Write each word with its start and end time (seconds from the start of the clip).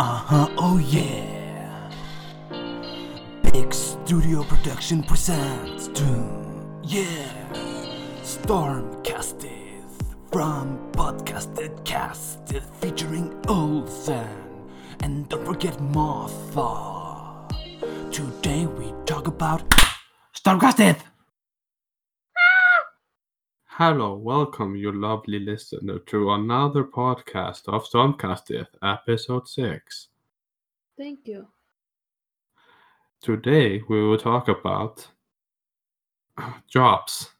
Uh-huh, 0.00 0.48
oh 0.56 0.78
yeah. 0.78 1.90
Big 3.52 3.68
Studio 3.74 4.42
Production 4.44 5.02
presents 5.02 5.88
Doom. 5.88 6.80
Yeah. 6.82 7.28
Stormkastið 8.24 9.84
from 10.32 10.78
Podcasted 10.92 11.84
Casted 11.84 12.62
featuring 12.80 13.28
Olsen. 13.46 14.24
And 15.02 15.28
don't 15.28 15.44
forget 15.44 15.78
Martha. 15.92 17.44
Today 18.10 18.64
we 18.64 18.94
talk 19.04 19.28
about 19.28 19.60
Stormkastið! 20.32 20.96
Hello, 23.76 24.16
welcome, 24.16 24.74
you 24.76 24.92
lovely 24.92 25.38
listener, 25.38 25.98
to 26.00 26.32
another 26.32 26.84
podcast 26.84 27.68
of 27.68 27.84
Stormkastið, 27.84 28.66
episode 28.82 29.48
6. 29.48 30.08
Thank 30.98 31.20
you. 31.26 31.46
Today 33.22 33.82
we 33.88 34.02
will 34.02 34.18
talk 34.18 34.48
about 34.48 35.06
jobs. 36.68 37.30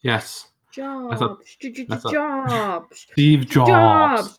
Yes, 0.00 0.48
Jobs. 0.72 1.18
thought- 1.18 1.44
J- 1.60 1.72
j- 1.72 1.86
I 1.90 1.96
thought- 1.96 2.12
Jobs. 2.12 3.06
Steve 3.12 3.46
Jobs. 3.46 4.38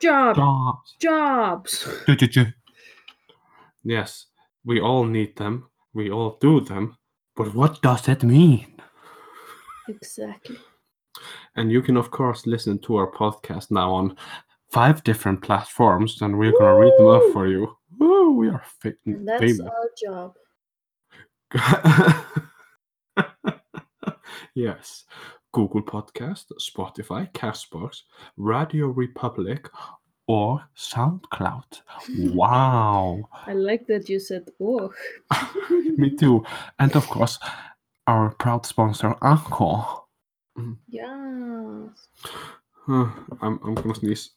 Jobs. 0.00 0.96
Jobs. 1.00 1.86
Jobs. 2.28 2.52
Yes, 3.82 4.26
we 4.64 4.80
all 4.80 5.04
need 5.04 5.36
them, 5.36 5.68
we 5.92 6.10
all 6.10 6.38
do 6.40 6.60
them, 6.60 6.96
but 7.36 7.54
what 7.54 7.82
does 7.82 8.02
that 8.06 8.22
mean? 8.22 8.80
Exactly. 9.88 10.58
And 11.56 11.70
you 11.70 11.82
can, 11.82 11.96
of 11.96 12.10
course, 12.10 12.46
listen 12.46 12.78
to 12.80 12.96
our 12.96 13.10
podcast 13.10 13.70
now 13.70 13.92
on 13.92 14.16
five 14.70 15.04
different 15.04 15.42
platforms, 15.42 16.20
and 16.22 16.38
we're 16.38 16.52
gonna 16.58 16.78
read 16.78 16.92
them 16.98 17.06
up 17.08 17.22
for 17.32 17.46
you. 17.46 17.76
Woo, 17.98 18.32
we 18.32 18.48
are 18.48 18.62
fa- 18.80 18.94
And 19.06 19.28
that's 19.28 19.40
famous. 19.40 19.60
our 19.60 19.90
job. 20.02 20.34
yes. 24.54 25.04
Google 25.52 25.82
Podcast, 25.82 26.46
Spotify, 26.58 27.30
Castbox, 27.32 28.02
Radio 28.36 28.88
Republic, 28.88 29.68
or 30.26 30.60
SoundCloud. 30.76 31.82
Wow. 32.34 33.28
I 33.46 33.52
like 33.52 33.86
that 33.86 34.08
you 34.08 34.18
said 34.18 34.48
oh. 34.60 34.92
Me 35.70 36.10
too. 36.10 36.44
And 36.80 36.96
of 36.96 37.06
course, 37.06 37.38
our 38.08 38.30
proud 38.30 38.66
sponsor, 38.66 39.14
Anchor. 39.22 39.84
Yes. 40.88 42.08
Uh, 42.88 43.10
I'm, 43.40 43.58
I'm 43.64 43.74
gonna 43.74 43.94
sneeze. 43.94 44.30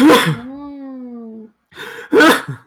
Oh. 0.00 1.50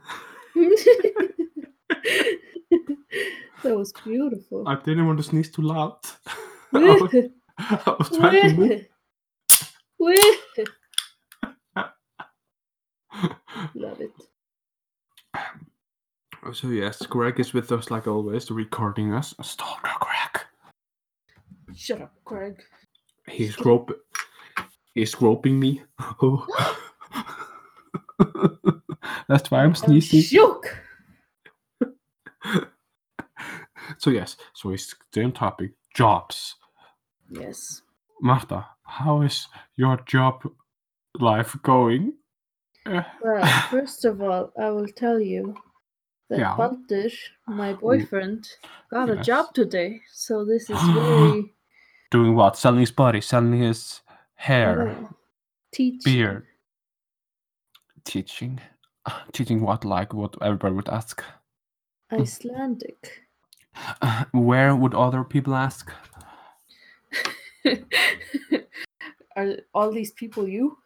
that 3.63 3.75
was 3.75 3.93
beautiful. 4.03 4.67
I 4.67 4.75
didn't 4.75 5.07
want 5.07 5.17
to 5.17 5.23
sneeze 5.23 5.51
too 5.51 5.61
loud. 5.61 5.97
I 6.73 6.79
was, 6.79 7.13
I 7.57 7.95
was 7.99 8.09
trying 8.17 8.49
to 8.49 8.53
move. 8.55 8.87
Love 13.75 14.01
it. 14.01 14.11
So 16.53 16.67
yes, 16.67 17.05
Greg 17.05 17.39
is 17.39 17.53
with 17.53 17.71
us 17.71 17.91
like 17.91 18.07
always, 18.07 18.49
recording 18.49 19.13
us. 19.13 19.35
Stalker 19.41 19.91
Greg. 19.99 20.45
Shut 21.81 21.99
up, 21.99 22.13
Craig. 22.25 22.61
He's 23.27 23.55
groping. 23.55 23.95
He's 24.93 25.15
groping 25.15 25.59
me. 25.59 25.81
Oh. 26.21 26.45
That's 29.27 29.49
why 29.49 29.61
I'm 29.61 29.69
I'm 29.69 29.75
sneezing. 29.75 30.21
shook. 30.21 30.77
So 33.97 34.09
yes, 34.09 34.37
so 34.53 34.69
we're 34.69 34.77
still 34.77 35.25
on 35.25 35.31
topic. 35.31 35.71
Jobs. 35.93 36.55
Yes. 37.29 37.81
Marta, 38.21 38.65
how 38.83 39.21
is 39.21 39.47
your 39.75 39.97
job 40.05 40.47
life 41.19 41.57
going? 41.63 42.13
Well, 42.85 43.05
first 43.69 44.05
of 44.05 44.21
all, 44.21 44.51
I 44.59 44.69
will 44.69 44.87
tell 44.87 45.19
you 45.19 45.55
that 46.29 46.39
Yeah. 46.39 46.55
Baltish, 46.55 47.31
my 47.47 47.73
mm. 47.73 47.79
boyfriend, 47.79 48.47
got 48.89 49.09
a 49.09 49.17
job 49.17 49.53
today. 49.53 50.01
So 50.11 50.45
this 50.45 50.69
is 50.69 50.81
very 50.93 51.51
Doing 52.11 52.35
what? 52.35 52.57
Selling 52.57 52.81
his 52.81 52.91
body, 52.91 53.21
selling 53.21 53.53
his 53.53 54.01
hair, 54.35 54.95
teaching. 55.71 55.99
beard. 56.03 56.45
Teaching. 58.03 58.59
Teaching 59.31 59.61
what? 59.61 59.85
Like 59.85 60.13
what 60.13 60.35
everybody 60.41 60.75
would 60.75 60.89
ask. 60.89 61.23
Icelandic. 62.11 63.23
Uh, 64.01 64.25
where 64.33 64.75
would 64.75 64.93
other 64.93 65.23
people 65.23 65.55
ask? 65.55 65.89
Are 69.35 69.55
all 69.73 69.91
these 69.91 70.11
people 70.11 70.47
you? 70.47 70.77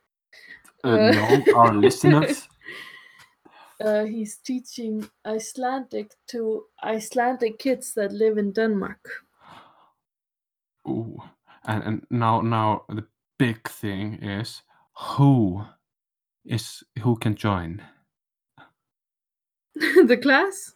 Uh, 0.84 0.90
Uh, 0.90 1.12
no, 1.12 1.44
our 1.56 1.74
listeners. 1.86 2.48
Uh, 3.82 4.06
he's 4.06 4.38
teaching 4.38 5.10
Icelandic 5.26 6.12
to 6.28 6.66
Icelandic 6.84 7.58
kids 7.58 7.94
that 7.96 8.12
live 8.12 8.38
in 8.38 8.52
Denmark. 8.54 9.25
Ooh. 10.88 11.22
And 11.66 11.84
and 11.84 12.08
now 12.10 12.42
now 12.42 12.84
the 12.90 13.06
big 13.40 13.68
thing 13.70 14.16
is 14.24 14.62
who 14.98 15.66
is 16.46 16.84
who 17.04 17.16
can 17.18 17.36
join? 17.36 17.82
the 19.76 20.18
class? 20.18 20.74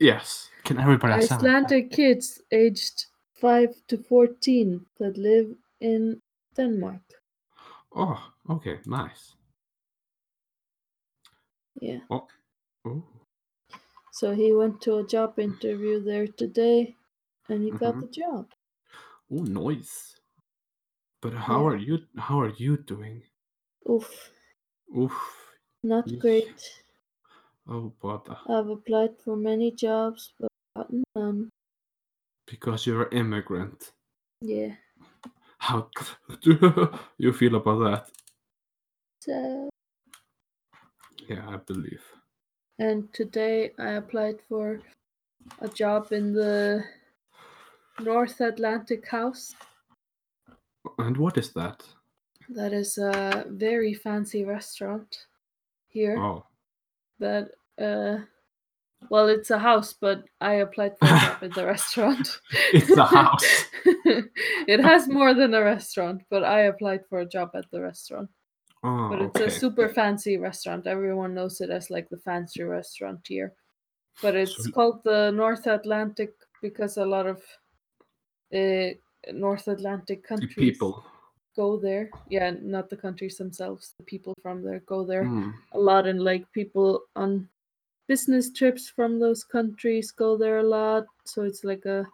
Yes. 0.00 0.50
Can 0.64 0.78
everybody? 0.78 1.14
Icelandic 1.14 1.90
kids 1.90 2.42
aged 2.52 3.06
5 3.40 3.68
to 3.88 3.98
14 3.98 4.86
that 4.98 5.16
live 5.16 5.54
in 5.80 6.20
Denmark. 6.56 7.02
Oh, 7.94 8.32
okay, 8.50 8.78
nice. 8.86 9.34
Yeah. 11.80 12.00
Oh. 12.10 12.26
So 14.12 14.34
he 14.34 14.52
went 14.52 14.80
to 14.82 14.98
a 14.98 15.06
job 15.06 15.38
interview 15.38 16.02
there 16.02 16.26
today 16.26 16.96
and 17.48 17.64
he 17.64 17.70
got 17.70 17.94
Mhm. 17.94 18.00
the 18.00 18.06
job. 18.08 18.52
Ooh, 19.32 19.44
nice. 19.44 20.14
But 21.22 21.32
how 21.34 21.66
are 21.66 21.76
you 21.76 21.98
how 22.18 22.40
are 22.40 22.50
you 22.50 22.76
doing? 22.76 23.22
Oof, 23.88 24.30
Oof. 24.96 25.16
not 25.82 26.06
great. 26.18 26.82
Oh 27.68 27.92
bother. 28.02 28.36
I've 28.48 28.68
applied 28.68 29.16
for 29.24 29.36
many 29.36 29.70
jobs 29.70 30.34
but 30.38 30.48
gotten 30.76 31.04
none. 31.14 31.48
Because 32.46 32.86
you're 32.86 33.04
an 33.04 33.16
immigrant. 33.16 33.92
Yeah. 34.40 34.74
How 35.58 35.88
do 36.42 36.90
you 37.18 37.32
feel 37.32 37.54
about 37.54 37.78
that? 37.84 38.10
So, 39.20 39.70
Yeah, 41.28 41.48
I 41.48 41.56
believe. 41.56 42.02
and 42.78 43.12
today 43.14 43.72
I 43.78 43.92
applied 43.92 44.40
for 44.48 44.80
a 45.60 45.68
job 45.68 46.12
in 46.12 46.32
the 46.32 46.84
North 48.00 48.40
Atlantic 48.40 49.06
House. 49.08 49.54
And 50.98 51.16
what 51.16 51.38
is 51.38 51.52
that? 51.52 51.82
That 52.48 52.72
is 52.72 52.98
a 52.98 53.44
very 53.48 53.94
fancy 53.94 54.44
restaurant 54.44 55.26
here. 55.88 56.18
Oh. 56.18 56.44
That 57.18 57.50
uh 57.80 58.18
well 59.10 59.28
it's 59.28 59.50
a 59.50 59.58
house, 59.58 59.92
but 59.92 60.24
I 60.40 60.54
applied 60.54 60.98
for 60.98 61.06
a 61.06 61.08
job 61.20 61.38
at 61.42 61.54
the 61.54 61.66
restaurant. 61.74 62.40
It's 62.72 62.90
a 62.90 63.04
house. 63.04 63.64
it 64.66 64.80
has 64.80 65.08
more 65.08 65.34
than 65.34 65.54
a 65.54 65.62
restaurant, 65.62 66.22
but 66.30 66.44
I 66.44 66.62
applied 66.62 67.06
for 67.08 67.20
a 67.20 67.26
job 67.28 67.50
at 67.54 67.70
the 67.70 67.80
restaurant. 67.80 68.30
Oh, 68.84 69.08
But 69.10 69.22
it's 69.22 69.36
okay. 69.40 69.46
a 69.46 69.50
super 69.50 69.88
fancy 69.88 70.36
restaurant. 70.38 70.86
Everyone 70.88 71.34
knows 71.34 71.60
it 71.60 71.70
as 71.70 71.90
like 71.90 72.08
the 72.10 72.18
fancy 72.18 72.64
restaurant 72.64 73.20
here. 73.28 73.54
But 74.20 74.34
it's 74.34 74.64
So- 74.64 74.70
called 74.72 75.04
the 75.04 75.30
North 75.30 75.66
Atlantic 75.68 76.34
because 76.60 76.96
a 76.96 77.04
lot 77.06 77.26
of 77.26 77.40
uh, 78.54 78.94
North 79.32 79.68
Atlantic 79.68 80.22
The 80.22 80.28
countries 80.28 80.78
people. 80.78 81.04
go 81.56 81.76
there. 81.78 82.14
Yeah, 82.28 82.50
not 82.60 82.90
the 82.90 82.96
countries 82.96 83.38
themselves. 83.38 83.94
The 83.98 84.04
people 84.04 84.34
from 84.42 84.62
there 84.62 84.80
go 84.80 85.04
there 85.04 85.24
Mm. 85.24 85.54
a 85.72 85.78
lot, 85.78 86.06
and 86.06 86.22
like 86.22 86.50
people 86.52 87.02
on 87.16 87.48
business 88.08 88.52
trips 88.52 88.88
from 88.88 89.20
those 89.20 89.44
countries 89.44 90.12
go 90.12 90.36
there 90.36 90.58
a 90.58 90.62
lot. 90.64 91.06
So 91.26 91.42
it's 91.44 91.64
like 91.64 91.86
a 91.86 92.06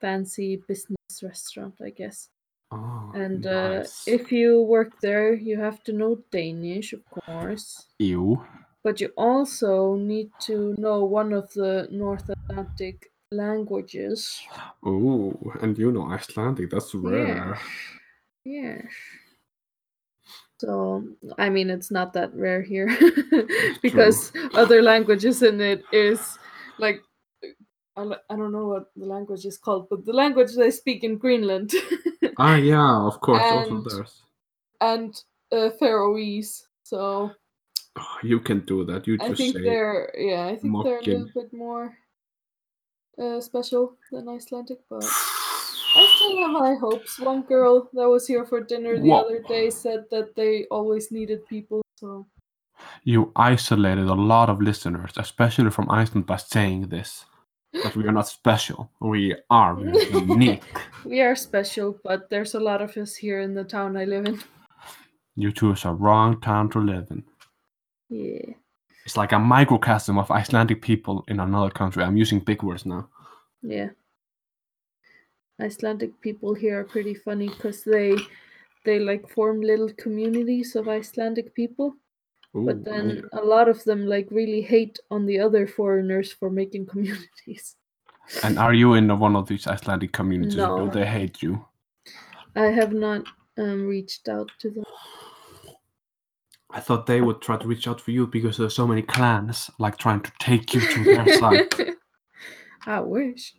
fancy 0.00 0.56
business 0.56 1.22
restaurant, 1.22 1.76
I 1.82 1.90
guess. 1.90 2.30
Oh, 2.70 3.14
And 3.14 3.46
uh, 3.46 3.88
if 4.06 4.32
you 4.32 4.62
work 4.62 5.00
there, 5.00 5.34
you 5.34 5.58
have 5.60 5.82
to 5.84 5.92
know 5.92 6.16
Danish, 6.30 6.92
of 6.92 7.02
course. 7.10 7.86
you 7.98 8.42
But 8.82 9.00
you 9.00 9.12
also 9.16 9.94
need 9.96 10.32
to 10.40 10.74
know 10.78 11.04
one 11.04 11.32
of 11.32 11.52
the 11.54 11.88
North 11.92 12.28
Atlantic 12.28 13.12
languages. 13.30 14.40
Oh, 14.84 15.34
and 15.60 15.76
you 15.78 15.92
know 15.92 16.10
Icelandic. 16.10 16.70
That's 16.70 16.94
rare. 16.94 17.58
Yes. 18.44 18.82
Yes. 18.82 18.86
So 20.58 21.04
I 21.38 21.48
mean, 21.50 21.70
it's 21.70 21.90
not 21.90 22.12
that 22.14 22.34
rare 22.34 22.62
here 22.62 22.88
because 23.82 24.32
other 24.54 24.82
languages 24.82 25.42
in 25.42 25.60
it 25.60 25.82
is 25.92 26.38
like 26.78 27.00
I, 27.96 28.36
don't 28.36 28.52
know 28.52 28.68
what 28.68 28.90
the 28.96 29.06
language 29.06 29.44
is 29.44 29.58
called, 29.58 29.88
but 29.90 30.04
the 30.06 30.12
language 30.12 30.54
they 30.54 30.70
speak 30.70 31.02
in 31.02 31.18
Greenland 31.18 31.72
Ah, 32.38 32.54
yeah, 32.54 32.96
of 33.06 33.20
course. 33.20 33.42
Also 33.42 33.74
And- 33.76 33.84
there's. 33.84 34.22
and 34.80 35.22
uh, 35.52 35.70
Faroese. 35.78 36.66
So 36.84 37.30
Oh, 38.00 38.18
you 38.22 38.38
can 38.38 38.60
do 38.60 38.84
that. 38.84 39.08
You 39.08 39.18
I 39.20 39.28
just 39.30 39.38
think 39.40 39.56
say. 39.56 39.62
they're 39.62 40.12
yeah, 40.16 40.46
I 40.46 40.56
think 40.56 40.72
they're 40.84 40.98
a 40.98 41.02
little 41.02 41.30
bit 41.34 41.52
more 41.52 41.96
uh, 43.20 43.40
special 43.40 43.96
than 44.12 44.28
Icelandic, 44.28 44.78
but 44.88 45.04
I 45.04 46.12
still 46.16 46.36
have 46.46 46.56
high 46.60 46.74
hopes. 46.74 47.18
One 47.20 47.42
girl 47.42 47.88
that 47.94 48.08
was 48.08 48.26
here 48.26 48.44
for 48.46 48.60
dinner 48.60 48.98
the 48.98 49.08
Whoa. 49.08 49.20
other 49.22 49.42
day 49.48 49.70
said 49.70 50.04
that 50.10 50.34
they 50.36 50.66
always 50.70 51.10
needed 51.10 51.46
people. 51.48 51.82
So 51.96 52.26
You 53.04 53.32
isolated 53.36 54.06
a 54.08 54.14
lot 54.14 54.48
of 54.50 54.60
listeners, 54.60 55.12
especially 55.16 55.70
from 55.70 55.90
Iceland, 55.90 56.26
by 56.26 56.36
saying 56.36 56.88
this. 56.88 57.24
That 57.82 57.94
we 57.96 58.04
are 58.06 58.12
not 58.12 58.26
special. 58.28 58.90
We 59.00 59.36
are 59.50 59.78
unique. 60.10 60.62
we 61.04 61.20
are 61.20 61.36
special, 61.36 61.98
but 62.02 62.30
there's 62.30 62.54
a 62.54 62.60
lot 62.60 62.80
of 62.80 62.96
us 62.96 63.14
here 63.14 63.40
in 63.40 63.54
the 63.54 63.64
town 63.64 63.96
I 63.96 64.04
live 64.06 64.26
in. 64.26 64.40
You 65.36 65.52
choose 65.52 65.84
a 65.84 65.92
wrong 65.92 66.40
town 66.40 66.70
to 66.70 66.78
live 66.80 67.08
in. 67.10 67.24
Yeah. 68.08 68.54
It's 69.08 69.16
like 69.16 69.32
a 69.32 69.38
microcosm 69.38 70.18
of 70.18 70.30
Icelandic 70.30 70.82
people 70.82 71.24
in 71.28 71.40
another 71.40 71.70
country. 71.70 72.04
I'm 72.04 72.18
using 72.18 72.40
big 72.40 72.62
words 72.62 72.84
now. 72.84 73.08
Yeah. 73.62 73.88
Icelandic 75.58 76.20
people 76.20 76.52
here 76.52 76.80
are 76.80 76.84
pretty 76.84 77.14
funny 77.14 77.48
because 77.48 77.84
they 77.84 78.14
they 78.84 78.98
like 78.98 79.26
form 79.30 79.62
little 79.62 79.88
communities 79.96 80.76
of 80.76 80.88
Icelandic 80.88 81.54
people, 81.54 81.96
Ooh, 82.54 82.66
but 82.66 82.84
then 82.84 83.24
a 83.32 83.40
lot 83.40 83.66
of 83.66 83.82
them 83.84 84.06
like 84.06 84.28
really 84.30 84.60
hate 84.60 84.98
on 85.10 85.24
the 85.24 85.40
other 85.40 85.66
foreigners 85.66 86.30
for 86.30 86.50
making 86.50 86.84
communities. 86.92 87.76
And 88.42 88.58
are 88.58 88.74
you 88.74 88.92
in 88.92 89.08
one 89.18 89.36
of 89.36 89.48
these 89.48 89.66
Icelandic 89.66 90.12
communities? 90.12 90.58
or 90.58 90.80
No. 90.80 90.84
Do 90.84 91.00
they 91.00 91.06
hate 91.06 91.42
you? 91.42 91.64
I 92.54 92.66
have 92.66 92.92
not 92.92 93.24
um, 93.56 93.86
reached 93.86 94.28
out 94.28 94.50
to 94.58 94.68
them. 94.68 94.84
I 96.70 96.80
thought 96.80 97.06
they 97.06 97.20
would 97.20 97.40
try 97.40 97.56
to 97.56 97.66
reach 97.66 97.88
out 97.88 98.00
for 98.00 98.10
you 98.10 98.26
because 98.26 98.58
there's 98.58 98.74
so 98.74 98.86
many 98.86 99.02
clans 99.02 99.70
like 99.78 99.96
trying 99.96 100.20
to 100.20 100.32
take 100.38 100.74
you 100.74 100.80
to 100.80 101.04
their 101.04 101.38
side. 101.38 101.66
I 102.86 103.00
wish. 103.00 103.54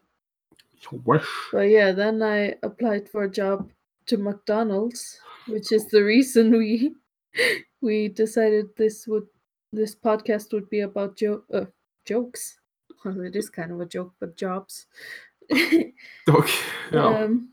You 0.92 1.02
wish. 1.06 1.28
But 1.52 1.70
yeah, 1.70 1.92
then 1.92 2.22
I 2.22 2.56
applied 2.64 3.10
for 3.10 3.24
a 3.24 3.32
job 3.32 3.70
to 4.08 4.18
McDonald's, 4.18 5.20
which 5.48 5.72
is 5.72 5.88
the 5.88 6.04
reason 6.04 6.52
we 6.52 6.94
we 7.82 8.10
decided 8.10 8.68
this 8.78 9.08
would 9.08 9.28
this 9.72 9.96
podcast 9.96 10.54
would 10.54 10.70
be 10.70 10.82
about 10.82 11.18
jo- 11.18 11.44
uh, 11.54 11.66
jokes. 12.06 12.60
Well, 13.04 13.22
it 13.22 13.36
is 13.36 13.50
kind 13.50 13.72
of 13.72 13.80
a 13.80 13.86
joke, 13.86 14.14
but 14.20 14.38
jobs. 14.38 14.88
Okay. 16.30 16.54
Yeah. 16.92 17.06
um, 17.08 17.50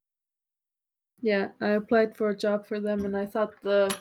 yeah, 1.23 1.49
I 1.63 1.69
applied 1.81 2.15
for 2.15 2.29
a 2.29 2.37
job 2.37 2.67
for 2.67 2.79
them, 2.79 3.07
and 3.07 3.17
I 3.17 3.25
thought 3.25 3.55
the 3.63 3.95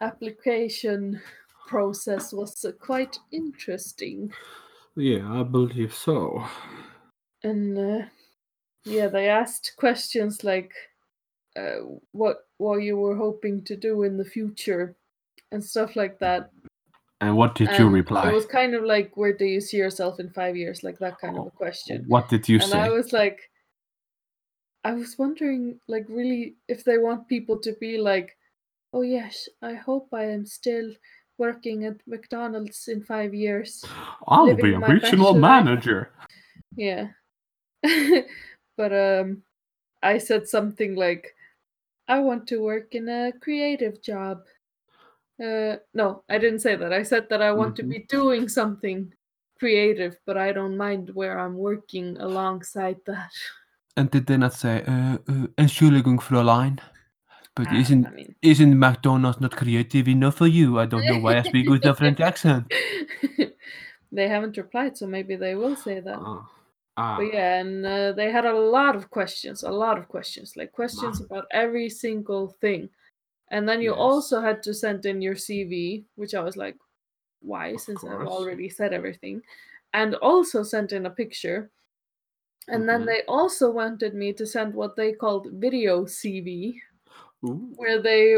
application 0.00 1.20
process 1.66 2.32
was 2.32 2.64
uh, 2.64 2.72
quite 2.72 3.18
interesting. 3.32 4.32
yeah, 4.96 5.30
I 5.30 5.42
believe 5.42 5.94
so. 5.94 6.42
and 7.44 7.78
uh, 7.78 8.04
yeah 8.84 9.06
they 9.06 9.28
asked 9.28 9.74
questions 9.76 10.42
like 10.44 10.72
uh, 11.56 11.80
what 12.12 12.46
what 12.58 12.76
you 12.82 12.96
were 12.96 13.16
hoping 13.16 13.62
to 13.64 13.76
do 13.76 14.02
in 14.04 14.16
the 14.16 14.24
future 14.24 14.96
and 15.52 15.62
stuff 15.62 15.94
like 15.96 16.18
that 16.18 16.50
And 17.20 17.36
what 17.36 17.54
did 17.54 17.68
you 17.78 17.88
reply? 17.88 18.28
it 18.30 18.34
was 18.34 18.46
kind 18.46 18.74
of 18.74 18.82
like 18.84 19.16
where 19.16 19.32
do 19.36 19.44
you 19.44 19.60
see 19.60 19.76
yourself 19.76 20.20
in 20.20 20.30
five 20.30 20.56
years 20.56 20.82
like 20.82 20.98
that 21.00 21.18
kind 21.18 21.36
of 21.38 21.46
a 21.46 21.50
question 21.50 22.04
What 22.08 22.28
did 22.28 22.48
you 22.48 22.56
and 22.60 22.70
say? 22.70 22.78
i 22.78 22.88
was 22.88 23.12
like 23.12 23.50
i 24.84 24.92
was 24.94 25.18
wondering 25.18 25.80
like 25.88 26.06
really 26.08 26.54
if 26.68 26.84
they 26.84 26.98
want 26.98 27.28
people 27.28 27.58
to 27.66 27.72
be 27.80 27.98
like 27.98 28.36
oh 28.92 29.02
yes 29.02 29.48
i 29.62 29.74
hope 29.74 30.08
i 30.12 30.24
am 30.24 30.46
still 30.46 30.90
working 31.38 31.84
at 31.84 31.96
mcdonald's 32.06 32.88
in 32.88 33.02
five 33.02 33.32
years 33.34 33.84
I'll 34.26 34.54
be 34.56 34.74
a 34.74 34.78
regional 34.80 35.32
life. 35.32 35.40
manager. 35.40 36.10
Yeah. 36.76 37.08
but 38.76 38.92
um 38.92 39.42
I 40.02 40.18
said 40.18 40.48
something 40.48 40.94
like 40.96 41.34
I 42.08 42.18
want 42.20 42.46
to 42.48 42.60
work 42.62 42.94
in 42.94 43.08
a 43.08 43.32
creative 43.40 44.02
job. 44.02 44.44
Uh 45.42 45.76
no, 45.94 46.22
I 46.28 46.38
didn't 46.38 46.60
say 46.60 46.76
that. 46.76 46.92
I 46.92 47.04
said 47.04 47.28
that 47.30 47.40
I 47.42 47.52
want 47.52 47.72
Mhm. 47.72 47.76
to 47.76 47.82
be 47.84 47.98
doing 48.08 48.48
something 48.48 49.12
creative, 49.58 50.18
but 50.26 50.36
I 50.36 50.52
don't 50.52 50.76
mind 50.76 51.10
where 51.14 51.38
I'm 51.38 51.56
working 51.56 52.16
alongside 52.18 52.98
that. 53.06 53.32
And 53.96 54.10
did 54.10 54.26
they 54.26 54.36
not 54.36 54.54
say, 54.54 54.82
uh, 54.86 55.18
uh, 55.28 55.46
Entschuldigung, 55.56 56.20
Fräulein, 56.20 56.78
but 57.58 57.68
Ah, 57.70 57.80
isn't 57.80 58.06
I 58.06 58.10
mean 58.10 58.34
isn't 58.42 58.78
McDonald's 58.78 59.40
not 59.40 59.50
creative 59.56 60.08
enough 60.08 60.36
for 60.36 60.46
you? 60.46 60.78
I 60.78 60.86
don't 60.86 61.06
know 61.06 61.18
why 61.18 61.38
I 61.38 61.42
speak 61.42 61.68
with 61.68 61.84
a 61.86 61.94
French 61.94 62.20
accent. 62.30 62.64
they 64.12 64.28
haven't 64.28 64.56
replied, 64.56 64.96
so 64.96 65.06
maybe 65.06 65.36
they 65.36 65.54
will 65.54 65.76
say 65.76 66.00
that. 66.00 66.18
Ah. 66.18 66.46
Ah. 66.96 67.16
But 67.18 67.34
yeah, 67.34 67.60
and 67.60 67.84
uh, 67.84 68.12
they 68.12 68.30
had 68.30 68.46
a 68.46 68.54
lot 68.58 68.94
of 68.96 69.10
questions, 69.10 69.62
a 69.64 69.70
lot 69.70 69.98
of 69.98 70.08
questions, 70.08 70.56
like 70.56 70.72
questions 70.72 71.20
about 71.20 71.46
every 71.50 71.88
single 71.90 72.48
thing. 72.60 72.88
And 73.50 73.68
then 73.68 73.80
you 73.80 73.90
Yes. 73.90 73.98
also 73.98 74.40
had 74.40 74.62
to 74.64 74.74
send 74.74 75.06
in 75.06 75.22
your 75.22 75.34
CV, 75.34 76.04
which 76.16 76.34
I 76.34 76.40
was 76.40 76.56
like, 76.56 76.76
why? 77.40 77.68
Of 77.68 77.80
Since 77.80 78.04
I've 78.04 78.26
already 78.26 78.68
said 78.68 78.92
everything. 78.92 79.42
And 79.94 80.14
also 80.16 80.62
sent 80.62 80.92
in 80.92 81.06
a 81.06 81.10
picture. 81.10 81.70
And 82.68 82.82
Mhm. 82.82 82.86
then 82.86 83.06
they 83.06 83.22
also 83.26 83.70
wanted 83.70 84.14
me 84.14 84.32
to 84.34 84.46
send 84.46 84.74
what 84.74 84.96
they 84.96 85.12
called 85.12 85.48
video 85.52 86.04
CV, 86.04 86.80
Ooh. 87.44 87.72
where 87.76 88.00
they, 88.00 88.36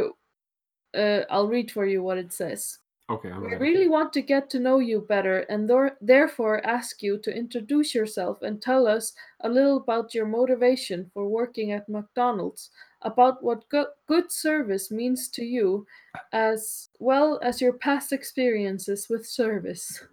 uh, 0.95 1.25
I'll 1.31 1.49
read 1.49 1.71
for 1.71 1.87
you 1.87 2.03
what 2.03 2.19
it 2.19 2.33
says. 2.33 2.79
Okay, 3.09 3.29
I'm 3.29 3.43
We 3.43 3.57
really 3.57 3.89
want 3.89 4.13
to 4.13 4.23
get 4.23 4.49
to 4.51 4.61
know 4.61 4.79
you 4.79 5.01
better 5.01 5.41
and 5.49 5.67
thor- 5.67 5.97
therefore 6.01 6.65
ask 6.65 7.03
you 7.03 7.19
to 7.19 7.37
introduce 7.37 7.93
yourself 7.93 8.43
and 8.43 8.63
tell 8.63 8.87
us 8.87 9.15
a 9.41 9.49
little 9.49 9.79
about 9.79 10.15
your 10.15 10.27
motivation 10.27 11.11
for 11.13 11.29
working 11.29 11.73
at 11.73 11.89
McDonald's, 11.89 12.71
about 13.03 13.43
what 13.43 13.69
go- 13.69 13.91
good 14.07 14.31
service 14.31 14.93
means 14.93 15.29
to 15.31 15.45
you, 15.45 15.87
as 16.33 16.89
well 17.01 17.41
as 17.43 17.61
your 17.61 17.73
past 17.73 18.13
experiences 18.13 19.09
with 19.09 19.27
service. 19.27 20.05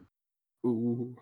Ooh. 0.65 1.15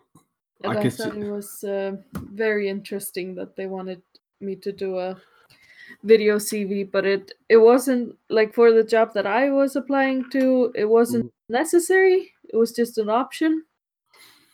And 0.64 0.78
I 0.78 0.80
I, 0.80 0.88
thought 0.88 1.12
see. 1.12 1.20
it 1.20 1.30
was 1.30 1.62
uh, 1.62 1.96
very 2.32 2.70
interesting 2.70 3.34
that 3.34 3.54
they 3.54 3.66
wanted 3.66 4.00
me 4.40 4.56
to 4.56 4.72
do 4.72 4.98
a 4.98 5.20
video 6.02 6.36
CV, 6.38 6.84
but 6.90 7.04
it 7.06 7.32
it 7.48 7.56
wasn't 7.58 8.16
like 8.28 8.54
for 8.54 8.72
the 8.72 8.84
job 8.84 9.12
that 9.14 9.26
I 9.26 9.50
was 9.50 9.76
applying 9.76 10.28
to. 10.30 10.72
It 10.74 10.86
wasn't 10.86 11.26
Mm. 11.26 11.30
necessary. 11.48 12.32
It 12.52 12.56
was 12.56 12.72
just 12.72 12.98
an 12.98 13.08
option. 13.08 13.64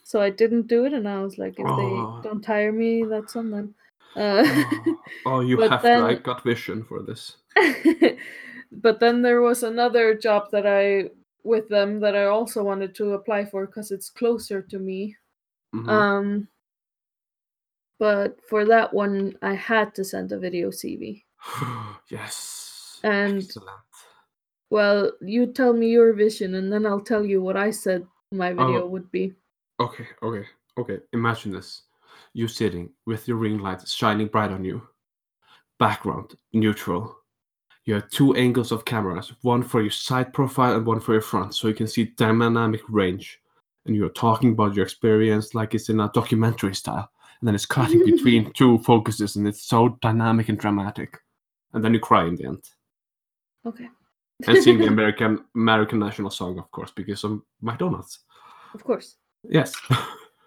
So 0.04 0.20
I 0.20 0.30
didn't 0.30 0.66
do 0.66 0.84
it, 0.84 0.92
and 0.92 1.08
I 1.08 1.22
was 1.22 1.38
like, 1.38 1.58
if 1.58 1.66
Oh. 1.66 1.76
they 1.76 2.28
don't 2.28 2.44
hire 2.44 2.72
me, 2.72 3.04
that's 3.04 3.36
on 3.36 3.50
them. 3.50 3.74
Uh, 4.14 4.44
Oh, 4.44 5.00
oh, 5.26 5.40
you 5.40 5.58
have 5.70 5.82
then- 5.82 6.00
to. 6.00 6.06
I 6.06 6.14
got 6.14 6.42
vision 6.44 6.84
for 6.84 7.02
this. 7.02 7.36
but 8.72 9.00
then 9.00 9.22
there 9.22 9.40
was 9.40 9.62
another 9.62 10.14
job 10.14 10.50
that 10.52 10.66
I 10.66 11.10
with 11.44 11.68
them 11.68 11.98
that 12.00 12.14
I 12.14 12.26
also 12.26 12.62
wanted 12.62 12.94
to 12.96 13.14
apply 13.14 13.44
for 13.46 13.66
because 13.66 13.90
it's 13.90 14.10
closer 14.10 14.62
to 14.62 14.78
me. 14.78 15.16
Mhm. 15.74 15.88
Um, 15.88 16.48
but 18.02 18.40
for 18.48 18.64
that 18.64 18.92
one, 18.92 19.38
I 19.42 19.54
had 19.54 19.94
to 19.94 20.02
send 20.02 20.32
a 20.32 20.36
video 20.36 20.70
CV. 20.70 21.22
yes. 22.08 22.98
and- 23.04 23.44
Excellent. 23.44 23.78
Well, 24.70 25.12
you 25.20 25.46
tell 25.46 25.72
me 25.72 25.90
your 25.90 26.12
vision, 26.12 26.56
and 26.56 26.72
then 26.72 26.84
I'll 26.84 27.06
tell 27.12 27.24
you 27.24 27.40
what 27.40 27.56
I 27.56 27.70
said 27.70 28.04
my 28.32 28.50
oh. 28.50 28.56
video 28.56 28.82
Oh. 28.82 28.86
would 28.88 29.08
be. 29.12 29.34
Okay, 29.78 30.08
okay, 30.20 30.44
okay. 30.78 30.98
Imagine 31.12 31.52
this. 31.52 31.82
You 32.32 32.48
sitting 32.48 32.90
with 33.06 33.28
your 33.28 33.36
ring 33.36 33.58
light 33.58 33.86
shining 33.86 34.26
bright 34.26 34.50
on 34.50 34.64
you. 34.64 34.82
Background 35.78 36.34
neutral. 36.52 37.16
You 37.84 37.94
have 37.94 38.10
two 38.10 38.34
angles 38.34 38.72
of 38.72 38.84
cameras, 38.84 39.32
one 39.42 39.62
for 39.62 39.80
your 39.80 39.92
side 39.92 40.32
profile 40.32 40.74
and 40.74 40.84
one 40.84 40.98
for 40.98 41.12
your 41.12 41.22
front, 41.22 41.54
so 41.54 41.68
you 41.68 41.74
can 41.74 41.86
see 41.86 42.06
dynamic 42.16 42.82
range. 42.88 43.38
And 43.86 43.94
you're 43.94 44.08
talking 44.26 44.52
about 44.54 44.74
your 44.74 44.86
experience 44.86 45.54
like 45.54 45.76
it's 45.76 45.88
in 45.88 46.00
a 46.00 46.10
documentary 46.12 46.74
style. 46.74 47.08
And 47.42 47.48
then 47.48 47.54
it's 47.56 47.66
cutting 47.66 48.04
between 48.06 48.52
two 48.56 48.78
focuses, 48.78 49.34
and 49.34 49.48
it's 49.48 49.64
so 49.66 49.98
dynamic 50.00 50.48
and 50.48 50.56
dramatic. 50.58 51.18
And 51.72 51.82
then 51.84 51.92
you 51.92 51.98
cry 51.98 52.24
in 52.24 52.36
the 52.36 52.46
end. 52.46 52.62
Okay. 53.66 53.88
And 54.46 54.62
sing 54.62 54.78
the 54.78 54.86
American 54.96 55.44
American 55.56 55.98
national 55.98 56.30
song, 56.30 56.58
of 56.58 56.70
course, 56.70 56.92
because 56.94 57.24
of 57.24 57.42
McDonald's. 57.60 58.20
of 58.74 58.84
course. 58.84 59.16
Yes. 59.42 59.74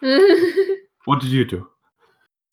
what 1.04 1.20
did 1.20 1.30
you 1.30 1.44
do? 1.44 1.68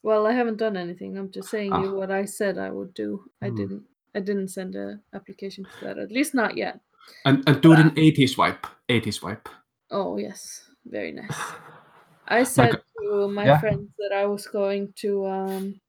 well, 0.04 0.28
I 0.28 0.34
haven't 0.34 0.58
done 0.58 0.76
anything. 0.76 1.18
I'm 1.18 1.32
just 1.32 1.48
saying 1.50 1.72
you 1.74 1.90
Ah. 1.96 2.00
what 2.00 2.12
I 2.12 2.26
said 2.26 2.58
I 2.58 2.70
would 2.70 2.94
do. 2.94 3.24
I 3.42 3.48
Hmm. 3.48 3.56
didn't. 3.56 3.84
I 4.16 4.20
didn't 4.20 4.50
send 4.50 4.76
a 4.76 5.00
application 5.14 5.66
for 5.66 5.86
that. 5.86 5.98
At 5.98 6.12
least 6.12 6.34
not 6.36 6.58
yet. 6.58 6.82
And 7.26 7.44
and 7.48 7.62
do 7.62 7.72
it 7.74 7.80
in 7.80 7.92
80 7.98 8.28
swipe. 8.28 8.68
80 8.90 9.12
swipe. 9.12 9.48
Oh 9.92 10.18
yes, 10.18 10.68
very 10.86 11.12
nice. 11.14 11.40
I 12.28 12.44
said 12.44 12.82
to 13.14 13.28
my 13.28 13.46
yeah. 13.46 13.60
friends 13.60 13.90
that 14.00 14.12
I 14.16 14.26
was 14.26 14.48
going 14.48 14.94
to 14.98 15.26
um 15.28 15.82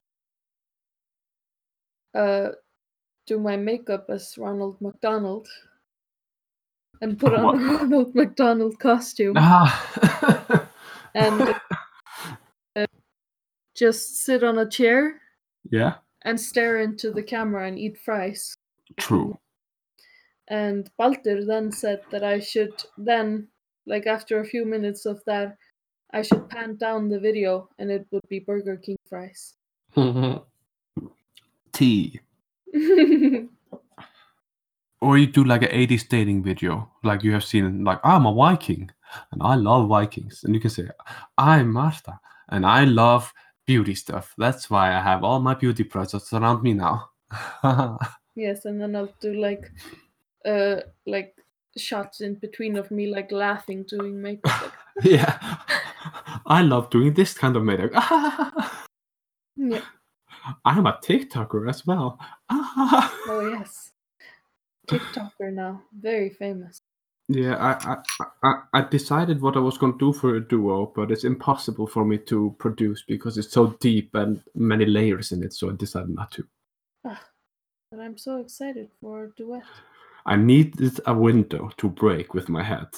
uh 2.15 2.51
do 3.27 3.39
my 3.39 3.57
makeup 3.57 4.07
as 4.11 4.37
Ronald 4.39 4.81
McDonald 4.81 5.49
and 7.01 7.19
put 7.19 7.35
on 7.35 7.43
What? 7.45 7.55
a 7.57 7.59
Ronald 7.59 8.15
McDonald 8.15 8.79
costume 8.79 9.35
Ah. 9.37 10.69
and 11.15 11.55
uh, 12.77 12.87
just 13.75 14.17
sit 14.25 14.45
on 14.45 14.59
a 14.59 14.69
chair 14.69 15.21
yeah, 15.71 15.95
and 16.23 16.39
stare 16.39 16.79
into 16.81 17.11
the 17.11 17.23
camera 17.23 17.67
and 17.67 17.79
eat 17.79 17.99
fries. 17.99 18.55
true. 18.97 19.39
And 20.49 20.91
Baldur 20.99 21.45
then 21.45 21.73
said 21.73 22.03
that 22.11 22.23
I 22.23 22.39
should 22.39 22.85
then, 22.99 23.49
like 23.87 24.07
after 24.07 24.41
a 24.41 24.45
few 24.45 24.67
minutes 24.67 25.07
of 25.07 25.25
that, 25.25 25.57
I 26.15 26.23
should 26.23 26.49
pan 26.49 26.77
down 26.77 27.09
the 27.09 27.19
video 27.19 27.69
and 27.79 27.91
it 27.91 28.07
would 28.13 28.23
be 28.29 28.39
Burger 28.39 28.77
King 28.77 28.97
fries. 29.09 29.55
T. 31.73 32.21
Or 35.01 35.19
you 35.19 35.27
do 35.27 35.43
like 35.43 35.63
an 35.63 35.71
80s 35.71 36.09
dating 36.09 36.45
video, 36.45 36.89
like 37.03 37.25
you 37.25 37.33
have 37.33 37.45
seen, 37.45 37.85
like 37.85 37.99
I'm 38.05 38.27
a 38.27 38.33
Viking 38.33 38.91
and 39.33 39.43
I 39.43 39.57
love 39.57 39.89
Vikings, 39.89 40.45
and 40.45 40.55
you 40.55 40.61
can 40.61 40.71
say 40.71 40.89
I'm 41.37 41.73
Martha 41.73 42.21
and 42.49 42.65
I 42.65 42.85
love 42.85 43.33
beauty 43.67 43.97
stuff. 43.97 44.35
That's 44.39 44.71
why 44.71 44.95
I 44.95 45.01
have 45.01 45.25
all 45.25 45.41
my 45.41 45.55
beauty 45.55 45.83
products 45.83 46.33
around 46.33 46.63
me 46.63 46.75
now. 46.75 47.11
yes, 48.37 48.65
and 48.65 48.81
then 48.81 48.95
I'll 48.95 49.13
do 49.21 49.35
like, 49.35 49.71
uh, 50.47 50.77
like 51.07 51.35
shots 51.77 52.21
in 52.21 52.37
between 52.37 52.77
of 52.77 52.93
me 52.93 53.09
like 53.09 53.33
laughing 53.33 53.83
doing 53.83 54.23
makeup. 54.23 54.73
Yeah, 55.03 55.59
I 56.47 56.63
love 56.63 56.91
doing 56.91 57.15
this 57.15 57.35
kind 57.35 57.57
of 57.57 57.65
makeup. 57.65 57.93
yeah. 59.57 59.81
I'm 60.65 60.87
a 60.87 60.99
TikToker 61.03 61.69
as 61.69 61.87
well. 61.87 62.19
Oh 63.27 63.41
yes. 63.51 63.91
TikToker 64.87 65.53
now, 65.53 65.83
very 65.99 66.31
famous. 66.31 66.79
Yeah, 67.29 67.57
I, 67.57 67.95
I, 67.95 68.27
I, 68.43 68.55
I 68.75 68.83
decided 68.83 69.41
what 69.41 69.57
I 69.57 69.61
was 69.61 69.79
going 69.79 69.95
to 69.95 69.99
do 69.99 70.13
for 70.13 70.37
a 70.37 70.47
duo, 70.47 70.93
but 70.95 71.11
it's 71.11 71.25
impossible 71.25 71.87
for 71.87 72.05
me 72.05 72.19
to 72.19 72.55
produce 72.59 73.03
because 73.09 73.39
it's 73.39 73.51
so 73.51 73.69
deep 73.81 74.15
and 74.15 74.43
many 74.55 74.85
layers 74.85 75.33
in 75.33 75.43
it. 75.43 75.55
So 75.55 75.71
I 75.71 75.75
decided 75.75 76.11
not 76.11 76.33
to. 76.33 76.47
Ah, 77.07 77.23
but 77.91 78.01
I'm 78.01 78.19
so 78.19 78.37
excited 78.41 78.91
for 79.01 79.25
a 79.25 79.31
duet. 79.31 79.63
I 80.27 80.37
needed 80.37 81.01
a 81.07 81.15
window 81.15 81.71
to 81.79 81.89
break 81.89 82.35
with 82.35 82.51
my 82.51 82.63
head. 82.63 82.89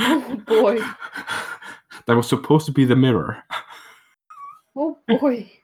Oh 0.00 0.36
boy. 0.46 0.78
that 2.06 2.16
was 2.16 2.28
supposed 2.28 2.66
to 2.66 2.72
be 2.72 2.84
the 2.84 2.96
mirror. 2.96 3.42
Oh 4.76 4.98
boy. 5.08 5.50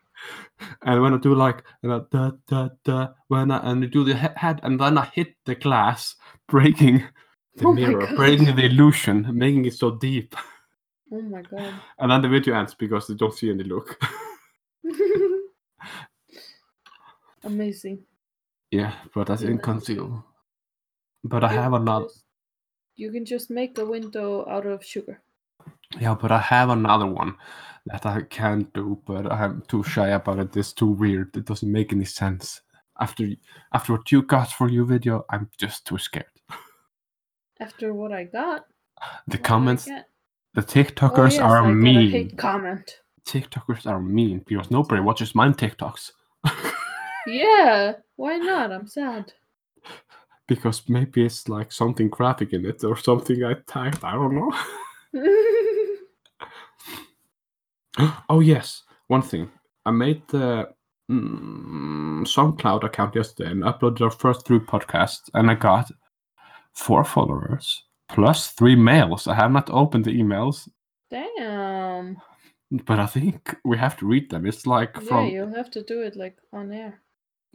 And 0.83 1.03
when 1.03 1.13
I 1.13 1.19
do 1.19 1.35
like 1.35 1.65
and 1.83 1.93
I, 1.93 2.01
da 2.11 2.31
da 2.49 2.69
da 2.83 3.09
when 3.29 3.51
I 3.51 3.59
and 3.71 3.85
I 3.85 3.87
do 3.89 4.05
the 4.05 4.15
head 4.15 4.59
and 4.63 4.81
then 4.81 4.97
I 4.97 5.05
hit 5.05 5.35
the 5.45 5.55
glass, 5.55 6.17
breaking 6.49 7.05
the 7.57 7.67
Oh 7.67 7.73
mirror, 7.75 8.07
breaking 8.17 8.57
the 8.57 8.65
illusion, 8.65 9.27
making 9.37 9.67
it 9.67 9.75
so 9.75 9.91
deep. 9.97 10.35
Oh 11.13 11.21
my 11.21 11.43
god. 11.43 11.75
And 11.99 12.11
then 12.11 12.23
the 12.23 12.29
video 12.29 12.55
ends 12.57 12.75
because 12.75 13.07
they 13.07 13.15
don't 13.15 13.35
see 13.35 13.51
any 13.51 13.65
look. 13.65 13.99
Amazing. 17.45 18.03
yeah, 18.71 18.93
but 19.15 19.27
that's 19.27 19.43
Yeah, 19.43 19.51
inconceivable. 19.51 20.25
But 21.23 21.45
I 21.45 21.49
have 21.53 21.75
another. 21.75 22.07
You 22.97 23.13
can 23.13 23.25
just 23.25 23.51
make 23.51 23.79
a 23.79 23.85
window 23.85 24.49
out 24.49 24.67
of 24.67 24.85
sugar. 24.85 25.21
Yeah, 26.01 26.15
but 26.15 26.33
I 26.33 26.39
have 26.39 26.71
another 26.71 27.07
one 27.07 27.37
that 27.87 28.07
I 28.07 28.23
can 28.23 28.69
do, 28.75 29.01
but 29.07 29.31
I'm 29.31 29.63
too 29.69 29.83
shy 29.85 30.09
about 30.09 30.39
it. 30.39 30.57
It's 30.57 30.73
too 30.73 30.87
weird. 30.91 31.37
It 31.37 31.45
doesn't 31.45 31.71
make 31.71 31.93
any 31.93 32.05
sense. 32.05 32.63
After 32.99 33.29
after 33.73 33.93
what 33.93 34.11
you 34.11 34.23
got 34.23 34.51
for 34.51 34.69
your 34.71 34.85
video, 34.87 35.25
I'm 35.31 35.51
just 35.59 35.87
too 35.87 35.99
scared. 35.99 36.27
After 37.61 37.93
what 37.93 38.13
I 38.13 38.25
got. 38.25 38.67
The 39.29 39.39
what 39.39 39.41
did 39.41 39.41
I 39.41 39.43
comments, 39.49 39.85
the 39.85 40.05
Oh, 40.57 40.63
TikTokers 40.63 41.33
yes, 41.33 41.41
are 41.41 41.67
I 41.67 41.73
mean. 41.73 42.11
hate 42.11 42.39
comment. 42.39 43.01
TikTokers 43.27 43.87
are 43.87 44.01
mean 44.01 44.43
because 44.47 44.71
nobody 44.71 45.03
watches 45.03 45.35
mine 45.35 45.55
TikToks. 45.55 46.13
Yeah, 47.27 47.95
why 48.15 48.39
not? 48.39 48.71
I'm 48.73 48.87
sad. 48.87 49.33
Because 50.47 50.89
maybe 50.89 51.25
it's 51.25 51.49
like 51.49 51.73
something 51.73 52.09
graphic 52.09 52.53
in 52.53 52.67
it 52.67 52.85
or 52.85 52.97
something 52.97 53.45
I 53.45 53.55
typed. 53.67 54.05
I 54.05 54.13
don't 54.13 54.35
know. 54.35 54.53
oh 58.29 58.41
yes, 58.41 58.83
one 59.09 59.23
thing. 59.23 59.51
I 59.85 59.91
made 59.91 60.23
the 60.29 60.69
mm, 61.11 62.23
SoundCloud 62.23 62.85
account 62.85 63.15
yesterday 63.15 63.51
and 63.51 63.63
uploaded 63.63 64.01
our 64.03 64.11
first 64.11 64.47
three 64.47 64.59
podcasts, 64.59 65.31
and 65.35 65.51
I 65.51 65.55
got 65.55 65.91
four 66.73 67.05
followers 67.05 67.85
plus 68.09 68.49
three 68.49 68.77
mails. 68.77 69.27
I 69.27 69.35
have 69.35 69.51
not 69.51 69.71
opened 69.71 70.05
the 70.05 70.11
emails, 70.11 70.69
Damn. 71.11 72.17
but 72.71 72.99
I 72.99 73.07
think 73.07 73.57
we 73.65 73.79
have 73.79 73.97
to 73.99 74.07
read 74.07 74.31
them. 74.31 74.47
It's 74.47 74.67
like 74.67 74.97
Yeah, 74.97 75.09
from 75.09 75.27
you'll 75.29 75.55
have 75.55 75.71
to 75.73 75.83
do 75.83 76.03
it 76.03 76.17
like 76.17 76.39
on 76.53 76.73
air. 76.73 77.03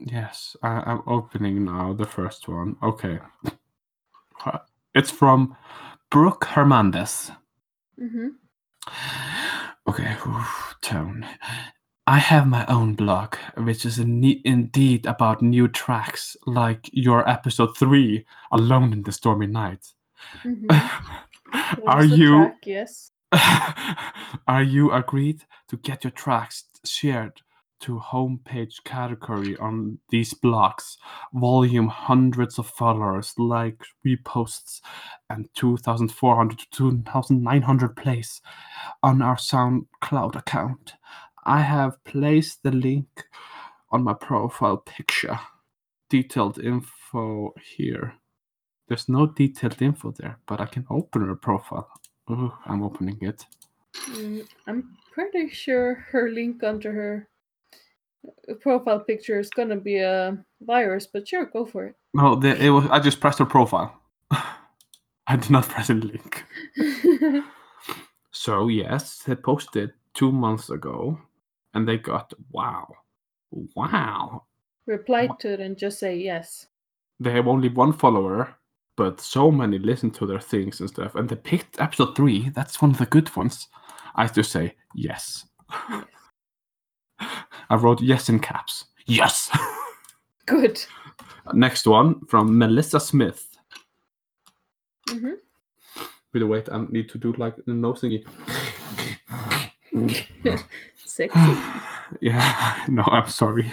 Yes, 0.06 0.56
I, 0.62 0.82
I'm 0.86 1.02
opening 1.06 1.64
now 1.64 1.92
the 1.92 2.06
first 2.06 2.48
one. 2.48 2.76
Okay, 2.82 3.18
it's 4.94 5.10
from 5.10 5.56
Brooke 6.10 6.44
Hernandez. 6.44 7.30
Mm-hmm. 8.00 8.28
Okay, 9.88 10.16
oof, 10.26 10.74
tone. 10.82 11.26
I 12.06 12.18
have 12.18 12.46
my 12.48 12.66
own 12.66 12.94
blog, 12.94 13.36
which 13.56 13.84
is 13.86 13.98
in- 13.98 14.40
indeed 14.44 15.06
about 15.06 15.40
new 15.42 15.68
tracks, 15.68 16.36
like 16.46 16.90
your 16.92 17.28
episode 17.28 17.76
three, 17.76 18.26
"Alone 18.50 18.92
in 18.92 19.02
the 19.02 19.12
Stormy 19.12 19.46
Night." 19.46 19.86
Mm-hmm. 20.44 20.66
Are 21.86 22.04
you 22.04 22.52
Yes. 22.64 23.10
are 24.46 24.62
you 24.62 24.92
agreed 24.92 25.42
to 25.68 25.76
get 25.78 26.04
your 26.04 26.10
tracks 26.10 26.64
shared 26.84 27.40
to 27.82 27.98
homepage 27.98 28.82
category 28.84 29.56
on 29.58 29.98
these 30.08 30.34
blogs, 30.34 30.96
volume 31.34 31.88
hundreds 31.88 32.58
of 32.58 32.66
followers, 32.66 33.34
like 33.38 33.82
reposts, 34.06 34.80
and 35.28 35.48
2,400 35.54 36.58
to 36.58 36.66
2,900 36.70 37.96
plays 37.96 38.40
on 39.02 39.20
our 39.20 39.36
SoundCloud 39.36 40.36
account. 40.36 40.94
I 41.44 41.60
have 41.60 42.02
placed 42.04 42.62
the 42.62 42.70
link 42.70 43.24
on 43.90 44.04
my 44.04 44.14
profile 44.14 44.78
picture. 44.78 45.38
Detailed 46.08 46.58
info 46.58 47.52
here. 47.76 48.14
There's 48.88 49.08
no 49.08 49.26
detailed 49.26 49.82
info 49.82 50.12
there, 50.12 50.38
but 50.46 50.60
I 50.60 50.66
can 50.66 50.86
open 50.88 51.26
her 51.26 51.34
profile. 51.34 51.88
Ooh, 52.30 52.52
I'm 52.66 52.82
opening 52.82 53.18
it. 53.20 53.44
Mm, 54.10 54.46
I'm 54.66 54.96
pretty 55.12 55.48
sure 55.48 56.06
her 56.10 56.30
link 56.30 56.62
under 56.62 56.92
her 56.92 57.28
profile 58.60 59.00
picture 59.00 59.38
is 59.40 59.50
gonna 59.50 59.76
be 59.76 59.98
a 59.98 60.38
virus, 60.60 61.06
but 61.06 61.26
sure, 61.26 61.46
go 61.46 61.64
for 61.64 61.86
it. 61.86 61.96
No, 62.14 62.36
the, 62.36 62.56
it 62.62 62.70
was. 62.70 62.86
I 62.90 63.00
just 63.00 63.20
pressed 63.20 63.38
her 63.38 63.46
profile. 63.46 64.00
I 64.30 65.36
did 65.36 65.50
not 65.50 65.68
press 65.68 65.90
any 65.90 66.00
link. 66.00 66.44
So 68.32 68.68
yes, 68.68 69.18
they 69.18 69.36
posted 69.36 69.92
two 70.14 70.32
months 70.32 70.70
ago, 70.70 71.20
and 71.74 71.86
they 71.86 71.98
got 71.98 72.32
wow, 72.50 72.88
wow. 73.76 74.44
Reply 74.86 75.28
to 75.40 75.52
it 75.52 75.60
and 75.60 75.76
just 75.78 76.00
say 76.00 76.16
yes. 76.16 76.66
They 77.20 77.30
have 77.30 77.46
only 77.46 77.68
one 77.68 77.92
follower, 77.92 78.56
but 78.96 79.20
so 79.20 79.52
many 79.52 79.78
listen 79.78 80.10
to 80.12 80.26
their 80.26 80.40
things 80.40 80.80
and 80.80 80.88
stuff. 80.88 81.14
And 81.14 81.28
they 81.28 81.36
picked 81.36 81.80
episode 81.80 82.16
three. 82.16 82.48
That's 82.48 82.82
one 82.82 82.90
of 82.90 82.98
the 82.98 83.06
good 83.06 83.34
ones. 83.36 83.68
I 84.16 84.22
have 84.22 84.32
to 84.32 84.42
say 84.42 84.74
yes. 84.94 85.44
Yes. 85.88 86.04
I 87.72 87.76
wrote 87.76 88.02
yes 88.02 88.28
in 88.28 88.38
caps. 88.38 88.84
Yes. 89.06 89.50
Good. 90.46 90.84
Next 91.54 91.86
one 91.86 92.20
from 92.26 92.58
Melissa 92.58 93.00
Smith. 93.00 93.56
hmm 95.08 95.30
Wait, 96.34 96.42
wait, 96.42 96.68
I 96.70 96.84
need 96.90 97.08
to 97.08 97.18
do 97.18 97.32
like 97.38 97.56
the 97.64 97.72
nose 97.72 98.02
thingy. 98.02 98.26
Sexy. 100.96 101.40
yeah, 102.20 102.84
no, 102.88 103.04
I'm 103.06 103.28
sorry. 103.28 103.72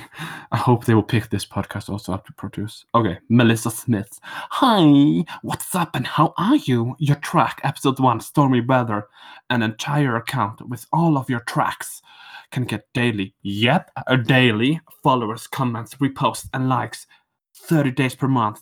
I 0.53 0.57
hope 0.57 0.85
they 0.85 0.95
will 0.95 1.03
pick 1.03 1.29
this 1.29 1.45
podcast 1.45 1.89
also 1.89 2.13
up 2.13 2.25
to 2.27 2.33
produce. 2.33 2.85
Okay, 2.95 3.17
Melissa 3.27 3.69
Smith. 3.69 4.17
Hi, 4.23 5.25
what's 5.41 5.75
up 5.75 5.93
and 5.93 6.07
how 6.07 6.33
are 6.37 6.55
you? 6.55 6.95
Your 6.99 7.17
track, 7.17 7.59
episode 7.65 7.99
one, 7.99 8.21
Stormy 8.21 8.61
Weather, 8.61 9.09
an 9.49 9.61
entire 9.61 10.15
account 10.15 10.65
with 10.69 10.85
all 10.93 11.17
of 11.17 11.29
your 11.29 11.41
tracks 11.41 12.01
can 12.51 12.65
get 12.65 12.87
daily, 12.93 13.33
yep, 13.41 13.91
a 14.07 14.17
daily 14.17 14.79
followers, 15.03 15.47
comments, 15.47 15.95
reposts, 15.95 16.47
and 16.53 16.69
likes 16.69 17.05
30 17.55 17.91
days 17.91 18.15
per 18.15 18.27
month. 18.27 18.61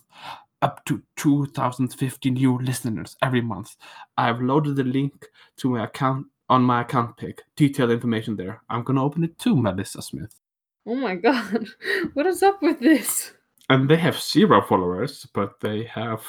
up 0.62 0.84
to 0.86 1.02
2,050 1.16 2.30
new 2.30 2.58
listeners 2.58 3.16
every 3.22 3.40
month. 3.40 3.76
I've 4.16 4.40
loaded 4.40 4.76
the 4.76 4.84
link 4.84 5.26
to 5.58 5.70
my 5.70 5.84
account 5.84 6.26
on 6.48 6.62
my 6.62 6.80
account 6.80 7.16
pic. 7.16 7.42
Detailed 7.56 7.90
information 7.90 8.36
there. 8.36 8.62
I'm 8.68 8.82
gonna 8.82 9.04
open 9.04 9.24
it 9.24 9.38
too, 9.38 9.56
Melissa 9.56 10.02
Smith. 10.02 10.34
Oh 10.86 10.94
my 10.96 11.14
god. 11.14 11.66
What 12.14 12.26
is 12.26 12.42
up 12.42 12.62
with 12.62 12.80
this? 12.80 13.32
And 13.68 13.88
they 13.88 13.96
have 13.96 14.18
zero 14.18 14.62
followers, 14.62 15.26
but 15.34 15.60
they 15.60 15.84
have 15.84 16.22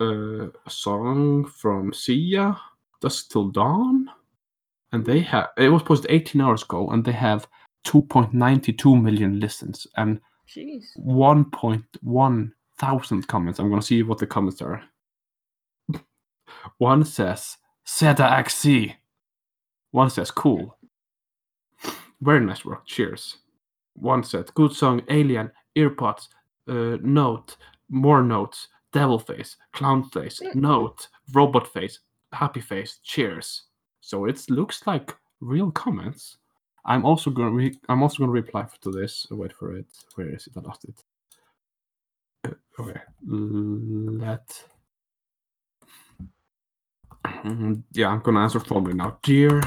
uh, 0.00 0.46
a 0.48 0.70
song 0.70 1.44
from 1.44 1.92
Sia, 1.92 2.58
Dusk 3.00 3.30
Till 3.30 3.50
Dawn. 3.50 4.08
And 4.96 5.04
they 5.04 5.20
have 5.20 5.48
it 5.58 5.68
was 5.68 5.82
posted 5.82 6.10
18 6.10 6.40
hours 6.40 6.62
ago, 6.62 6.88
and 6.88 7.04
they 7.04 7.12
have 7.12 7.46
2.92 7.84 9.02
million 9.02 9.38
listens 9.38 9.86
and 9.98 10.22
1.1 10.98 12.52
thousand 12.78 13.28
comments. 13.28 13.58
I'm 13.58 13.68
gonna 13.68 13.82
see 13.82 14.02
what 14.02 14.16
the 14.16 14.26
comments 14.26 14.62
are. 14.62 14.82
One 16.78 17.04
says 17.04 17.58
Seda 17.86 18.38
XC. 18.38 18.96
One 19.90 20.08
says 20.08 20.30
cool. 20.30 20.78
Very 22.22 22.40
nice 22.40 22.64
work. 22.64 22.86
Cheers. 22.86 23.36
One 23.96 24.24
said 24.24 24.54
good 24.54 24.72
song, 24.72 25.02
Alien, 25.10 25.52
earpods, 25.76 26.28
uh, 26.68 26.96
note, 27.02 27.58
more 27.90 28.22
notes, 28.22 28.68
devil 28.94 29.18
face, 29.18 29.58
clown 29.74 30.04
face, 30.04 30.40
note, 30.54 31.08
robot 31.34 31.70
face, 31.70 32.00
happy 32.32 32.62
face. 32.62 32.98
Cheers. 33.02 33.65
So 34.06 34.26
it 34.26 34.48
looks 34.50 34.86
like 34.86 35.16
real 35.40 35.72
comments. 35.72 36.38
I'm 36.84 37.04
also 37.04 37.30
gonna 37.30 37.50
re- 37.50 37.80
I'm 37.88 38.02
also 38.04 38.18
gonna 38.20 38.32
reply 38.32 38.66
to 38.82 38.92
this. 38.92 39.26
Wait 39.32 39.52
for 39.52 39.76
it. 39.76 39.86
Where 40.14 40.30
is 40.34 40.46
it? 40.46 40.54
I 40.56 40.60
lost 40.60 40.84
it. 40.84 41.04
Uh, 42.46 42.82
okay. 42.82 43.00
Let. 43.26 44.64
Mm, 47.44 47.82
Yeah, 47.92 48.10
I'm 48.10 48.20
gonna 48.20 48.40
answer 48.40 48.60
formally 48.60 48.94
now. 48.94 49.18
Dear 49.22 49.62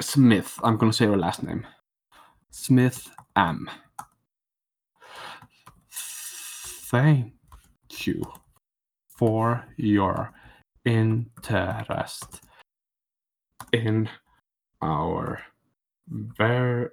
Smith, 0.00 0.58
I'm 0.64 0.78
gonna 0.78 0.92
say 0.92 1.06
your 1.06 1.18
last 1.18 1.42
name. 1.42 1.66
Smith 2.50 3.10
M. 3.36 3.70
Thank 5.92 7.34
you 8.06 8.22
for 9.08 9.64
your 9.76 10.32
interest 10.84 12.42
in 13.72 14.08
our 14.82 15.40
ver 16.08 16.92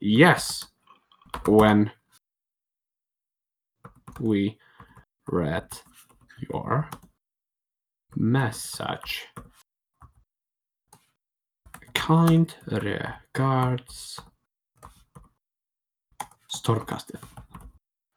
yes 0.00 0.66
when 1.46 1.92
we 4.18 4.58
read 5.28 5.68
your 6.50 6.88
message. 8.16 9.28
Kind 12.04 12.54
regards, 12.70 14.20
Stormkastið. 16.54 17.22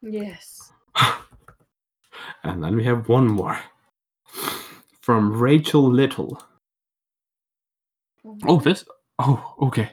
yes. 0.02 0.72
And 2.44 2.62
then 2.62 2.76
we 2.76 2.84
have 2.84 3.08
one 3.08 3.26
more 3.26 3.58
from 5.00 5.32
Rachel 5.32 5.90
Little. 5.90 6.42
Oh, 8.46 8.60
this. 8.60 8.84
Oh, 9.18 9.54
okay. 9.62 9.92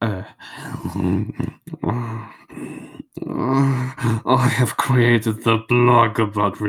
Uh, 0.00 0.24
I 4.26 4.48
have 4.58 4.76
created 4.76 5.44
the 5.44 5.58
blog 5.68 6.18
about 6.18 6.60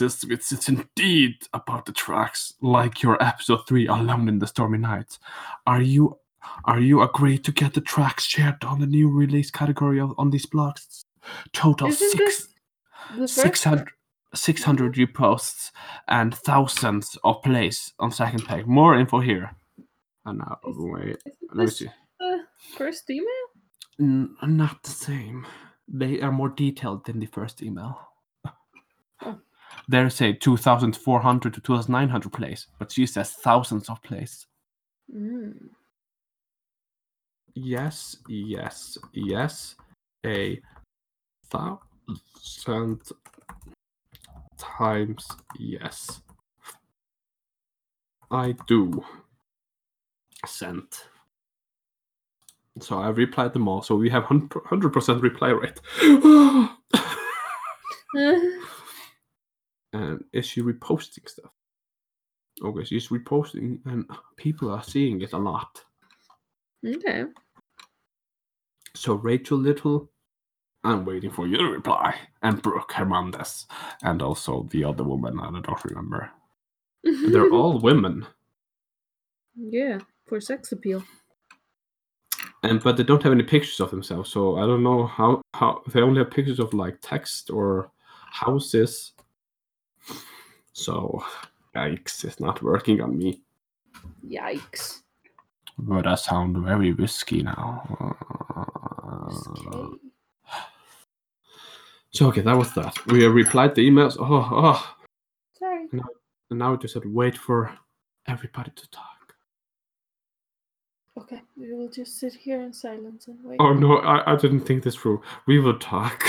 It's, 0.00 0.52
it's 0.52 0.68
indeed 0.68 1.36
about 1.52 1.86
the 1.86 1.92
tracks, 1.92 2.54
like 2.60 3.02
your 3.02 3.22
episode 3.22 3.66
three, 3.66 3.86
"Alone 3.86 4.28
in 4.28 4.38
the 4.38 4.46
Stormy 4.46 4.78
Night." 4.78 5.18
Are 5.66 5.82
you 5.82 6.18
are 6.64 6.80
you 6.80 7.02
agreed 7.02 7.44
to 7.44 7.52
get 7.52 7.74
the 7.74 7.80
tracks 7.80 8.24
shared 8.24 8.64
on 8.64 8.80
the 8.80 8.86
new 8.86 9.10
release 9.10 9.50
category 9.50 10.00
of, 10.00 10.12
on 10.18 10.30
these 10.30 10.46
blogs? 10.46 11.04
Total 11.52 11.88
Isn't 11.88 12.16
six. 12.16 12.48
this 13.16 13.32
600, 13.34 13.88
600 14.34 14.94
reposts 14.94 15.70
and 16.08 16.34
thousands 16.34 17.16
of 17.24 17.42
plays 17.42 17.92
on 17.98 18.10
second 18.10 18.46
page. 18.46 18.66
More 18.66 18.94
info 18.98 19.20
here. 19.20 19.54
And 20.24 20.38
now, 20.38 20.58
wait, 20.64 21.18
let 21.52 21.64
me 21.64 21.70
see. 21.70 21.88
the 22.18 22.44
first 22.76 23.08
email? 23.10 23.26
N- 23.98 24.36
not 24.42 24.82
the 24.82 24.90
same. 24.90 25.46
They 25.88 26.20
are 26.20 26.32
more 26.32 26.48
detailed 26.48 27.04
than 27.06 27.20
the 27.20 27.26
first 27.26 27.62
email. 27.62 28.00
Oh. 29.22 29.38
They 29.90 30.08
say 30.08 30.32
2,400 30.34 31.54
to 31.54 31.60
2,900 31.60 32.32
plays, 32.32 32.68
but 32.78 32.92
she 32.92 33.06
says 33.06 33.32
thousands 33.32 33.88
of 33.88 34.00
plays. 34.02 34.46
Mm. 35.12 35.70
Yes, 37.54 38.16
yes, 38.28 38.98
yes. 39.12 39.74
A 40.24 40.60
thousand 41.50 43.00
times 44.56 45.26
yes. 45.58 46.22
I 48.30 48.54
do. 48.68 49.04
Sent. 50.46 51.08
So 52.78 53.00
I 53.00 53.08
replied 53.08 53.54
them 53.54 53.66
all. 53.66 53.82
So 53.82 53.96
we 53.96 54.08
have 54.10 54.22
100% 54.22 55.20
reply 55.20 55.48
rate. 55.48 55.80
and 59.92 60.24
is 60.32 60.46
she 60.46 60.62
reposting 60.62 61.28
stuff? 61.28 61.50
Okay, 62.62 62.84
she's 62.84 63.08
reposting, 63.08 63.78
and 63.86 64.04
people 64.36 64.70
are 64.70 64.82
seeing 64.82 65.20
it 65.22 65.32
a 65.32 65.38
lot. 65.38 65.82
okay. 66.86 67.24
So 68.94 69.14
Rachel 69.14 69.58
Little, 69.58 70.10
I'm 70.84 71.04
waiting 71.04 71.30
for 71.30 71.46
your 71.46 71.70
reply, 71.72 72.14
and 72.42 72.60
Brooke 72.60 72.92
Hernandez, 72.92 73.66
and 74.02 74.20
also 74.22 74.68
the 74.70 74.84
other 74.84 75.04
woman 75.04 75.38
I 75.40 75.50
don't 75.60 75.84
remember. 75.84 76.30
They're 77.04 77.50
all 77.50 77.78
women, 77.80 78.26
yeah, 79.56 79.98
for 80.26 80.40
sex 80.40 80.72
appeal. 80.72 81.02
and 82.62 82.82
but 82.82 82.96
they 82.96 83.04
don't 83.04 83.22
have 83.22 83.32
any 83.32 83.42
pictures 83.44 83.80
of 83.80 83.90
themselves. 83.90 84.30
So 84.30 84.56
I 84.58 84.66
don't 84.66 84.82
know 84.82 85.06
how 85.06 85.40
how 85.54 85.82
they 85.92 86.02
only 86.02 86.18
have 86.20 86.30
pictures 86.30 86.58
of 86.60 86.74
like 86.74 86.98
text 87.00 87.50
or 87.50 87.90
houses. 88.32 89.12
So 90.72 91.24
yikes, 91.74 92.24
it's 92.24 92.40
not 92.40 92.62
working 92.62 93.00
on 93.00 93.16
me. 93.16 93.42
Yikes. 94.26 95.00
But 95.78 96.06
I 96.06 96.14
sound 96.14 96.56
very 96.58 96.92
risky 96.92 97.42
now. 97.42 98.16
Okay. 99.04 99.96
So 102.12 102.26
okay, 102.28 102.40
that 102.40 102.56
was 102.56 102.74
that. 102.74 102.94
We 103.06 103.24
replied 103.26 103.74
the 103.74 103.88
emails. 103.88 104.16
Oh, 104.18 104.48
oh. 104.50 104.94
Sorry. 105.58 105.86
And 106.50 106.58
now 106.58 106.72
we 106.72 106.78
just 106.78 106.94
had 106.94 107.04
to 107.04 107.12
wait 107.12 107.38
for 107.38 107.72
everybody 108.26 108.72
to 108.74 108.90
talk. 108.90 109.34
Okay, 111.18 111.40
we 111.56 111.72
will 111.72 111.88
just 111.88 112.18
sit 112.18 112.34
here 112.34 112.60
in 112.62 112.72
silence 112.72 113.28
and 113.28 113.38
wait. 113.44 113.58
Oh 113.60 113.72
no, 113.72 113.98
I, 113.98 114.32
I 114.32 114.36
didn't 114.36 114.60
think 114.60 114.82
this 114.82 114.96
through. 114.96 115.22
We 115.46 115.60
will 115.60 115.78
talk. 115.78 116.24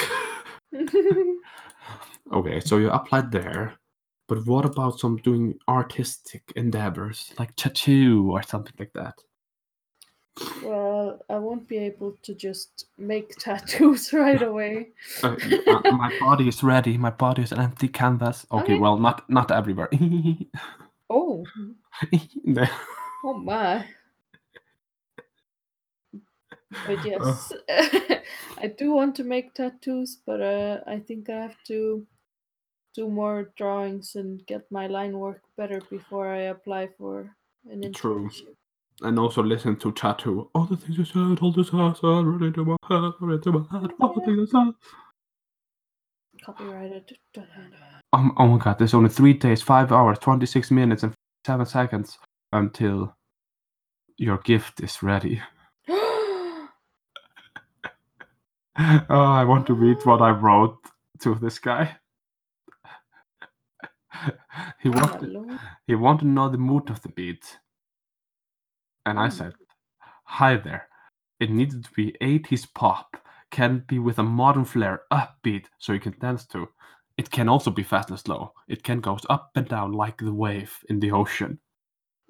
okay, 2.33 2.59
so 2.59 2.77
you 2.77 2.89
applied 2.91 3.31
there. 3.31 3.73
But 4.31 4.45
what 4.45 4.63
about 4.63 4.97
some 4.97 5.17
doing 5.17 5.59
artistic 5.67 6.53
endeavors 6.55 7.33
like 7.37 7.53
tattoo 7.57 8.31
or 8.31 8.41
something 8.41 8.71
like 8.79 8.93
that? 8.93 9.15
well, 10.63 11.19
I 11.29 11.37
won't 11.37 11.67
be 11.67 11.77
able 11.79 12.15
to 12.23 12.33
just 12.33 12.85
make 12.97 13.35
tattoos 13.39 14.13
right 14.13 14.41
away. 14.41 14.91
Uh, 15.21 15.35
uh, 15.67 15.91
my 15.91 16.09
body 16.21 16.47
is 16.47 16.63
ready. 16.63 16.97
My 16.97 17.09
body 17.09 17.41
is 17.41 17.51
an 17.51 17.59
empty 17.59 17.89
canvas. 17.89 18.47
Okay, 18.53 18.71
Okay. 18.71 18.79
well, 18.79 18.97
not 18.97 19.29
not 19.29 19.51
everywhere. 19.51 19.89
Oh, 21.09 21.43
No. 22.45 22.65
oh 23.25 23.33
my. 23.33 23.85
But 26.87 27.03
yes, 27.03 27.51
I 27.69 28.67
do 28.77 28.93
want 28.93 29.13
to 29.17 29.25
make 29.25 29.53
tattoos, 29.53 30.19
but 30.25 30.39
uh, 30.39 30.79
I 30.87 30.99
think 30.99 31.29
I 31.29 31.41
have 31.41 31.61
to 31.67 32.07
do 32.95 33.09
more 33.09 33.51
drawings 33.57 34.15
and 34.15 34.45
get 34.45 34.69
my 34.71 34.87
line 34.87 35.17
work 35.17 35.41
better 35.57 35.81
before 35.89 36.27
I 36.33 36.43
apply 36.55 36.89
for 36.97 37.35
an 37.69 37.81
internship. 37.81 37.93
True. 37.93 38.29
and 39.01 39.17
also 39.17 39.41
listen 39.41 39.75
to 39.77 39.91
tattoo. 39.91 40.49
All 40.53 40.65
the 40.65 40.77
things 40.77 40.97
you 40.97 41.05
said, 41.05 41.39
all 41.41 41.51
the 41.51 41.63
things 41.63 41.73
I 41.73 41.93
said, 41.93 42.25
run 42.25 42.43
into 42.43 42.65
my 42.65 42.75
head, 42.87 43.13
run 43.19 43.33
into 43.33 43.51
my 43.51 43.79
head, 43.79 43.91
all 43.99 44.13
the 44.13 44.21
things 44.25 44.53
I 44.53 44.65
said. 44.65 44.73
Copyrighted. 46.43 47.17
Oh, 48.13 48.31
oh 48.37 48.47
my 48.47 48.57
god, 48.57 48.77
there's 48.79 48.93
only 48.93 49.09
three 49.09 49.33
days, 49.33 49.61
five 49.61 49.91
hours, 49.91 50.19
26 50.19 50.71
minutes, 50.71 51.03
and 51.03 51.13
seven 51.45 51.65
seconds 51.65 52.17
until 52.51 53.15
your 54.17 54.37
gift 54.39 54.81
is 54.81 55.01
ready. 55.01 55.41
oh, 55.87 56.65
I 58.77 59.43
want 59.43 59.67
to 59.67 59.73
read 59.73 59.97
what 60.03 60.21
I 60.21 60.31
wrote 60.31 60.77
to 61.21 61.35
this 61.35 61.59
guy. 61.59 61.97
he 64.81 64.89
wanted 64.89 65.19
Hello. 65.21 65.45
he 65.87 65.95
wanted 65.95 66.21
to 66.21 66.27
know 66.27 66.49
the 66.49 66.57
mood 66.57 66.89
of 66.89 67.01
the 67.01 67.09
beat. 67.09 67.59
And 69.05 69.19
I 69.19 69.27
Hmm. 69.27 69.29
said, 69.29 69.53
Hi 70.25 70.57
there. 70.57 70.87
It 71.39 71.49
needed 71.49 71.83
to 71.85 71.91
be 71.91 72.15
80s 72.21 72.65
pop. 72.73 73.17
Can 73.51 73.83
be 73.87 73.99
with 73.99 74.19
a 74.19 74.23
modern 74.23 74.65
flair 74.65 75.01
upbeat 75.11 75.65
so 75.77 75.91
you 75.93 75.99
can 75.99 76.15
dance 76.19 76.45
to. 76.47 76.67
It 77.17 77.29
can 77.31 77.49
also 77.49 77.69
be 77.71 77.83
fast 77.83 78.09
and 78.09 78.19
slow. 78.19 78.53
It 78.67 78.83
can 78.83 79.01
go 79.01 79.17
up 79.29 79.51
and 79.55 79.67
down 79.67 79.91
like 79.91 80.17
the 80.17 80.33
wave 80.33 80.73
in 80.89 80.99
the 80.99 81.11
ocean. 81.11 81.59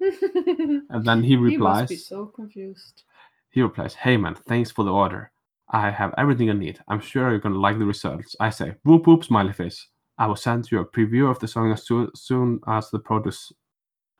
And 0.90 1.04
then 1.06 1.22
he 1.22 1.36
he 1.36 1.36
replies, 1.36 1.80
must 1.80 1.88
be 1.90 1.96
so 1.96 2.26
confused. 2.26 3.04
he 3.50 3.62
replies, 3.62 3.94
Hey 3.94 4.16
man, 4.16 4.34
thanks 4.34 4.70
for 4.70 4.84
the 4.84 4.92
order. 4.92 5.30
I 5.70 5.90
have 5.90 6.14
everything 6.18 6.50
I 6.50 6.54
need. 6.54 6.80
I'm 6.88 7.00
sure 7.00 7.30
you're 7.30 7.38
gonna 7.38 7.58
like 7.58 7.78
the 7.78 7.86
results. 7.86 8.34
I 8.40 8.50
say, 8.50 8.74
whoop 8.84 9.06
whoop, 9.06 9.24
smiley 9.24 9.52
face. 9.52 9.88
I 10.22 10.26
will 10.26 10.36
send 10.36 10.70
you 10.70 10.78
a 10.78 10.86
preview 10.86 11.28
of 11.28 11.40
the 11.40 11.48
song 11.48 11.72
as 11.72 11.84
soon, 11.84 12.08
soon 12.14 12.60
as 12.68 12.90
the 12.90 13.00
produce 13.00 13.52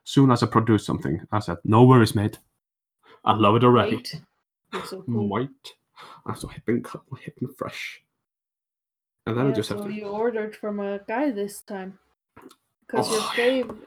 soon 0.03 0.31
as 0.31 0.43
I 0.43 0.47
produce 0.47 0.85
something. 0.85 1.21
I 1.31 1.39
said, 1.39 1.59
No 1.63 1.85
worries, 1.85 2.13
mate. 2.13 2.39
I 3.23 3.33
love 3.33 3.55
it 3.55 3.63
already. 3.63 3.95
White. 3.95 4.21
So 4.85 5.01
cool. 5.03 5.29
Mate. 5.37 5.73
I'm 6.25 6.35
so 6.35 6.49
hip 6.49 6.63
and 6.67 6.85
hip 7.21 7.37
and 7.39 7.55
fresh. 7.55 8.03
And 9.25 9.37
then 9.37 9.47
I 9.47 9.51
just 9.53 9.69
so 9.69 9.77
have 9.77 9.85
to 9.85 9.93
you 9.93 10.07
ordered 10.07 10.57
from 10.57 10.81
a 10.81 10.99
guy 11.07 11.31
this 11.31 11.61
time. 11.61 11.97
Because 12.81 13.09
your 13.09 13.21
Oh. 13.21 13.31
fave, 13.37 13.77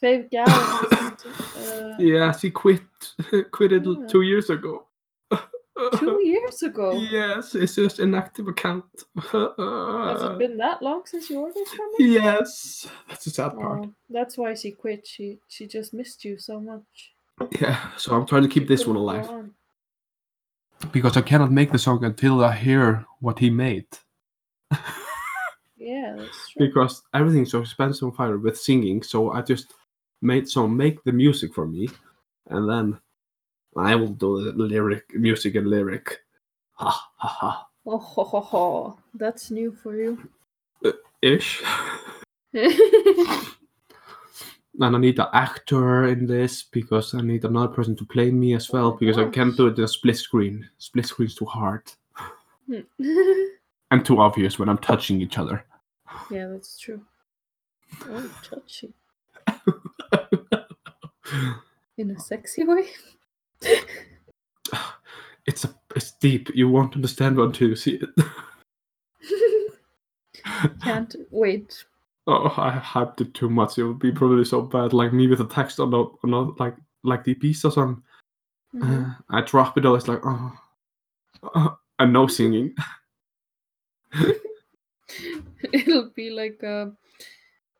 fave 0.00 0.30
gal 0.30 0.46
uh, 0.46 1.96
Yes, 1.98 2.42
he 2.42 2.50
quit 2.52 2.82
quit 3.50 3.72
it 3.72 3.82
Yeah. 3.84 4.06
two 4.06 4.22
years 4.22 4.50
ago. 4.50 4.85
Two 5.98 6.20
years 6.24 6.62
ago. 6.62 6.92
Yes, 6.92 7.54
it's 7.54 7.74
just 7.74 7.98
an 7.98 8.14
active 8.14 8.48
account. 8.48 8.84
Has 9.32 10.22
it 10.22 10.38
been 10.38 10.56
that 10.56 10.80
long 10.82 11.02
since 11.04 11.28
you 11.28 11.40
ordered 11.40 11.66
from 11.68 11.86
him? 11.98 12.12
Yes, 12.12 12.88
that's 13.08 13.24
the 13.24 13.30
sad 13.30 13.54
part. 13.54 13.84
Oh, 13.84 13.92
that's 14.08 14.38
why 14.38 14.54
she 14.54 14.70
quit. 14.70 15.06
She 15.06 15.38
she 15.48 15.66
just 15.66 15.92
missed 15.92 16.24
you 16.24 16.38
so 16.38 16.60
much. 16.60 17.12
Yeah, 17.60 17.90
so 17.98 18.14
I'm 18.16 18.26
trying 18.26 18.42
to 18.44 18.48
keep 18.48 18.66
this 18.68 18.86
one 18.86 18.96
alive 18.96 19.28
on. 19.28 19.52
because 20.92 21.16
I 21.16 21.20
cannot 21.20 21.52
make 21.52 21.70
the 21.72 21.78
song 21.78 22.02
until 22.04 22.42
I 22.42 22.54
hear 22.56 23.04
what 23.20 23.38
he 23.38 23.50
made. 23.50 23.86
Yeah, 25.76 26.14
that's 26.16 26.48
true. 26.52 26.66
Because 26.66 27.02
everything's 27.12 27.50
so 27.50 27.60
expensive 27.60 28.04
on 28.08 28.12
Fiverr 28.12 28.40
with 28.42 28.58
singing, 28.58 29.02
so 29.02 29.30
I 29.32 29.42
just 29.42 29.74
made 30.22 30.48
so 30.48 30.66
make 30.66 31.04
the 31.04 31.12
music 31.12 31.52
for 31.54 31.66
me, 31.66 31.88
and 32.48 32.68
then 32.68 32.98
I 33.78 33.94
will 33.94 34.08
do 34.08 34.44
the 34.44 34.52
lyric, 34.52 35.14
music 35.14 35.54
and 35.54 35.68
lyric. 35.68 36.20
Ha 36.72 36.90
ha 37.16 37.28
ha. 37.28 37.68
Oh 37.86 37.98
ho 37.98 38.24
ho 38.24 38.40
ho! 38.40 38.98
That's 39.14 39.50
new 39.50 39.72
for 39.72 39.94
you. 39.94 40.28
Uh, 40.84 40.92
ish. 41.22 41.62
And 44.78 44.94
I 44.94 44.98
need 44.98 45.18
an 45.18 45.28
actor 45.32 46.04
in 46.08 46.26
this 46.26 46.62
because 46.62 47.14
I 47.14 47.22
need 47.22 47.46
another 47.46 47.72
person 47.72 47.96
to 47.96 48.04
play 48.04 48.30
me 48.30 48.54
as 48.54 48.70
well 48.70 48.88
Oh 48.88 48.92
because 48.92 49.16
I 49.16 49.24
can't 49.30 49.56
do 49.56 49.68
it 49.68 49.78
in 49.78 49.84
a 49.84 49.88
split 49.88 50.18
screen. 50.18 50.68
Split 50.76 51.06
screen's 51.06 51.34
too 51.34 51.46
hard 51.46 51.90
yeah, 52.66 52.80
hmm. 53.00 53.44
and 53.90 54.04
too 54.04 54.20
obvious 54.20 54.58
when 54.58 54.68
I'm 54.68 54.78
touching 54.78 55.20
each 55.20 55.38
other. 55.38 55.64
Yeah, 56.30 56.48
that's 56.48 56.78
true. 56.78 57.00
Oh, 58.08 58.30
touchy 58.42 58.92
in 61.96 62.10
a 62.10 62.18
sexy 62.18 62.64
way. 62.64 62.88
it's 65.46 65.64
a 65.64 65.74
it's 65.94 66.12
deep. 66.12 66.50
You 66.54 66.68
won't 66.68 66.94
understand 66.94 67.38
until 67.38 67.68
you 67.68 67.76
see 67.76 68.00
it. 68.02 68.08
Can't 70.82 71.14
wait. 71.30 71.84
oh, 72.26 72.52
I 72.56 72.70
hyped 72.72 73.20
it 73.20 73.34
too 73.34 73.50
much. 73.50 73.78
It 73.78 73.84
would 73.84 73.98
be 73.98 74.12
probably 74.12 74.44
so 74.44 74.62
bad. 74.62 74.92
Like 74.92 75.12
me 75.12 75.26
with 75.26 75.38
the 75.38 75.46
text 75.46 75.80
on 75.80 75.90
the, 75.90 76.06
like 76.58 76.76
like 77.02 77.24
the 77.24 77.34
pizza 77.34 77.70
song. 77.70 78.02
Mhm. 78.74 79.10
Uh, 79.10 79.14
I 79.30 79.40
drop 79.42 79.78
it. 79.78 79.86
Always 79.86 80.08
like 80.08 80.20
oh, 80.24 80.52
uh, 81.54 81.70
and 81.98 82.12
no 82.12 82.26
singing. 82.26 82.74
It'll 85.72 86.10
be 86.14 86.30
like 86.30 86.62
uh, 86.62 86.86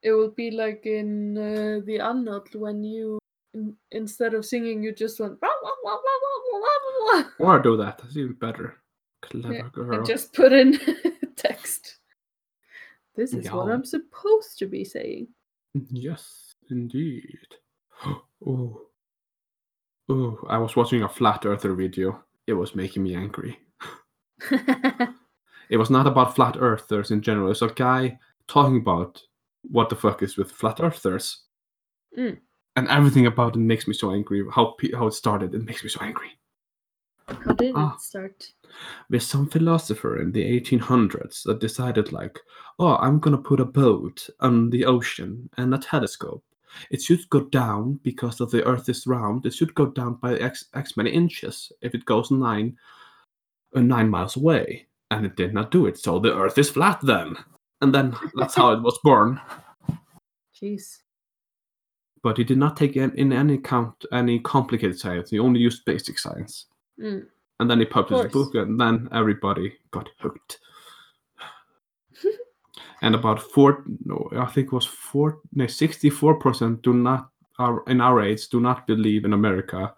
it 0.03 0.13
will 0.13 0.31
be 0.31 0.51
like 0.51 0.87
in 0.87 1.37
uh, 1.37 1.81
the 1.85 1.99
Unknown 1.99 2.45
when 2.55 2.85
you 2.85 3.19
in, 3.57 3.75
instead 3.91 4.35
of 4.35 4.45
singing 4.45 4.83
you 4.83 4.93
just 4.95 5.19
went 5.21 5.41
"Wah, 5.43 5.49
wah, 5.63 5.71
wah, 5.83 5.93
wah, 5.95 6.19
wah, 6.23 6.61
wah, 6.61 6.61
wah, 6.61 7.25
wah," 7.41 7.47
Or 7.55 7.59
do 7.59 7.77
that. 7.79 7.99
That's 7.99 8.17
even 8.17 8.35
better. 8.35 8.77
Clever 9.23 9.55
Yeah, 9.55 9.69
girl. 9.73 9.97
and 9.99 10.07
just 10.07 10.33
put 10.33 10.53
in 10.53 10.79
text. 11.37 11.99
This 13.17 13.33
is 13.33 13.51
what 13.51 13.71
I'm 13.71 13.85
supposed 13.85 14.59
to 14.59 14.67
be 14.67 14.85
saying. 14.85 15.29
Yes, 15.91 16.55
indeed. 16.71 17.49
Oh, 18.47 18.83
oh! 20.11 20.39
I 20.49 20.59
was 20.59 20.77
watching 20.77 21.03
a 21.03 21.09
flat 21.09 21.47
earther 21.47 21.73
video. 21.75 22.23
It 22.47 22.53
was 22.53 22.75
making 22.77 23.03
me 23.03 23.15
angry. 23.17 23.59
It 25.69 25.79
was 25.79 25.91
not 25.91 26.07
about 26.07 26.37
flat 26.37 26.57
earthers 26.61 27.11
in 27.11 27.23
general. 27.23 27.51
It's 27.51 27.63
a 27.63 27.69
guy 27.69 28.19
talking 28.47 28.77
about 28.77 29.21
what 29.63 29.89
the 29.89 29.97
fuck 29.97 30.23
is 30.23 30.37
with 30.37 30.53
flat 30.53 30.79
earthers, 30.81 31.43
Mm. 32.17 32.39
And 32.77 32.89
everything 32.89 33.27
about 33.27 33.57
it 33.57 33.61
makes 33.61 33.89
me 33.89 33.95
so 33.95 34.13
angry. 34.13 34.45
How 34.55 34.75
pe- 34.79 34.93
how 34.93 35.07
it 35.09 35.15
started, 35.15 35.55
it 35.55 35.65
makes 35.65 35.83
me 35.83 35.89
so 35.91 36.01
angry. 36.03 36.31
How 37.29 37.55
did 37.55 37.75
Ah. 37.75 37.95
it 37.95 38.01
start? 38.01 38.53
With 39.11 39.23
some 39.23 39.49
philosopher 39.49 40.21
in 40.21 40.33
the 40.33 40.45
1800s 40.45 41.43
that 41.45 41.59
decided, 41.61 42.13
like, 42.13 42.39
oh, 42.79 42.97
I'm 42.97 43.19
gonna 43.19 43.39
put 43.39 43.61
a 43.61 43.65
boat 43.65 44.29
on 44.41 44.71
the 44.71 44.85
ocean 44.85 45.49
and 45.57 45.75
a 45.75 45.79
telescope. 45.79 46.45
It 46.91 47.01
should 47.03 47.29
go 47.31 47.41
down 47.41 47.99
because 48.03 48.41
of 48.41 48.51
the 48.51 48.65
Earth 48.65 48.89
is 48.89 49.07
round. 49.07 49.47
It 49.47 49.55
should 49.55 49.75
go 49.75 49.87
down 49.87 50.15
by 50.15 50.37
x 50.37 50.67
x 50.75 50.97
many 50.97 51.11
inches 51.11 51.73
if 51.81 51.95
it 51.95 52.05
goes 52.05 52.31
nine 52.31 52.77
uh, 53.75 53.81
nine 53.81 54.09
miles 54.11 54.37
away, 54.37 54.87
and 55.11 55.25
it 55.27 55.37
did 55.37 55.53
not 55.55 55.71
do 55.71 55.87
it. 55.87 55.99
So 55.99 56.19
the 56.19 56.37
Earth 56.37 56.59
is 56.59 56.71
flat 56.71 57.01
then, 57.03 57.37
and 57.81 57.95
then 57.95 58.15
that's 58.35 58.55
how 58.55 58.73
it 58.73 58.83
was 58.83 58.99
born. 59.03 59.41
Jeez. 60.55 61.03
But 62.27 62.39
he 62.39 62.43
did 62.43 62.59
not 62.59 62.77
take 62.77 62.97
in, 62.97 63.13
in 63.13 63.33
any 63.33 63.55
account 63.55 64.05
any 64.13 64.41
complicated 64.41 64.99
science. 64.99 65.31
He 65.31 65.39
only 65.39 65.61
used 65.61 65.85
basic 65.85 66.19
science. 66.19 66.67
Mm. 67.01 67.25
And 67.61 67.71
then 67.71 67.79
he 67.79 67.85
published 67.85 68.25
a 68.25 68.29
book, 68.31 68.57
and 68.57 68.81
then 68.81 69.09
everybody 69.13 69.75
got 69.93 70.09
hooked. 70.19 70.59
and 73.03 73.15
about 73.15 73.41
four, 73.41 73.85
no, 74.05 74.29
I 74.37 74.47
think 74.47 74.67
it 74.67 74.73
was 74.73 74.87
four, 74.87 75.39
no, 75.55 75.69
sixty-four 75.69 76.41
percent 76.41 76.83
do 76.83 76.93
not 76.93 77.29
are 77.61 77.85
in 77.87 78.01
our 78.01 78.21
age 78.21 78.49
do 78.49 78.59
not 78.59 78.89
believe 78.89 79.25
in 79.25 79.33
America 79.33 79.95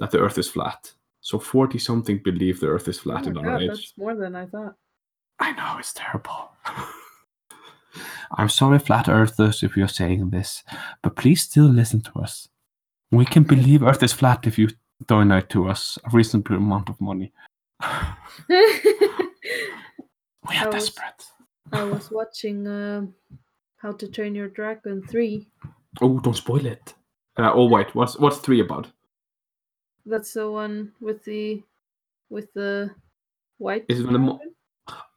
that 0.00 0.10
the 0.10 0.18
Earth 0.18 0.38
is 0.38 0.50
flat. 0.50 0.92
So 1.20 1.38
forty 1.38 1.78
something 1.78 2.18
believe 2.24 2.58
the 2.58 2.66
Earth 2.66 2.88
is 2.88 2.98
Oh 2.98 3.02
flat 3.02 3.26
my 3.26 3.30
in 3.30 3.38
our 3.38 3.44
god, 3.44 3.62
age. 3.62 3.68
that's 3.68 3.92
more 3.96 4.16
than 4.16 4.34
I 4.34 4.46
thought. 4.46 4.74
I 5.38 5.52
know 5.52 5.76
it's 5.78 5.92
terrible. 5.92 6.50
I'm 8.36 8.48
sorry, 8.48 8.78
flat 8.78 9.08
earthers, 9.08 9.62
if 9.62 9.76
you're 9.76 9.88
saying 9.88 10.30
this, 10.30 10.62
but 11.02 11.16
please 11.16 11.42
still 11.42 11.66
listen 11.68 12.00
to 12.02 12.20
us. 12.20 12.48
We 13.10 13.24
can 13.24 13.42
believe 13.44 13.82
Earth 13.82 14.02
is 14.02 14.12
flat 14.12 14.46
if 14.46 14.58
you 14.58 14.68
donate 15.06 15.48
to 15.50 15.68
us 15.68 15.98
a 16.04 16.10
reasonable 16.14 16.56
amount 16.56 16.88
of 16.90 17.00
money. 17.00 17.32
we 18.48 18.56
I 20.48 20.64
are 20.64 20.66
was- 20.66 20.74
desperate. 20.90 21.24
I 21.72 21.84
was 21.84 22.10
watching 22.10 22.66
um 22.66 23.14
How 23.76 23.92
to 23.92 24.08
Train 24.08 24.34
Your 24.34 24.48
Dragon 24.48 25.02
3. 25.06 25.46
Oh, 26.00 26.18
don't 26.20 26.34
spoil 26.36 26.64
it. 26.66 26.94
Uh, 27.36 27.52
oh 27.52 27.66
wait, 27.68 27.94
what's 27.94 28.18
what's 28.18 28.38
three 28.38 28.60
about? 28.60 28.88
That's 30.06 30.32
the 30.32 30.50
one 30.50 30.92
with 31.00 31.24
the 31.24 31.62
with 32.30 32.52
the 32.54 32.90
white. 33.58 33.84
Is 33.88 34.00
it 34.00 34.10
the 34.10 34.18
mo- 34.18 34.40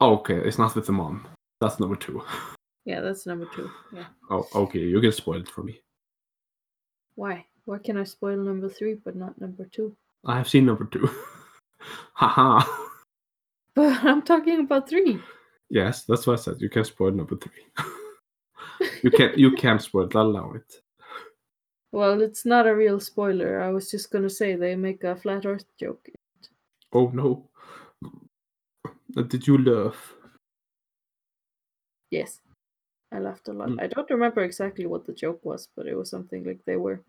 Oh, 0.02 0.16
okay, 0.18 0.36
it's 0.36 0.58
not 0.58 0.76
with 0.76 0.86
the 0.86 0.92
mom. 0.92 1.26
That's 1.62 1.80
number 1.80 1.96
two. 1.96 2.22
Yeah, 2.86 3.02
that's 3.02 3.26
number 3.28 3.48
two. 3.56 3.70
Yeah. 3.94 4.06
Oh, 4.30 4.48
okay, 4.56 4.80
you 4.80 5.00
can 5.02 5.12
spoil 5.12 5.42
it 5.42 5.50
for 5.50 5.64
me. 5.64 5.80
Why? 7.16 7.46
Why 7.66 7.78
can 7.78 7.98
I 7.98 8.04
spoil 8.06 8.38
number 8.38 8.70
three 8.70 8.96
but 8.96 9.16
not 9.16 9.40
number 9.40 9.66
two? 9.66 9.96
I 10.26 10.38
have 10.38 10.50
seen 10.50 10.66
number 10.66 10.86
two. 10.86 11.10
Haha. 12.14 12.64
But 13.74 14.04
I'm 14.04 14.22
talking 14.22 14.60
about 14.60 14.90
three. 14.90 15.18
yes, 15.70 16.04
that's 16.04 16.28
what 16.28 16.40
I 16.40 16.42
said. 16.42 16.60
You 16.60 16.70
can 16.70 16.84
spoil 16.84 17.12
number 17.12 17.38
three. 17.38 17.64
you 19.04 19.10
can't. 19.12 19.38
you 19.38 19.52
can't 19.56 19.82
spoil 19.82 20.08
it. 20.08 20.16
I'll 20.16 20.24
allow 20.24 20.52
it. 20.52 20.82
Well, 21.94 22.22
it's 22.22 22.46
not 22.46 22.68
a 22.68 22.76
real 22.76 23.00
spoiler. 23.00 23.62
I 23.62 23.70
was 23.70 23.90
just 23.90 24.12
gonna 24.12 24.30
say 24.30 24.56
they 24.56 24.76
make 24.76 25.06
a 25.06 25.16
flat 25.16 25.46
Earth 25.46 25.64
joke. 25.80 26.06
Oh 26.92 27.12
no. 27.14 27.48
Did 29.28 29.48
you 29.48 29.58
laugh? 29.58 30.16
Yes. 32.10 32.42
I 33.12 33.20
laughed 33.20 33.48
a 33.50 33.54
lot. 33.54 33.70
Mm. 33.70 33.82
I 33.82 33.88
don't 33.88 34.10
remember 34.10 34.42
exactly 34.44 34.86
what 34.86 35.06
the 35.06 35.14
joke 35.14 35.44
was, 35.44 35.68
but 35.76 35.86
it 35.86 35.96
was 35.96 36.10
something 36.10 36.44
like 36.46 36.60
they 36.66 36.78
were 36.78 37.02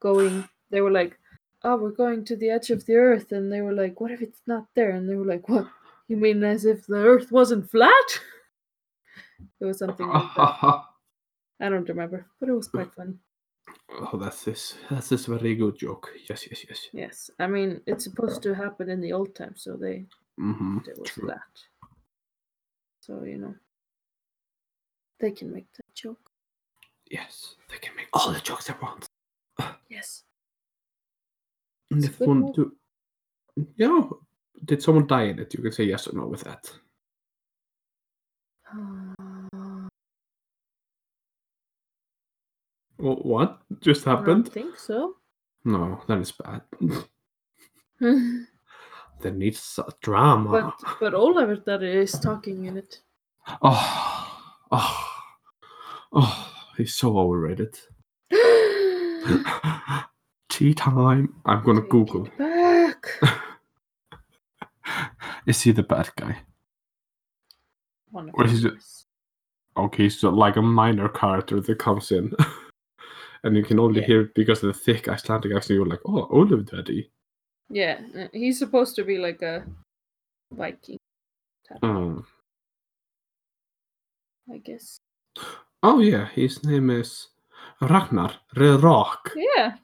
going 0.00 0.48
they 0.70 0.80
were 0.80 0.90
like, 0.90 1.18
Oh, 1.62 1.76
we're 1.76 1.90
going 1.90 2.24
to 2.26 2.36
the 2.36 2.50
edge 2.50 2.70
of 2.70 2.84
the 2.86 2.96
earth 2.96 3.32
and 3.32 3.52
they 3.52 3.60
were 3.60 3.72
like, 3.72 4.00
What 4.00 4.10
if 4.10 4.20
it's 4.20 4.42
not 4.46 4.66
there? 4.74 4.90
And 4.90 5.08
they 5.08 5.14
were 5.14 5.24
like, 5.24 5.48
What? 5.48 5.66
You 6.08 6.16
mean 6.16 6.42
as 6.44 6.64
if 6.64 6.86
the 6.86 6.96
earth 6.98 7.30
wasn't 7.32 7.70
flat? 7.70 8.08
It 9.60 9.64
was 9.66 9.78
something 9.78 10.08
like 10.08 10.34
that. 10.36 10.58
I 11.60 11.68
don't 11.68 11.88
remember, 11.88 12.26
but 12.40 12.48
it 12.48 12.52
was 12.52 12.68
quite 12.68 12.92
funny. 12.94 13.14
Oh, 13.90 14.16
that's 14.18 14.44
this. 14.44 14.74
That's 14.90 15.08
this 15.08 15.26
very 15.26 15.54
good 15.54 15.78
joke. 15.78 16.10
Yes, 16.28 16.46
yes, 16.50 16.64
yes. 16.68 16.88
Yes. 16.92 17.30
I 17.38 17.46
mean 17.46 17.80
it's 17.86 18.04
supposed 18.04 18.42
to 18.42 18.54
happen 18.54 18.90
in 18.90 19.00
the 19.00 19.12
old 19.12 19.34
times, 19.34 19.62
so 19.62 19.76
they 19.76 20.06
Mm-hmm. 20.38 20.78
it 20.86 20.98
was 20.98 21.08
True. 21.10 21.28
flat. 21.28 21.40
So, 23.00 23.22
you 23.24 23.38
know. 23.38 23.54
They 25.20 25.30
can 25.30 25.52
make 25.52 25.66
that 25.74 25.94
joke. 25.94 26.30
Yes, 27.10 27.54
they 27.70 27.78
can 27.78 27.94
make 27.96 28.08
all 28.12 28.32
the 28.32 28.40
jokes 28.40 28.66
they 28.66 28.74
want. 28.82 29.06
Yes. 29.88 30.24
And 31.90 32.04
if 32.04 32.18
one 32.20 32.52
do, 32.52 32.72
yeah. 33.76 34.02
Did 34.64 34.82
someone 34.82 35.06
die 35.06 35.24
in 35.24 35.38
it? 35.38 35.54
You 35.54 35.62
can 35.62 35.70
say 35.72 35.84
yes 35.84 36.08
or 36.08 36.16
no 36.16 36.26
with 36.26 36.42
that. 36.42 36.68
Uh, 38.72 39.88
Wh- 42.96 43.24
What 43.24 43.60
just 43.80 44.06
I 44.06 44.12
don't 44.16 44.18
happened? 44.26 44.48
think 44.52 44.76
so. 44.76 45.14
No, 45.64 46.00
that 46.08 46.18
is 46.18 46.32
bad. 46.32 46.62
there 48.00 49.32
needs 49.32 49.78
a 49.78 49.92
drama. 50.00 50.50
But 50.80 50.98
but 51.00 51.14
Oliver 51.14 51.56
that 51.66 51.82
is 51.82 52.12
talking 52.18 52.64
in 52.66 52.76
it. 52.76 53.00
Oh, 53.62 54.35
oh, 54.70 55.12
oh, 56.12 56.52
he's 56.76 56.94
so 56.94 57.18
overrated. 57.18 57.78
Tea 60.48 60.74
time. 60.74 61.34
I'm 61.44 61.62
gonna 61.64 61.80
Take 61.82 61.90
Google. 61.90 62.28
back. 62.38 63.06
Is 65.46 65.60
he 65.62 65.72
the 65.72 65.82
bad 65.82 66.10
guy? 66.16 66.38
One 68.10 68.30
is 68.44 68.64
it? 68.64 68.74
Okay, 69.76 70.08
so 70.08 70.30
like 70.30 70.56
a 70.56 70.62
minor 70.62 71.08
character 71.08 71.60
that 71.60 71.78
comes 71.78 72.10
in, 72.10 72.32
and 73.44 73.56
you 73.56 73.62
can 73.62 73.78
only 73.78 74.00
Yeah. 74.00 74.06
hear 74.06 74.20
it 74.22 74.34
because 74.34 74.62
of 74.62 74.72
the 74.72 74.78
thick 74.80 75.08
Icelandic 75.08 75.52
accent. 75.54 75.76
You're 75.76 75.86
like, 75.86 76.00
oh, 76.06 76.26
Olive 76.32 76.66
Daddy. 76.66 77.10
Yeah, 77.68 78.00
uh, 78.18 78.28
he's 78.32 78.58
supposed 78.58 78.96
to 78.96 79.04
be 79.04 79.18
like 79.18 79.42
a 79.42 79.64
Viking, 80.52 80.98
type, 81.68 81.78
Um, 81.84 82.26
I 84.52 84.58
guess. 84.58 84.98
oh 85.82 85.98
yeah, 86.00 86.28
his 86.28 86.64
name 86.64 86.90
is 86.90 87.28
Ragnar 87.80 88.32
the 88.54 88.78
Rock. 88.78 89.32
Yeah. 89.36 89.76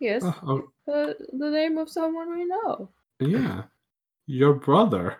Yes. 0.00 0.22
Oh, 0.24 0.70
Uh, 0.88 1.12
the 1.38 1.50
name 1.50 1.78
of 1.78 1.88
someone 1.90 2.30
we 2.36 2.44
know. 2.46 2.88
yeah, 3.20 3.62
your 4.26 4.54
brother. 4.54 5.18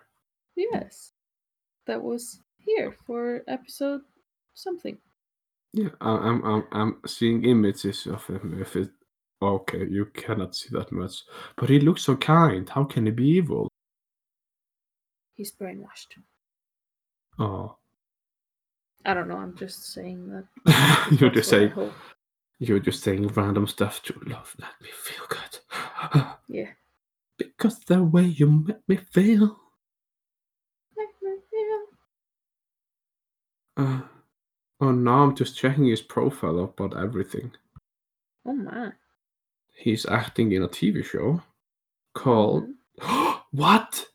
Yes. 0.56 1.12
That 1.86 2.02
was 2.02 2.40
here 2.58 2.92
for 3.06 3.42
episode 3.46 4.02
something. 4.54 4.98
Yeah, 5.72 5.90
I- 6.00 6.18
I'm 6.28 6.42
I'm 6.44 6.64
I'm 6.72 7.00
seeing 7.06 7.44
images 7.44 8.06
of 8.06 8.26
him. 8.26 8.58
If 8.60 8.74
it 8.76 8.90
okay, 9.42 9.86
you 9.88 10.06
cannot 10.06 10.54
see 10.56 10.68
that 10.72 10.90
much, 10.92 11.22
but 11.56 11.68
he 11.70 11.78
looks 11.80 12.02
so 12.02 12.16
kind. 12.16 12.68
How 12.68 12.84
can 12.84 13.06
he 13.06 13.12
be 13.12 13.28
evil? 13.28 13.68
He's 15.34 15.52
brainwashed. 15.52 16.18
Oh, 17.38 17.76
I 19.04 19.14
don't 19.14 19.28
know. 19.28 19.36
I'm 19.38 19.56
just 19.56 19.92
saying 19.92 20.28
that. 20.30 21.08
you're 21.20 21.30
just 21.30 21.48
saying 21.48 21.72
you're 22.58 22.78
just 22.78 23.02
saying 23.02 23.28
random 23.28 23.66
stuff 23.66 24.02
to 24.04 24.14
love. 24.26 24.54
Let 24.58 24.70
me 24.82 24.88
feel 24.92 25.24
good. 25.28 26.24
Yeah. 26.48 26.70
because 27.38 27.78
the 27.80 28.02
way 28.02 28.24
you 28.24 28.46
make 28.66 28.88
me 28.88 28.96
feel. 28.96 29.56
Uh, 33.76 34.00
oh, 34.80 34.90
now 34.90 35.22
I'm 35.22 35.34
just 35.36 35.56
checking 35.56 35.86
his 35.86 36.02
profile 36.02 36.58
about 36.60 36.96
everything. 36.98 37.52
Oh 38.44 38.52
my. 38.52 38.92
He's 39.74 40.04
acting 40.06 40.52
in 40.52 40.62
a 40.64 40.68
TV 40.68 41.04
show 41.04 41.40
called 42.14 42.68
Mhm. 43.00 43.40
What? 43.52 44.06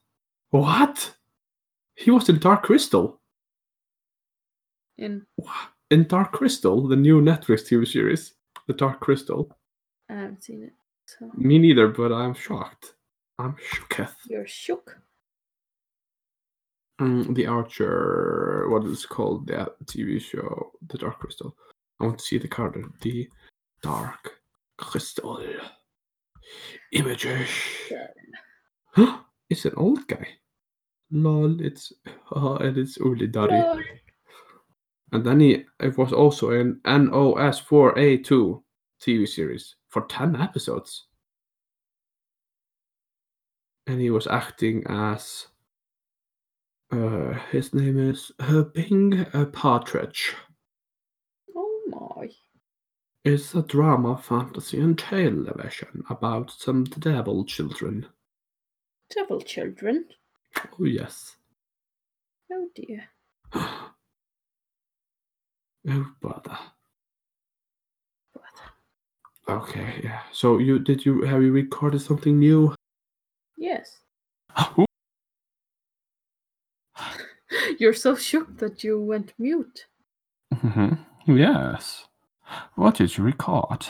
What? 0.51 1.15
He 1.95 2.11
was 2.11 2.29
in 2.29 2.39
Dark 2.39 2.63
Crystal. 2.63 3.19
In 4.97 5.25
In 5.91 6.07
Dark 6.07 6.31
Crystal, 6.31 6.87
the 6.87 6.95
new 6.95 7.21
Netflix 7.21 7.63
TV 7.63 7.87
series, 7.87 8.33
The 8.67 8.73
Dark 8.73 8.99
Crystal. 9.01 9.55
I 10.09 10.13
haven't 10.13 10.43
seen 10.43 10.63
it. 10.63 10.73
So 11.05 11.29
Me 11.35 11.59
neither, 11.59 11.87
but 11.89 12.11
I'm 12.11 12.33
shocked. 12.33 12.93
I'm 13.37 13.55
shooketh. 13.55 14.15
you're 14.27 14.47
shook. 14.47 14.97
Mm, 17.01 17.35
the 17.35 17.45
Archer, 17.45 18.67
what 18.69 18.85
is 18.85 19.03
it 19.03 19.09
called? 19.09 19.47
The 19.47 19.73
TV 19.83 20.21
show, 20.21 20.71
The 20.87 20.97
Dark 20.97 21.19
Crystal. 21.19 21.55
I 21.99 22.05
want 22.05 22.19
to 22.19 22.25
see 22.25 22.37
the 22.37 22.47
card. 22.47 22.81
The 23.01 23.27
Dark 23.81 24.39
Crystal. 24.77 25.43
Images. 26.91 27.49
Huh? 28.91 29.19
It's 29.47 29.65
an 29.65 29.73
old 29.77 30.07
guy. 30.07 30.27
Lol, 31.11 31.61
it's 31.61 31.93
uh, 32.35 32.55
and 32.61 32.77
it's 32.79 32.97
Uli 32.97 33.27
Dari. 33.27 33.61
And 35.15 35.25
then 35.25 35.39
he 35.39 35.63
it 35.79 35.97
was 35.97 36.11
also 36.11 36.51
in 36.51 36.81
NOS 36.85 37.61
4A2 37.61 38.61
TV 39.01 39.25
series 39.25 39.75
for 39.87 40.05
10 40.07 40.35
episodes. 40.35 41.05
And 43.87 44.01
he 44.01 44.09
was 44.09 44.27
acting 44.27 44.83
as 44.89 45.47
uh 46.91 47.31
his 47.49 47.73
name 47.73 47.97
is 47.97 48.33
uh, 48.41 48.63
Bing 48.63 49.25
uh, 49.33 49.45
Partridge. 49.45 50.33
Oh 51.55 51.81
my. 51.87 52.27
It's 53.23 53.55
a 53.55 53.61
drama, 53.61 54.17
fantasy, 54.17 54.81
and 54.81 54.99
television 54.99 56.03
about 56.09 56.51
some 56.51 56.83
devil 56.83 57.45
children. 57.45 58.05
Devil 59.09 59.39
children. 59.39 60.07
Oh 60.77 60.83
yes. 60.83 61.37
Oh 62.51 62.67
dear. 62.75 63.05
oh 65.89 66.07
brother. 66.21 66.57
But 68.33 68.43
Okay, 69.47 70.01
yeah. 70.03 70.21
So 70.31 70.57
you 70.57 70.79
did 70.79 71.05
you 71.05 71.21
have 71.23 71.41
you 71.43 71.51
recorded 71.51 72.01
something 72.01 72.39
new? 72.39 72.73
yes. 73.57 73.99
You're 77.79 77.93
so 77.93 78.15
shook 78.15 78.57
that 78.57 78.83
you 78.83 78.99
went 79.01 79.33
mute. 79.37 79.85
Mm-hmm. 80.53 81.37
Yes. 81.37 82.05
What 82.75 82.95
did 82.95 83.17
you 83.17 83.23
record? 83.23 83.85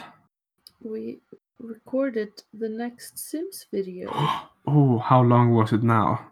We 0.82 1.20
recorded 1.60 2.32
the 2.54 2.70
next 2.70 3.18
Sims 3.18 3.66
video. 3.72 4.10
oh, 4.68 5.00
how 5.00 5.22
long 5.22 5.52
was 5.52 5.74
it 5.74 5.84
now? 5.84 6.28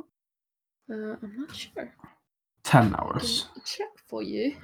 Uh, 0.89 1.15
I'm 1.21 1.33
not 1.37 1.55
sure. 1.55 1.93
Ten 2.63 2.95
hours. 2.95 3.47
check 3.65 3.89
for 4.07 4.21
you. 4.23 4.55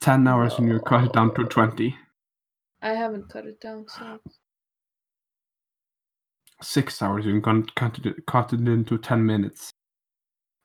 Ten 0.00 0.26
hours 0.26 0.58
and 0.58 0.68
you 0.68 0.80
cut 0.80 1.04
it 1.04 1.12
down 1.12 1.34
to 1.34 1.44
twenty. 1.44 1.96
I 2.82 2.90
haven't 2.94 3.28
cut 3.30 3.46
it 3.46 3.60
down, 3.60 3.86
so 3.88 4.18
Six 6.62 7.02
hours 7.02 7.26
you 7.26 7.40
can 7.40 7.64
cut 7.76 7.98
it, 8.04 8.26
cut 8.26 8.52
it 8.52 8.60
into 8.60 8.98
ten 8.98 9.24
minutes. 9.26 9.70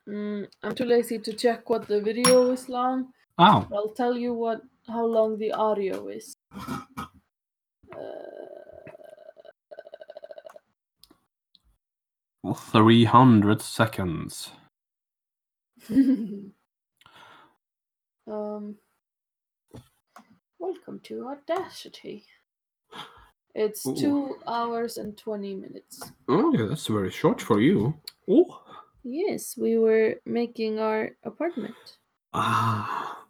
mm, 0.08 0.46
I'm 0.62 0.74
too 0.74 0.84
lazy 0.84 1.18
to 1.18 1.32
check 1.32 1.68
what 1.70 1.88
the 1.88 2.00
video 2.00 2.50
is 2.50 2.68
long. 2.68 3.12
Oh. 3.38 3.66
I'll 3.72 3.94
tell 3.94 4.16
you 4.16 4.34
what 4.34 4.62
how 4.86 5.04
long 5.06 5.38
the 5.38 5.52
audio 5.52 6.08
is. 6.08 6.33
Three 12.52 13.04
hundred 13.04 13.62
seconds. 13.62 14.50
um, 15.90 16.52
welcome 20.58 21.00
to 21.04 21.28
Audacity. 21.28 22.26
It's 23.54 23.86
Ooh. 23.86 23.96
two 23.96 24.36
hours 24.46 24.98
and 24.98 25.16
20 25.16 25.54
minutes. 25.54 26.02
Oh 26.28 26.52
yeah, 26.52 26.66
that's 26.66 26.86
very 26.88 27.10
short 27.10 27.40
for 27.40 27.60
you. 27.60 27.94
Oh. 28.28 28.60
Yes, 29.04 29.56
we 29.56 29.78
were 29.78 30.16
making 30.26 30.78
our 30.78 31.12
apartment. 31.24 31.74
Ah. 32.34 33.24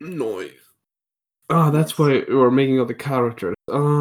Noise. 0.00 0.52
Ah, 1.50 1.68
that's 1.70 1.92
Yes. 1.92 1.98
why 1.98 2.24
we 2.26 2.34
were 2.34 2.50
making 2.50 2.78
all 2.80 2.86
the 2.86 2.94
characters. 2.94 3.54
Ah, 3.70 4.00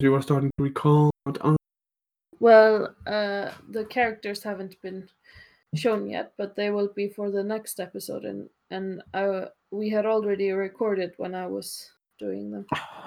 you 0.00 0.12
were 0.12 0.20
starting 0.22 0.50
to 0.58 0.64
recall. 0.64 1.10
Ah, 1.40 1.54
Well, 2.44 2.94
uh, 3.06 3.52
the 3.70 3.86
characters 3.86 4.42
haven't 4.42 4.76
been 4.82 5.08
shown 5.74 6.10
yet, 6.10 6.34
but 6.36 6.56
they 6.56 6.68
will 6.68 6.90
be 6.94 7.08
for 7.08 7.30
the 7.30 7.42
next 7.42 7.80
episode, 7.80 8.26
and 8.26 8.50
and 8.70 9.02
I, 9.14 9.48
we 9.70 9.88
had 9.88 10.04
already 10.04 10.50
recorded 10.52 11.14
when 11.16 11.34
I 11.34 11.46
was 11.46 11.90
doing 12.18 12.50
them. 12.50 12.66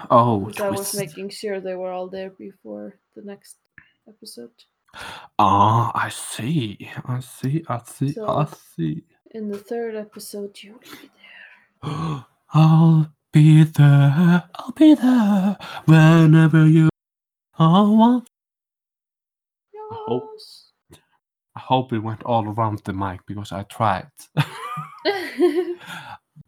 Oh, 0.10 0.52
I 0.60 0.71
was 0.71 0.95
making 0.95 1.30
sure 1.30 1.60
they 1.60 1.76
were 1.76 1.91
all 1.91 2.08
there 2.08 2.32
before 2.32 2.97
the 3.15 3.21
next 3.21 3.58
episode. 4.08 4.58
Ah, 5.38 5.91
I 5.93 6.10
see. 6.10 6.89
I 7.06 7.19
see. 7.19 7.63
I 7.69 7.82
see. 7.86 8.15
I 8.19 8.47
see. 8.76 9.04
In 9.36 9.50
the 9.50 9.60
third 9.60 9.95
episode, 9.95 10.58
you'll 10.63 10.80
be 10.80 11.12
there. 11.13 12.26
I'll 12.54 13.13
be 13.32 13.65
there. 13.65 14.50
I'll 14.56 14.71
be 14.76 14.95
there 14.95 15.58
whenever 15.86 16.65
you 16.65 16.89
all 17.60 17.95
want. 17.95 18.30
Hope- 20.08 20.30
I 21.56 21.60
hope 21.60 21.91
it 21.93 22.00
went 22.00 22.24
all 22.24 22.48
around 22.48 22.82
the 22.86 22.93
mic 22.93 23.22
because 23.26 23.52
I 23.52 23.63
tried. 23.63 24.10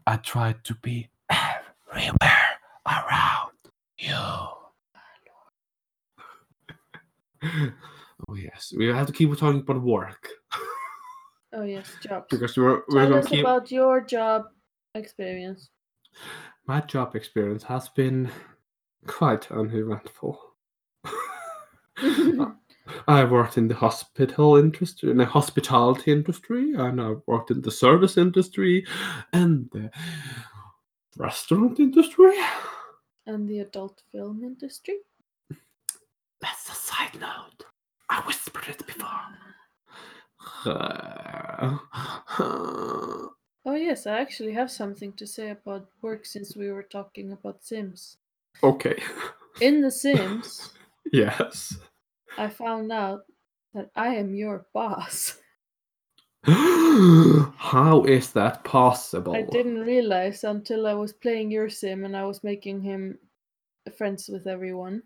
I 0.06 0.16
tried 0.22 0.62
to 0.64 0.74
be 0.76 1.10
everywhere 1.28 2.58
around 2.86 3.52
you. 3.98 4.14
oh 8.28 8.34
yes, 8.36 8.72
we 8.76 8.86
have 8.86 9.06
to 9.06 9.12
keep 9.12 9.36
talking 9.36 9.60
about 9.60 9.82
work 9.82 10.28
oh 11.54 11.62
yes, 11.62 11.88
jobs. 12.02 12.26
because 12.30 12.56
we're 12.56 12.82
we're 12.88 13.00
Tell 13.00 13.08
gonna 13.08 13.16
us 13.22 13.26
keep. 13.28 13.40
about 13.40 13.70
your 13.72 14.00
job 14.02 14.44
experience. 14.94 15.70
My 16.66 16.80
job 16.82 17.16
experience 17.16 17.62
has 17.64 17.88
been 17.88 18.30
quite 19.06 19.50
uneventful. 19.50 20.38
I 23.08 23.24
worked 23.24 23.58
in 23.58 23.68
the 23.68 23.74
hospital 23.74 24.56
industry, 24.56 25.10
in 25.10 25.16
the 25.18 25.24
hospitality 25.26 26.12
industry, 26.12 26.72
and 26.74 27.00
I 27.00 27.14
worked 27.26 27.50
in 27.50 27.60
the 27.62 27.70
service 27.70 28.16
industry 28.16 28.86
and 29.32 29.68
the 29.72 29.90
restaurant 31.16 31.78
industry. 31.80 32.32
and 33.26 33.48
the 33.48 33.60
adult 33.60 34.02
film 34.12 34.42
industry. 34.44 34.96
That's 36.40 36.68
a 36.70 36.74
side 36.74 37.18
note. 37.20 37.64
I 38.08 38.20
whispered 38.26 38.68
it 38.68 38.86
before. 38.86 39.08
Oh 43.66 43.74
yes, 43.74 44.06
I 44.06 44.18
actually 44.20 44.52
have 44.54 44.70
something 44.70 45.12
to 45.12 45.26
say 45.26 45.50
about 45.50 45.86
work 46.00 46.24
since 46.24 46.56
we 46.56 46.70
were 46.70 46.82
talking 46.82 47.32
about 47.32 47.62
Sims. 47.62 48.16
okay. 48.62 48.96
In 49.60 49.82
The 49.82 49.90
Sims, 50.02 50.70
yes. 51.12 51.76
I 52.40 52.48
found 52.48 52.90
out 52.90 53.26
that 53.74 53.90
I 53.94 54.14
am 54.14 54.34
your 54.34 54.66
boss. 54.72 55.36
How 56.44 58.04
is 58.08 58.32
that 58.32 58.64
possible? 58.64 59.36
I 59.36 59.42
didn't 59.42 59.80
realize 59.80 60.42
until 60.44 60.86
I 60.86 60.94
was 60.94 61.12
playing 61.12 61.50
your 61.50 61.68
sim 61.68 62.06
and 62.06 62.16
I 62.16 62.24
was 62.24 62.42
making 62.42 62.80
him 62.80 63.18
friends 63.98 64.28
with 64.28 64.46
everyone. 64.46 65.02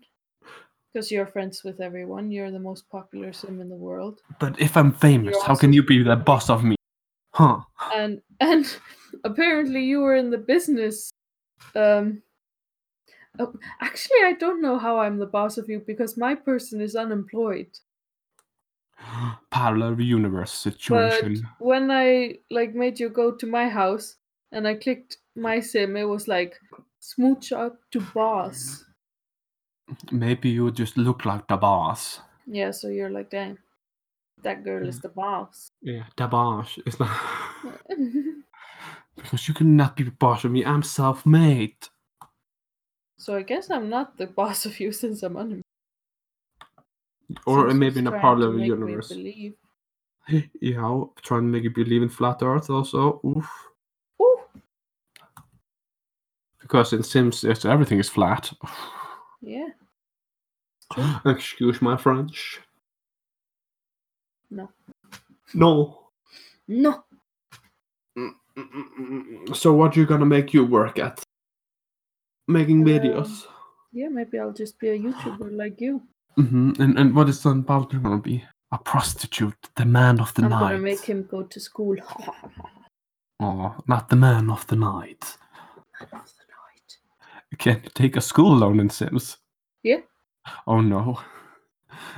Because 0.93 1.11
you're 1.11 1.27
friends 1.27 1.61
with 1.65 1.81
everyone. 1.81 2.31
You're 2.31 2.51
the 2.51 2.59
most 2.59 2.89
popular 2.89 3.33
sim 3.33 3.59
in 3.59 3.67
the 3.67 3.75
world. 3.75 4.21
But 4.39 4.61
if 4.61 4.77
I'm 4.77 4.93
famous, 4.93 5.33
You're 5.33 5.43
how 5.43 5.55
can 5.55 5.73
you 5.73 5.83
be 5.83 6.03
the 6.03 6.15
boss 6.15 6.49
of 6.49 6.63
me? 6.63 6.77
Huh? 7.33 7.59
And 7.93 8.21
and 8.39 8.65
apparently 9.25 9.83
you 9.83 9.99
were 9.99 10.15
in 10.15 10.29
the 10.29 10.37
business 10.37 11.11
um 11.75 12.21
oh, 13.39 13.53
actually 13.81 14.19
I 14.23 14.33
don't 14.33 14.61
know 14.61 14.77
how 14.77 14.99
I'm 14.99 15.17
the 15.17 15.25
boss 15.25 15.57
of 15.57 15.69
you 15.69 15.81
because 15.85 16.17
my 16.17 16.35
person 16.35 16.81
is 16.81 16.95
unemployed. 16.95 17.67
Parallel 19.51 20.01
universe 20.01 20.51
situation. 20.51 21.41
But 21.59 21.65
when 21.65 21.91
I 21.91 22.39
like 22.49 22.73
made 22.73 22.99
you 22.99 23.09
go 23.09 23.31
to 23.31 23.45
my 23.47 23.69
house 23.69 24.15
and 24.51 24.67
I 24.67 24.75
clicked 24.75 25.17
my 25.35 25.59
sim, 25.59 25.97
it 25.97 26.05
was 26.05 26.27
like 26.27 26.59
smooch 26.99 27.51
up 27.51 27.77
to 27.91 28.01
boss. 28.01 28.83
Maybe 30.11 30.49
you 30.49 30.71
just 30.71 30.97
look 30.97 31.25
like 31.25 31.47
the 31.47 31.57
boss. 31.57 32.21
Yeah, 32.47 32.71
so 32.71 32.87
you're 32.87 33.09
like, 33.09 33.29
damn, 33.29 33.59
that 34.43 34.63
girl 34.63 34.87
is 34.87 34.99
the 34.99 35.09
boss. 35.09 35.69
Yeah, 35.81 36.03
the 36.17 36.27
boss. 36.27 36.77
is 36.85 36.99
not 36.99 37.09
because 39.15 39.47
you 39.47 39.53
cannot 39.53 39.95
be 39.95 40.03
the 40.03 40.11
boss 40.11 40.43
of 40.43 40.51
me. 40.51 40.65
I'm 40.65 40.83
self-made. 40.83 41.75
So 43.25 43.35
I 43.35 43.41
guess 43.41 43.71
I'm 43.71 43.89
not 43.89 44.17
the 44.17 44.27
boss 44.39 44.67
of 44.67 44.79
you 44.79 44.91
since 44.91 45.23
I'm 45.23 45.35
unemployed. 45.35 45.63
Or 47.47 47.73
maybe 47.73 47.97
in 47.97 48.05
a 48.05 48.11
trying 48.11 48.21
to 48.21 48.21
parallel 48.21 48.59
universe. 48.59 49.07
believe. 49.07 49.55
Yeah, 50.61 51.03
trying 51.23 51.41
to 51.41 51.47
make 51.47 51.63
you 51.63 51.71
believe 51.71 52.03
in 52.03 52.09
flat 52.09 52.37
Earth 52.43 52.69
also. 52.69 53.19
Oof. 53.25 53.49
Ooh, 54.21 54.39
Because 56.61 56.93
in 56.93 57.01
Sims, 57.01 57.43
it's, 57.43 57.65
everything 57.65 57.99
is 57.99 58.09
flat. 58.09 58.51
yeah. 59.41 59.69
Excuse 61.25 61.81
my 61.81 61.97
French. 61.97 62.59
No. 64.51 64.69
No. 65.55 65.99
No. 66.67 67.03
Mm, 68.17 68.31
mm, 68.57 68.67
mm, 68.67 69.55
so 69.55 69.73
what 69.73 69.95
you 69.95 70.05
gonna 70.05 70.25
make 70.27 70.53
you 70.53 70.63
work 70.63 70.99
at? 70.99 71.23
Making 72.47 72.81
Um, 72.81 72.85
videos. 72.87 73.45
Yeah, 73.91 74.09
maybe 74.09 74.39
I'll 74.39 74.53
just 74.53 74.77
be 74.79 74.89
a 74.89 74.99
YouTuber 74.99 75.55
like 75.55 75.79
you. 75.81 76.01
Mm-hmm. 76.37 76.81
And 76.81 76.99
and 76.99 77.15
what 77.15 77.29
is 77.29 77.39
Son 77.39 77.61
Baldur 77.61 77.99
gonna 77.99 78.21
be? 78.21 78.43
A 78.71 78.77
prostitute, 78.77 79.69
the 79.75 79.85
man 79.85 80.19
of 80.19 80.33
the 80.33 80.43
I'm 80.43 80.49
night. 80.49 80.59
gonna 80.59 80.79
make 80.79 81.05
him 81.05 81.23
go 81.29 81.43
to 81.43 81.59
school. 81.59 81.95
Oh, 83.41 83.75
not 83.85 84.07
the 84.07 84.15
man 84.15 84.49
of 84.49 84.65
the 84.67 84.77
night. 84.77 85.37
Man 85.99 86.21
of 86.21 86.31
the 86.39 86.45
night. 86.55 87.57
Can 87.59 87.81
you 87.83 87.89
take 87.93 88.15
a 88.15 88.21
school 88.21 88.55
loan 88.55 88.79
in 88.79 88.89
Sims? 88.89 89.37
Yeah. 89.83 90.01
Oh 90.67 90.79
no. 90.79 91.19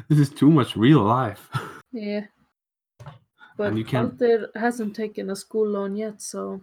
This 0.09 0.19
is 0.19 0.29
too 0.29 0.51
much 0.51 0.75
real 0.77 1.01
life. 1.01 1.49
Yeah. 1.91 2.25
But 3.57 3.75
you 3.75 3.83
can't... 3.83 4.11
Walter 4.11 4.49
hasn't 4.55 4.95
taken 4.95 5.31
a 5.31 5.35
school 5.35 5.67
loan 5.67 5.95
yet, 5.97 6.21
so 6.21 6.61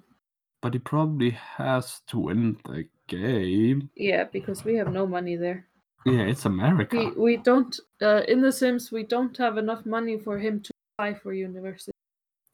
But 0.62 0.74
he 0.74 0.78
probably 0.78 1.30
has 1.30 2.00
to 2.06 2.18
win 2.20 2.56
the 2.64 2.86
game. 3.08 3.90
yeah, 3.96 4.24
because 4.24 4.64
we 4.64 4.74
have 4.76 4.92
no 4.92 5.06
money 5.06 5.36
there. 5.36 5.66
Yeah, 6.06 6.22
it's 6.22 6.44
America. 6.44 6.96
We 6.96 7.10
we 7.10 7.36
don't 7.38 7.74
uh, 8.02 8.22
in 8.28 8.40
The 8.42 8.52
Sims 8.52 8.92
we 8.92 9.04
don't 9.04 9.36
have 9.38 9.56
enough 9.58 9.86
money 9.86 10.18
for 10.18 10.38
him 10.38 10.60
to 10.60 10.70
apply 10.98 11.14
for 11.14 11.32
university 11.32 11.92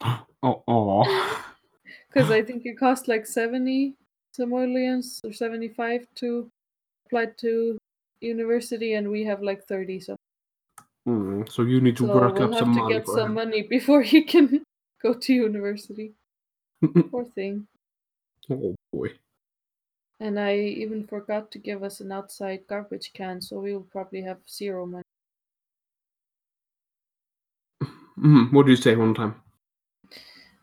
Oh, 0.43 0.63
oh. 0.67 1.45
because 2.13 2.31
I 2.31 2.41
think 2.41 2.65
it 2.65 2.79
costs 2.79 3.07
like 3.07 3.25
seventy 3.27 3.93
simoleons 4.33 5.19
or 5.23 5.33
seventy 5.33 5.67
five 5.69 6.07
to 6.15 6.49
apply 7.05 7.25
to 7.43 7.77
university, 8.21 8.93
and 8.93 9.09
we 9.11 9.23
have 9.25 9.41
like 9.41 9.63
thirty. 9.65 9.99
So, 9.99 10.15
Mm, 11.07 11.49
so 11.51 11.63
you 11.63 11.81
need 11.81 11.97
to 11.97 12.05
so 12.05 12.13
work 12.13 12.35
we'll 12.35 12.43
up 12.45 12.51
have 12.53 12.59
some 12.59 12.73
to 12.75 12.81
money 12.81 12.93
get 12.93 13.05
for 13.05 13.15
some 13.17 13.29
him. 13.29 13.33
money 13.33 13.61
before 13.77 14.01
he 14.03 14.21
can 14.23 14.63
go 15.01 15.13
to 15.15 15.33
university. 15.33 16.13
Poor 17.11 17.25
thing. 17.25 17.65
oh 18.51 18.75
boy. 18.93 19.09
And 20.21 20.39
I 20.39 20.55
even 20.55 21.05
forgot 21.05 21.51
to 21.51 21.59
give 21.59 21.83
us 21.83 21.99
an 21.99 22.13
outside 22.13 22.65
garbage 22.65 23.11
can, 23.11 23.41
so 23.41 23.59
we 23.59 23.73
will 23.73 23.83
probably 23.83 24.21
have 24.21 24.49
zero 24.49 24.85
money. 24.85 25.03
Mm, 28.17 28.51
what 28.53 28.65
did 28.65 28.71
you 28.77 28.81
say 28.81 28.95
one 28.95 29.13
time? 29.13 29.41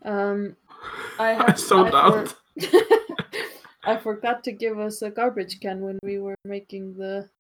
Um, 0.03 0.57
I 1.18 1.35
I 1.38 1.51
have 1.51 1.59
zoned 1.59 1.94
I 1.94 1.94
out. 1.94 2.29
for- 2.29 2.37
I 3.85 3.97
forgot 3.97 4.44
to 4.44 4.53
give 4.53 4.79
us 4.79 5.03
a 5.03 5.11
garbage 5.11 5.61
can 5.61 5.81
when 5.81 5.99
we 6.03 6.18
were 6.21 6.37
making 6.44 6.94
the 6.97 7.31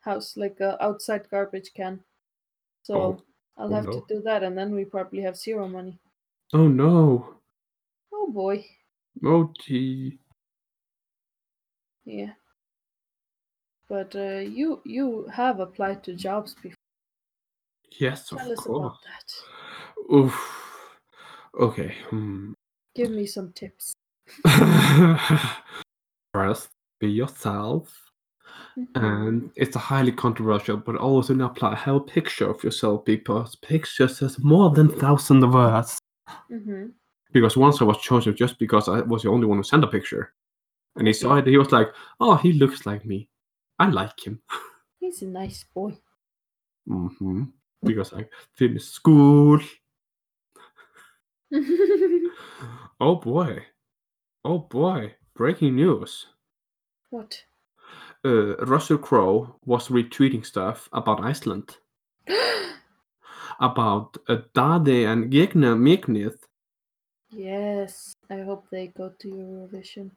house, 0.00 0.36
like 0.36 0.60
a 0.60 0.82
outside 0.82 1.28
garbage 1.30 1.74
can. 1.74 2.04
So 2.84 2.96
Oh. 3.00 3.22
I'll 3.56 3.70
Oh, 3.70 3.74
have 3.74 3.84
no. 3.84 3.92
to 3.92 4.04
do 4.08 4.22
that, 4.22 4.42
and 4.44 4.58
then 4.58 4.74
we 4.74 4.84
probably 4.86 5.22
have 5.22 5.36
zero 5.36 5.68
money. 5.68 5.98
Oh 6.52 6.66
no. 6.66 7.40
Oh 8.10 8.26
boy, 8.32 8.66
Oh 9.22 9.52
gee. 9.60 10.18
Yeah. 12.06 12.32
But 13.88 14.16
uh, 14.16 14.40
you 14.40 14.80
you 14.84 15.26
have 15.32 15.60
applied 15.60 16.02
to 16.04 16.14
jobs 16.14 16.54
before. 16.54 16.74
Yes, 17.98 18.32
of 18.32 18.38
Tell 18.38 18.52
us 18.52 18.58
course. 18.60 18.78
about 18.78 18.98
that. 19.04 20.14
Oof. 20.14 20.34
Okay. 21.60 21.94
Hmm. 22.08 22.52
Give 22.94 23.10
me 23.10 23.26
some 23.26 23.52
tips. 23.52 23.94
First, 26.34 26.70
be 27.00 27.08
yourself. 27.10 27.94
Mhm. 28.76 28.86
And 28.94 29.50
it's 29.56 29.76
a 29.76 29.78
highly 29.78 30.12
controversial, 30.12 30.76
but 30.78 30.96
always 30.96 31.30
an 31.30 31.40
apply. 31.40 31.74
Have 31.76 31.94
a 31.96 32.00
picture 32.00 32.48
of 32.50 32.62
yourself 32.64 33.04
because 33.04 33.54
pictures 33.56 34.18
says 34.18 34.38
more 34.38 34.70
than 34.70 34.88
thousand 34.88 35.50
words. 35.50 35.98
Mhm. 36.50 36.92
Because 37.32 37.56
once 37.56 37.80
I 37.80 37.84
was 37.84 37.98
chosen 37.98 38.34
just 38.34 38.58
because 38.58 38.88
I 38.88 39.00
was 39.00 39.22
the 39.22 39.30
only 39.30 39.46
one 39.46 39.58
who 39.58 39.64
sent 39.64 39.84
a 39.84 39.88
picture. 39.88 40.32
And 40.96 41.06
he 41.06 41.12
saw 41.12 41.36
it, 41.36 41.46
he 41.46 41.58
was 41.58 41.72
like, 41.72 41.88
Oh, 42.20 42.36
he 42.36 42.52
looks 42.52 42.86
like 42.86 43.04
me. 43.04 43.28
I 43.78 43.88
like 43.90 44.26
him. 44.26 44.40
He's 45.00 45.22
a 45.22 45.26
nice 45.26 45.64
boy. 45.74 45.98
hmm 46.88 47.44
because 47.84 48.12
I 48.14 48.26
finished 48.54 48.92
school. 48.92 49.60
Oh 53.00 53.16
boy. 53.16 53.62
Oh 54.44 54.58
boy. 54.58 55.14
Breaking 55.34 55.76
news. 55.76 56.26
what? 57.10 57.44
Uh, 58.24 58.56
Russell 58.64 58.98
Crowe 58.98 59.56
was 59.64 59.88
retweeting 59.88 60.44
stuff 60.44 60.88
about 60.92 61.22
Iceland. 61.22 61.76
About 63.60 64.16
uh, 64.28 64.38
Daði 64.54 65.06
and 65.06 65.30
Gagnamagnið. 65.32 66.36
yes, 67.30 68.14
I 68.28 68.40
hope 68.42 68.66
they 68.70 68.88
go 68.88 69.12
to 69.20 69.28
Eurovision. 69.28 70.10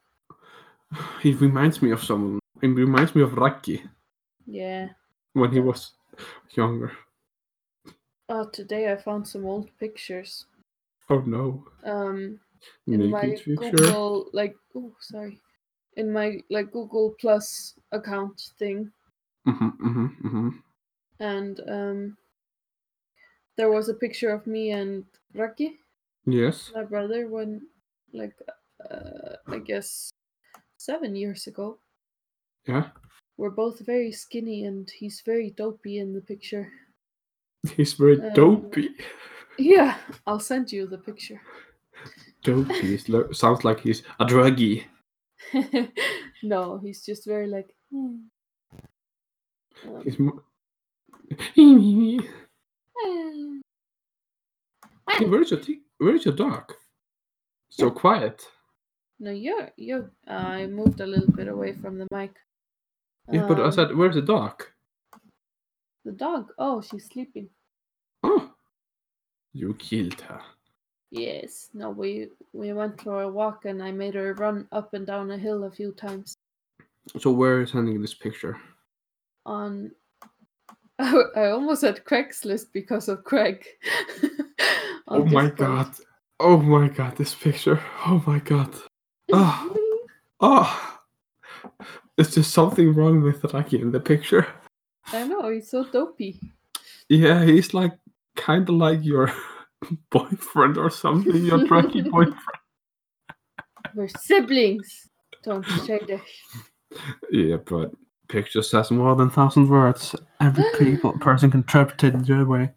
He 1.21 1.33
reminds 1.33 1.81
me 1.81 1.91
of 1.91 2.03
someone. 2.03 2.39
It 2.61 2.67
reminds 2.67 3.15
me 3.15 3.21
of 3.21 3.31
Raggi 3.31 3.87
Yeah. 4.45 4.89
when 5.33 5.51
he 5.51 5.59
was 5.59 5.91
younger. 6.51 6.91
Oh, 8.29 8.47
today 8.49 8.91
I 8.91 8.95
found 8.95 9.27
some 9.27 9.45
old 9.45 9.69
pictures. 9.79 10.45
Oh 11.09 11.19
no. 11.21 11.65
Um, 11.83 12.39
in 12.87 13.09
my 13.09 13.21
Naked 13.25 13.45
picture. 13.45 13.77
Google, 13.77 14.29
like, 14.33 14.55
oh, 14.75 14.93
sorry, 14.99 15.39
in 15.95 16.11
my 16.11 16.41
like 16.49 16.71
Google 16.71 17.15
Plus 17.19 17.75
account 17.91 18.51
thing, 18.59 18.91
hmm 19.45 19.69
hmm 19.69 20.05
hmm 20.07 20.49
and 21.19 21.59
um, 21.67 22.17
there 23.57 23.71
was 23.71 23.89
a 23.89 23.93
picture 23.93 24.29
of 24.29 24.45
me 24.45 24.71
and 24.71 25.05
Raggi, 25.35 25.77
Yes. 26.25 26.71
my 26.75 26.83
brother, 26.83 27.27
when 27.27 27.67
like, 28.13 28.35
uh, 28.89 29.35
I 29.47 29.59
guess 29.59 30.11
seven 30.79 31.15
years 31.15 31.45
ago. 31.47 31.77
Yeah. 32.67 32.89
We're 33.37 33.49
both 33.51 33.79
very 33.85 34.11
skinny, 34.11 34.65
and 34.65 34.89
he's 34.89 35.21
very 35.25 35.51
dopey 35.51 35.99
in 35.99 36.13
the 36.13 36.21
picture. 36.21 36.71
He's 37.75 37.93
very 37.93 38.19
Um, 38.19 38.33
dopey. 38.33 38.89
Yeah, 39.57 39.97
I'll 40.25 40.39
send 40.39 40.71
you 40.71 40.87
the 40.87 40.97
picture. 40.97 41.41
Dopey 42.43 42.97
sounds 43.33 43.63
like 43.65 43.81
he's 43.81 44.03
a 44.19 44.25
druggie. 44.25 44.85
no, 46.43 46.77
he's 46.79 47.05
just 47.05 47.25
very 47.25 47.47
like. 47.47 47.75
"Hmm." 47.91 48.27
Um, 49.85 50.03
He's 50.03 50.19
mo- 50.19 50.43
hey, 51.55 52.19
"Eh." 53.05 53.59
where's 55.27 55.51
your 55.51 55.59
t- 55.59 55.81
where's 55.97 56.25
your 56.25 56.35
dog? 56.35 56.73
So 57.69 57.91
quiet. 57.91 58.45
No, 59.19 59.31
you're 59.31 59.69
you. 59.77 60.09
I 60.27 60.65
moved 60.67 61.01
a 61.01 61.05
little 61.05 61.31
bit 61.33 61.47
away 61.47 61.73
from 61.73 61.97
the 61.97 62.07
mic. 62.11 62.31
Yeah, 63.31 63.45
but 63.47 63.59
I 63.59 63.65
Um, 63.65 63.71
said, 63.71 63.95
where's 63.95 64.15
the 64.15 64.21
dog? 64.21 64.63
the 66.05 66.11
dog. 66.13 66.51
Oh, 66.57 66.81
she's 66.81 67.05
sleeping. 67.05 67.49
Oh, 68.23 68.51
you 69.53 69.73
killed 69.75 70.19
her. 70.21 70.41
Yes. 71.11 71.69
No, 71.73 71.89
we 71.89 72.29
we 72.53 72.71
went 72.73 73.01
for 73.01 73.23
a 73.23 73.29
walk, 73.29 73.65
and 73.65 73.83
I 73.83 73.91
made 73.91 74.13
her 74.15 74.33
run 74.35 74.67
up 74.71 74.93
and 74.93 75.05
down 75.05 75.31
a 75.31 75.37
hill 75.37 75.63
a 75.65 75.71
few 75.71 75.91
times. 75.91 76.35
So 77.19 77.31
where 77.31 77.61
is 77.61 77.71
sending 77.71 78.01
this 78.01 78.13
picture? 78.13 78.57
On, 79.45 79.91
I 80.99 81.49
almost 81.49 81.81
said 81.81 82.05
Craigslist 82.05 82.67
because 82.73 83.09
of 83.09 83.23
Craig. 83.23 83.65
Oh 85.11 85.25
my 85.25 85.49
Discord. 85.49 85.57
god. 85.57 85.95
Oh 86.39 86.57
my 86.57 86.87
god, 86.87 87.17
this 87.17 87.33
picture. 87.33 87.81
Oh 88.05 88.21
my 88.27 88.37
god. 88.37 88.69
Ah. 89.33 89.67
Oh. 90.41 90.99
Is 92.17 92.35
there 92.35 92.43
something 92.43 92.93
wrong 92.93 93.21
with 93.21 93.41
Raggi 93.41 93.81
in 93.81 93.91
the 93.91 93.99
picture? 93.99 94.47
I 95.07 95.25
know 95.25 95.49
he's 95.49 95.69
so 95.69 95.85
dopey. 95.85 96.39
Yeah, 97.07 97.43
he's 97.43 97.73
like 97.73 97.93
kind 98.35 98.67
of 98.67 98.75
like 98.75 99.03
your 99.03 99.33
boyfriend 100.11 100.77
or 100.77 100.89
something, 100.89 101.45
your 101.45 101.59
Raggi 101.59 102.09
boyfriend. 102.11 102.35
We're 103.95 104.07
siblings. 104.07 105.09
Don't 105.43 105.65
say 105.85 105.99
this. 106.05 106.21
Yeah, 107.31 107.57
but 107.57 107.91
picture 108.27 108.61
says 108.61 108.91
more 108.91 109.15
than 109.15 109.29
thousand 109.29 109.69
words. 109.69 110.15
Every 110.41 110.65
people 110.77 111.13
person 111.19 111.51
can 111.51 111.61
interpret 111.61 112.03
it 112.03 112.13
in 112.13 112.23
their 112.23 112.45
way. 112.45 112.71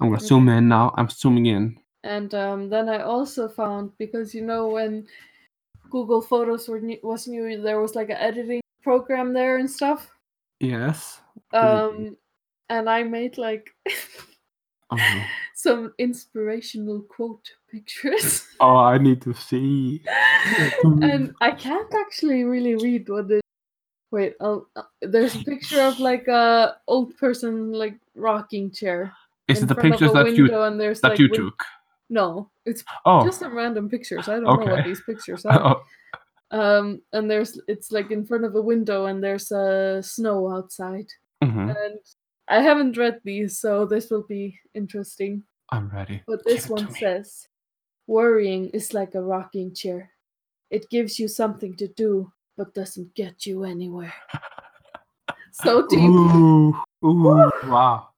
I'm 0.00 0.08
gonna 0.10 0.20
zoom 0.20 0.48
in 0.48 0.68
now. 0.68 0.92
I'm 0.96 1.08
zooming 1.08 1.46
in. 1.46 1.78
And 2.04 2.34
um, 2.34 2.68
then 2.68 2.88
I 2.88 3.02
also 3.02 3.48
found 3.48 3.92
because 3.98 4.34
you 4.34 4.42
know 4.42 4.68
when 4.68 5.06
Google 5.92 6.22
Photos 6.22 6.68
were 6.68 6.80
new, 6.80 6.96
was 7.02 7.28
new, 7.28 7.60
there 7.60 7.78
was 7.78 7.94
like 7.94 8.08
an 8.08 8.16
editing 8.16 8.62
program 8.82 9.34
there 9.34 9.58
and 9.58 9.70
stuff. 9.70 10.10
Yes. 10.58 11.20
Um, 11.52 12.16
and 12.70 12.88
I 12.88 13.02
made 13.02 13.36
like 13.36 13.68
no. 14.90 15.22
some 15.54 15.92
inspirational 15.98 17.02
quote 17.02 17.46
pictures. 17.70 18.48
oh 18.60 18.76
I 18.76 18.96
need 18.96 19.20
to 19.22 19.34
see. 19.34 20.02
and 20.82 21.34
I 21.42 21.50
can't 21.50 21.92
actually 21.94 22.44
really 22.44 22.74
read 22.76 23.08
what 23.10 23.28
the. 23.28 23.42
Wait, 24.10 24.34
I'll, 24.40 24.68
uh, 24.76 24.82
there's 25.02 25.34
a 25.34 25.44
picture 25.44 25.80
of 25.80 26.00
like 26.00 26.26
a 26.28 26.76
old 26.88 27.16
person 27.18 27.72
like 27.72 27.98
rocking 28.14 28.70
chair. 28.70 29.12
Is 29.48 29.62
it 29.62 29.66
the 29.66 29.74
pictures 29.74 30.12
that 30.12 30.34
you 30.34 30.44
window 30.44 30.64
and 30.64 30.80
there's 30.80 31.00
that 31.02 31.10
like 31.10 31.18
you 31.18 31.28
took? 31.28 31.62
No, 32.12 32.50
it's 32.66 32.84
Oh. 33.06 33.24
just 33.24 33.40
some 33.40 33.56
random 33.56 33.88
pictures. 33.88 34.28
I 34.28 34.34
don't 34.38 34.44
know 34.60 34.70
what 34.70 34.84
these 34.84 35.00
pictures 35.00 35.44
are. 35.48 35.58
oh. 35.58 35.82
Um, 36.52 37.00
and 37.14 37.30
there's 37.30 37.58
it's 37.66 37.90
like 37.90 38.10
in 38.12 38.26
front 38.26 38.44
of 38.44 38.54
a 38.54 38.60
window 38.60 39.06
and 39.06 39.24
there's 39.24 39.50
uh, 39.50 40.02
snow 40.02 40.52
outside. 40.52 41.08
mhm. 41.42 41.72
And 41.74 41.98
I 42.48 42.60
haven't 42.60 42.98
read 42.98 43.20
these, 43.24 43.56
so 43.58 43.86
this 43.86 44.10
will 44.10 44.26
be 44.28 44.58
interesting. 44.74 45.42
I'm 45.70 45.88
ready. 45.88 46.20
But 46.26 46.44
this 46.44 46.66
Give 46.68 46.76
it 46.76 46.80
to 46.80 46.84
one 46.84 46.94
says, 47.00 47.48
"Worrying 48.06 48.68
is 48.76 48.92
like 48.92 49.14
a 49.16 49.22
rocking 49.24 49.72
chair. 49.72 50.10
It 50.68 50.90
gives 50.90 51.18
you 51.18 51.28
something 51.28 51.72
to 51.80 51.88
do, 51.88 52.30
but 52.58 52.74
doesn't 52.74 53.14
get 53.14 53.46
you 53.46 53.64
anywhere." 53.64 54.12
so 55.52 55.86
deep. 55.88 56.00
Ooh, 56.04 56.76
ooh, 57.04 57.50
wow. 57.64 58.08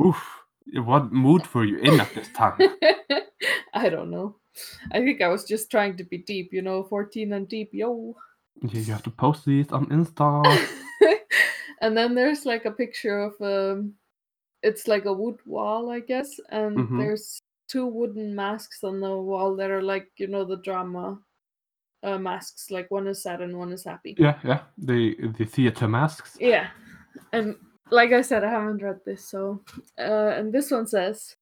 Oof. 0.00 0.43
What 0.72 1.12
mood 1.12 1.52
were 1.54 1.64
you 1.64 1.78
in 1.78 2.00
at 2.00 2.12
this 2.14 2.28
time? 2.28 2.58
I 3.74 3.88
don't 3.88 4.10
know. 4.10 4.36
I 4.92 4.98
think 5.00 5.20
I 5.20 5.28
was 5.28 5.44
just 5.44 5.70
trying 5.70 5.96
to 5.98 6.04
be 6.04 6.18
deep, 6.18 6.52
you 6.52 6.62
know, 6.62 6.84
14 6.84 7.32
and 7.32 7.48
deep, 7.48 7.70
yo. 7.72 8.16
Yeah, 8.62 8.80
you 8.80 8.92
have 8.92 9.02
to 9.02 9.10
post 9.10 9.44
these 9.44 9.70
on 9.72 9.86
Insta. 9.86 10.58
and 11.80 11.96
then 11.96 12.14
there's 12.14 12.46
like 12.46 12.64
a 12.64 12.70
picture 12.70 13.18
of 13.18 13.34
um 13.40 13.94
it's 14.62 14.88
like 14.88 15.04
a 15.04 15.12
wood 15.12 15.38
wall, 15.44 15.90
I 15.90 16.00
guess, 16.00 16.40
and 16.50 16.78
Mhm. 16.78 16.98
there's 16.98 17.38
two 17.68 17.86
wooden 17.86 18.34
masks 18.34 18.82
on 18.84 19.00
the 19.00 19.16
wall 19.16 19.56
that 19.56 19.70
are 19.70 19.82
like, 19.82 20.10
you 20.16 20.28
know, 20.28 20.44
the 20.44 20.56
drama 20.56 21.18
uh, 22.02 22.18
masks. 22.18 22.70
Like 22.70 22.90
one 22.90 23.06
is 23.08 23.22
sad 23.22 23.40
and 23.40 23.58
one 23.58 23.72
is 23.72 23.84
happy. 23.84 24.14
Yeah, 24.18 24.38
yeah. 24.44 24.62
The 24.78 25.16
the 25.38 25.44
theater 25.44 25.88
masks. 25.88 26.36
Yeah. 26.40 26.68
And 27.32 27.56
like 27.90 28.12
I 28.12 28.22
said, 28.22 28.44
I 28.44 28.50
haven't 28.50 28.82
read 28.82 29.00
this, 29.04 29.28
so 29.28 29.60
uh, 29.98 30.32
and 30.36 30.52
this 30.52 30.70
one 30.70 30.86
says 30.86 31.36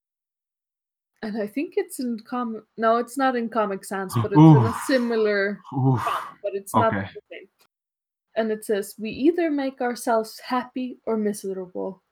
and 1.23 1.41
I 1.41 1.47
think 1.47 1.75
it's 1.77 1.99
in 1.99 2.19
com 2.19 2.61
no, 2.77 2.97
it's 2.97 3.17
not 3.17 3.35
in 3.35 3.47
Comic 3.47 3.85
Sans, 3.85 4.13
but 4.13 4.33
it's 4.33 4.35
in 4.35 4.57
a 4.57 4.73
similar 4.85 5.59
font, 5.71 6.01
but 6.43 6.53
it's 6.53 6.75
not 6.75 6.93
Okay. 6.93 7.07
the 7.15 7.21
same. 7.31 7.47
And 8.35 8.51
it 8.51 8.65
says, 8.65 8.95
We 8.99 9.09
either 9.11 9.49
make 9.49 9.79
ourselves 9.79 10.39
happy 10.39 10.99
or 11.05 11.15
miserable. 11.15 12.03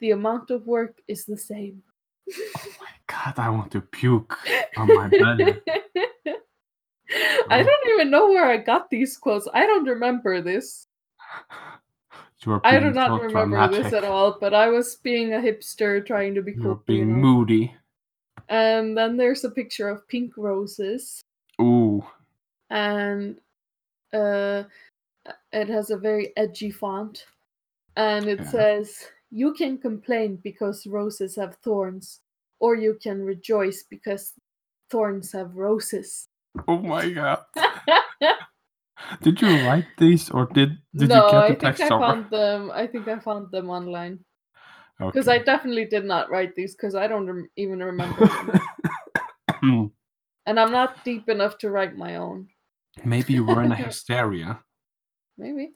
The 0.00 0.10
amount 0.10 0.50
of 0.50 0.66
work 0.66 1.00
is 1.08 1.24
the 1.24 1.36
same. 1.38 1.82
Oh 2.30 2.68
my 2.78 2.92
god, 3.06 3.38
I 3.38 3.48
want 3.48 3.72
to 3.72 3.80
puke 3.80 4.36
on 4.76 4.88
my 4.88 5.08
belly. 5.08 5.56
I 7.50 7.62
don't 7.62 7.88
even 7.94 8.10
know 8.10 8.28
where 8.28 8.44
I 8.50 8.58
got 8.58 8.90
these 8.90 9.16
quotes. 9.16 9.48
I 9.54 9.64
don't 9.64 9.86
remember 9.86 10.42
this. 10.42 10.86
You 12.46 12.60
I 12.62 12.78
do 12.78 12.90
not 12.90 13.20
remember 13.20 13.68
this 13.68 13.92
at 13.92 14.04
all, 14.04 14.38
but 14.40 14.54
I 14.54 14.68
was 14.68 14.96
being 14.96 15.34
a 15.34 15.38
hipster 15.38 16.04
trying 16.04 16.34
to 16.34 16.42
be 16.42 16.52
You're 16.52 16.62
cool. 16.62 16.82
you 16.86 16.94
being 17.04 17.08
know? 17.08 17.16
moody. 17.16 17.74
And 18.48 18.96
then 18.96 19.16
there's 19.16 19.44
a 19.44 19.50
picture 19.50 19.88
of 19.88 20.06
pink 20.08 20.36
roses, 20.36 21.20
Ooh. 21.60 22.04
and 22.70 23.40
uh, 24.12 24.62
it 25.52 25.68
has 25.68 25.90
a 25.90 25.96
very 25.96 26.32
edgy 26.36 26.70
font. 26.70 27.26
And 27.96 28.26
it 28.28 28.38
Yeah. 28.38 28.50
says, 28.50 29.06
You 29.30 29.52
can 29.52 29.76
complain 29.76 30.36
because 30.36 30.86
roses 30.86 31.36
have 31.36 31.56
thorns, 31.56 32.20
or 32.60 32.76
you 32.76 32.94
can 33.02 33.22
rejoice 33.24 33.82
because 33.82 34.32
thorns 34.90 35.32
have 35.32 35.54
roses. 35.56 36.26
Oh 36.66 36.78
my 36.78 37.10
god. 37.10 37.44
Did 39.22 39.40
you 39.40 39.48
write 39.66 39.86
these 39.98 40.30
or 40.30 40.46
did 40.46 40.78
did 40.94 41.08
no, 41.08 41.26
you 41.26 41.30
get 41.32 41.44
I 41.44 41.48
the 41.48 41.56
think 41.56 41.60
text 41.60 41.82
I 41.82 41.88
somewhere? 41.88 42.08
found 42.08 42.30
them. 42.30 42.70
I 42.72 42.86
think 42.86 43.08
I 43.08 43.18
found 43.18 43.50
them 43.50 43.70
online 43.70 44.24
Okay. 45.00 45.10
because 45.12 45.28
I 45.28 45.38
definitely 45.38 45.84
did 45.86 46.04
not 46.04 46.30
write 46.30 46.54
these 46.56 46.74
because 46.74 46.94
I 46.94 47.06
don't 47.06 47.26
rem- 47.26 47.50
even 47.56 47.82
remember 47.82 48.26
them. 48.26 48.60
Hmm. 49.62 49.84
and 50.46 50.58
I'm 50.58 50.72
not 50.72 51.04
deep 51.04 51.28
enough 51.28 51.58
to 51.58 51.70
write 51.70 51.96
my 51.96 52.16
own. 52.16 52.48
Maybe 53.04 53.34
you 53.34 53.44
were 53.44 53.62
in 53.62 53.70
a 53.72 53.76
hysteria. 53.86 54.60
Maybe. 55.36 55.72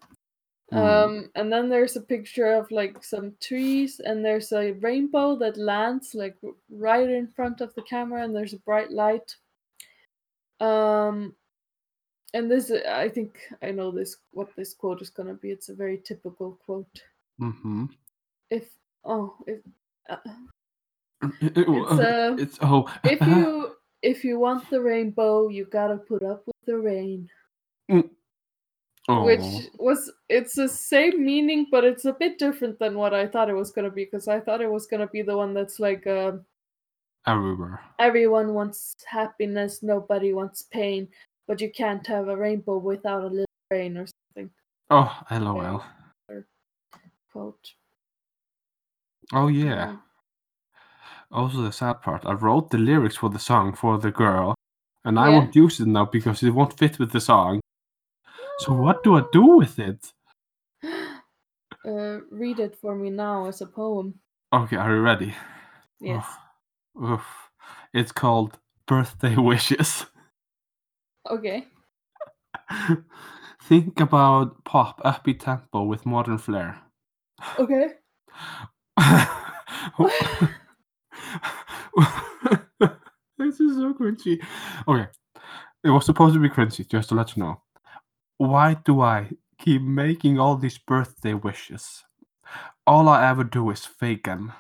Mm. 0.73 0.79
Um, 0.79 1.31
and 1.35 1.53
then 1.53 1.69
there's 1.69 1.97
a 1.97 2.01
picture 2.01 2.53
of 2.53 2.71
like 2.71 3.05
some 3.05 3.35
trees, 3.41 4.01
and 4.01 4.25
there's 4.25 4.53
a 4.53 4.73
rainbow 4.73 5.37
that 5.37 5.57
lands 5.57 6.15
like 6.15 6.37
r- 6.43 6.51
right 6.71 7.09
in 7.09 7.29
front 7.29 7.61
of 7.61 7.75
the 7.75 7.83
camera, 7.83 8.25
and 8.25 8.35
there's 8.35 8.55
a 8.55 8.59
bright 8.61 8.91
light. 8.91 9.37
Um, 10.61 11.37
and 12.35 12.51
this, 12.51 12.71
I 12.71 13.09
think 13.09 13.39
I 13.63 13.71
know 13.71 13.91
this 13.91 14.17
what 14.33 14.49
this 14.57 14.75
quote 14.75 15.03
is 15.03 15.11
gonna 15.11 15.35
be. 15.35 15.51
It's 15.51 15.69
a 15.69 15.75
very 15.75 15.99
typical 16.05 16.59
quote. 16.65 17.03
Mm-hmm. 17.41 17.87
If 18.51 18.69
oh, 19.05 19.37
if 19.47 19.61
uh, 20.09 20.17
It's, 21.23 21.59
uh, 21.59 22.37
it's 22.39 22.59
oh. 22.63 22.89
if 23.05 23.21
you 23.21 23.73
if 24.03 24.25
you 24.25 24.39
want 24.39 24.69
the 24.71 24.81
rainbow, 24.81 25.49
you 25.49 25.67
gotta 25.67 25.97
put 25.97 26.23
up 26.23 26.43
with 26.47 26.57
the 26.67 26.79
rain. 26.79 27.29
oh. 29.09 29.25
which 29.25 29.69
was 29.79 30.11
it's 30.29 30.55
the 30.55 30.69
same 30.69 31.25
meaning 31.25 31.67
but 31.71 31.85
it's 31.85 32.05
a 32.05 32.13
bit 32.13 32.39
different 32.39 32.79
than 32.79 32.95
what 32.95 33.13
i 33.13 33.27
thought 33.27 33.51
it 33.51 33.55
was 33.55 33.71
going 33.71 33.85
to 33.85 33.91
be 33.91 34.05
because 34.05 34.29
i 34.29 34.39
thought 34.39 34.61
it 34.61 34.71
was 34.71 34.87
going 34.87 35.01
to 35.01 35.09
be 35.09 35.23
the 35.23 35.37
one 35.37 35.53
that's 35.53 35.81
like 35.81 36.07
uh, 36.07 36.33
everywhere. 37.27 37.81
everyone 37.99 38.55
wants 38.55 38.95
happiness 39.07 39.83
nobody 39.83 40.33
wants 40.33 40.63
pain 40.63 41.09
but 41.47 41.61
you 41.61 41.71
can't 41.71 42.07
have 42.07 42.29
a 42.29 42.37
rainbow 42.37 42.79
without 42.79 43.23
a 43.23 43.27
little 43.27 43.47
rain 43.71 43.97
or 43.97 44.07
something 44.07 44.51
Oh, 44.91 45.23
lol. 45.31 45.83
quote 47.33 47.75
Oh 49.33 49.49
yeah. 49.49 49.97
Also, 51.31 51.63
the 51.63 51.73
sad 51.73 52.03
part. 52.03 52.27
I 52.27 52.33
wrote 52.33 52.71
the 52.71 52.79
lyrics 52.79 53.17
for 53.17 53.31
the 53.31 53.39
song 53.39 53.73
for 53.75 53.99
the 53.99 54.11
girl, 54.11 54.55
and 55.05 55.19
I 55.19 55.31
Yeah. 55.31 55.39
won't 55.41 55.57
use 55.57 55.81
it 55.81 55.87
now 55.87 56.05
because 56.05 56.43
it 56.43 56.51
won't 56.51 56.79
fit 56.79 56.99
with 56.99 57.13
the 57.13 57.21
song. 57.21 57.61
So 58.59 58.75
what 58.75 59.03
do 59.03 59.17
I 59.17 59.23
do 59.33 59.57
with 59.57 59.79
it? 59.79 60.13
uh, 61.85 62.21
read 62.31 62.61
it 62.61 62.77
for 62.77 62.95
me 62.95 63.11
now 63.11 63.47
as 63.47 63.61
a 63.61 63.67
poem 63.67 64.21
Okay, 64.53 64.77
are 64.77 64.95
you 64.95 65.01
ready? 65.01 65.35
yes 66.01 66.27
Oof. 67.03 67.25
It's 67.95 68.13
called 68.13 68.59
Birthday 68.87 69.37
Wishes. 69.37 70.07
okay 71.31 71.67
Think 73.65 74.01
about 74.01 74.65
pop, 74.65 75.01
upbeat 75.03 75.41
tempo 75.41 75.85
with 75.85 76.05
modern 76.05 76.39
flair. 76.39 76.81
okay 77.59 77.91
this 83.39 83.61
is 83.61 83.77
so 83.77 83.95
cringy. 83.95 84.43
Okay, 84.89 85.07
it 85.85 85.91
was 85.91 86.05
supposed 86.05 86.35
to 86.35 86.41
be 86.41 86.49
cringy, 86.49 86.89
just 86.89 87.09
to 87.11 87.15
let 87.15 87.37
you 87.37 87.43
know. 87.43 87.63
Why 88.39 88.75
do 88.75 89.01
I 89.01 89.31
keep 89.59 89.83
making 89.83 90.39
all 90.39 90.57
these 90.57 90.79
birthday 90.79 91.35
wishes? 91.35 92.05
All 92.87 93.09
I 93.09 93.29
ever 93.31 93.45
do 93.45 93.71
is 93.71 93.87
fake 93.87 94.25
them. 94.25 94.53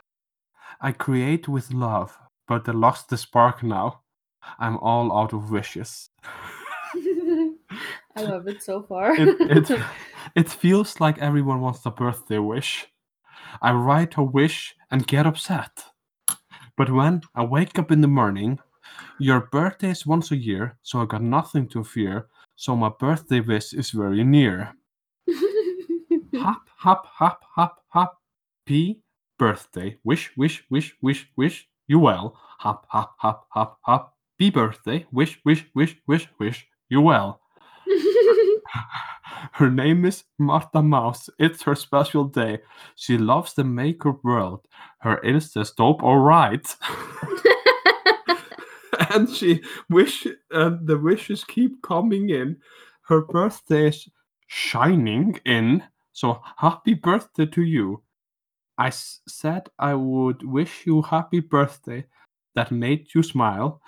I 0.80 0.92
create 0.92 1.48
with 1.48 1.72
love, 1.72 2.16
but 2.46 2.68
I 2.68 2.72
lost 2.72 3.08
the 3.08 3.16
spark 3.16 3.62
now. 3.62 4.01
I'm 4.58 4.76
all 4.78 5.16
out 5.16 5.32
of 5.32 5.50
wishes. 5.50 6.10
i 8.14 8.22
love 8.22 8.46
it 8.46 8.62
so 8.62 8.82
far 8.82 9.14
It, 9.14 9.70
it, 9.70 9.80
it 10.36 10.48
feels 10.50 11.00
like 11.00 11.18
everyone 11.18 11.60
wants 11.62 11.86
a 11.86 11.90
birthday 11.90 12.38
wish. 12.38 12.86
I 13.62 13.72
write 13.72 14.16
a 14.16 14.22
wish 14.22 14.74
and 14.90 15.06
get 15.06 15.26
upset. 15.26 15.84
But 16.76 16.90
when 16.90 17.22
I 17.34 17.44
wake 17.44 17.78
up 17.78 17.90
in 17.90 18.00
the 18.00 18.08
morning, 18.08 18.58
your 19.18 19.40
birthday 19.40 19.90
is 19.90 20.06
once 20.06 20.30
a 20.30 20.36
year, 20.36 20.78
so 20.82 21.00
I 21.00 21.06
got 21.06 21.22
nothing 21.22 21.68
to 21.68 21.84
fear. 21.84 22.28
So 22.56 22.76
my 22.76 22.90
birthday 22.98 23.40
wish 23.40 23.72
is 23.72 23.90
very 23.90 24.24
near. 24.24 24.74
Hop, 26.34 26.62
hop, 26.76 27.06
hop, 27.06 27.44
hop, 27.54 27.84
hop. 27.88 28.18
P 28.66 29.00
birthday. 29.38 29.98
Wish, 30.04 30.32
wish, 30.36 30.64
wish, 30.70 30.96
wish, 31.02 31.28
wish 31.36 31.68
you 31.88 31.98
well. 31.98 32.36
Hop, 32.58 32.86
hop, 32.88 33.14
hop, 33.18 33.46
hop, 33.50 33.78
hop. 33.82 34.11
Be 34.42 34.50
birthday. 34.50 35.06
Wish, 35.12 35.38
wish, 35.44 35.64
wish, 35.72 35.94
wish, 36.08 36.28
wish 36.40 36.66
you 36.88 37.00
well. 37.00 37.40
Her 39.52 39.70
name 39.70 40.04
is 40.04 40.24
Martha 40.36 40.82
Mouse. 40.82 41.30
It's 41.38 41.62
her 41.62 41.76
special 41.76 42.24
day. 42.24 42.58
She 42.96 43.16
loves 43.18 43.54
the 43.54 43.62
makeup 43.62 44.18
world. 44.24 44.66
Her 44.98 45.20
Insta's 45.22 45.70
dope, 45.70 46.02
alright. 46.02 46.74
and 49.14 49.30
she 49.30 49.62
wish 49.88 50.26
and 50.50 50.88
the 50.88 50.98
wishes 50.98 51.44
keep 51.44 51.80
coming 51.80 52.30
in. 52.30 52.56
Her 53.02 53.20
birthday 53.20 53.90
is 53.90 54.08
shining 54.48 55.38
in. 55.46 55.84
So 56.12 56.42
happy 56.56 56.94
birthday 56.94 57.46
to 57.46 57.62
you. 57.62 58.02
I 58.76 58.88
s- 58.88 59.20
said 59.28 59.68
I 59.78 59.94
would 59.94 60.42
wish 60.44 60.84
you 60.84 61.02
happy 61.02 61.38
birthday 61.38 62.06
that 62.56 62.72
made 62.72 63.06
you 63.14 63.22
smile. 63.22 63.80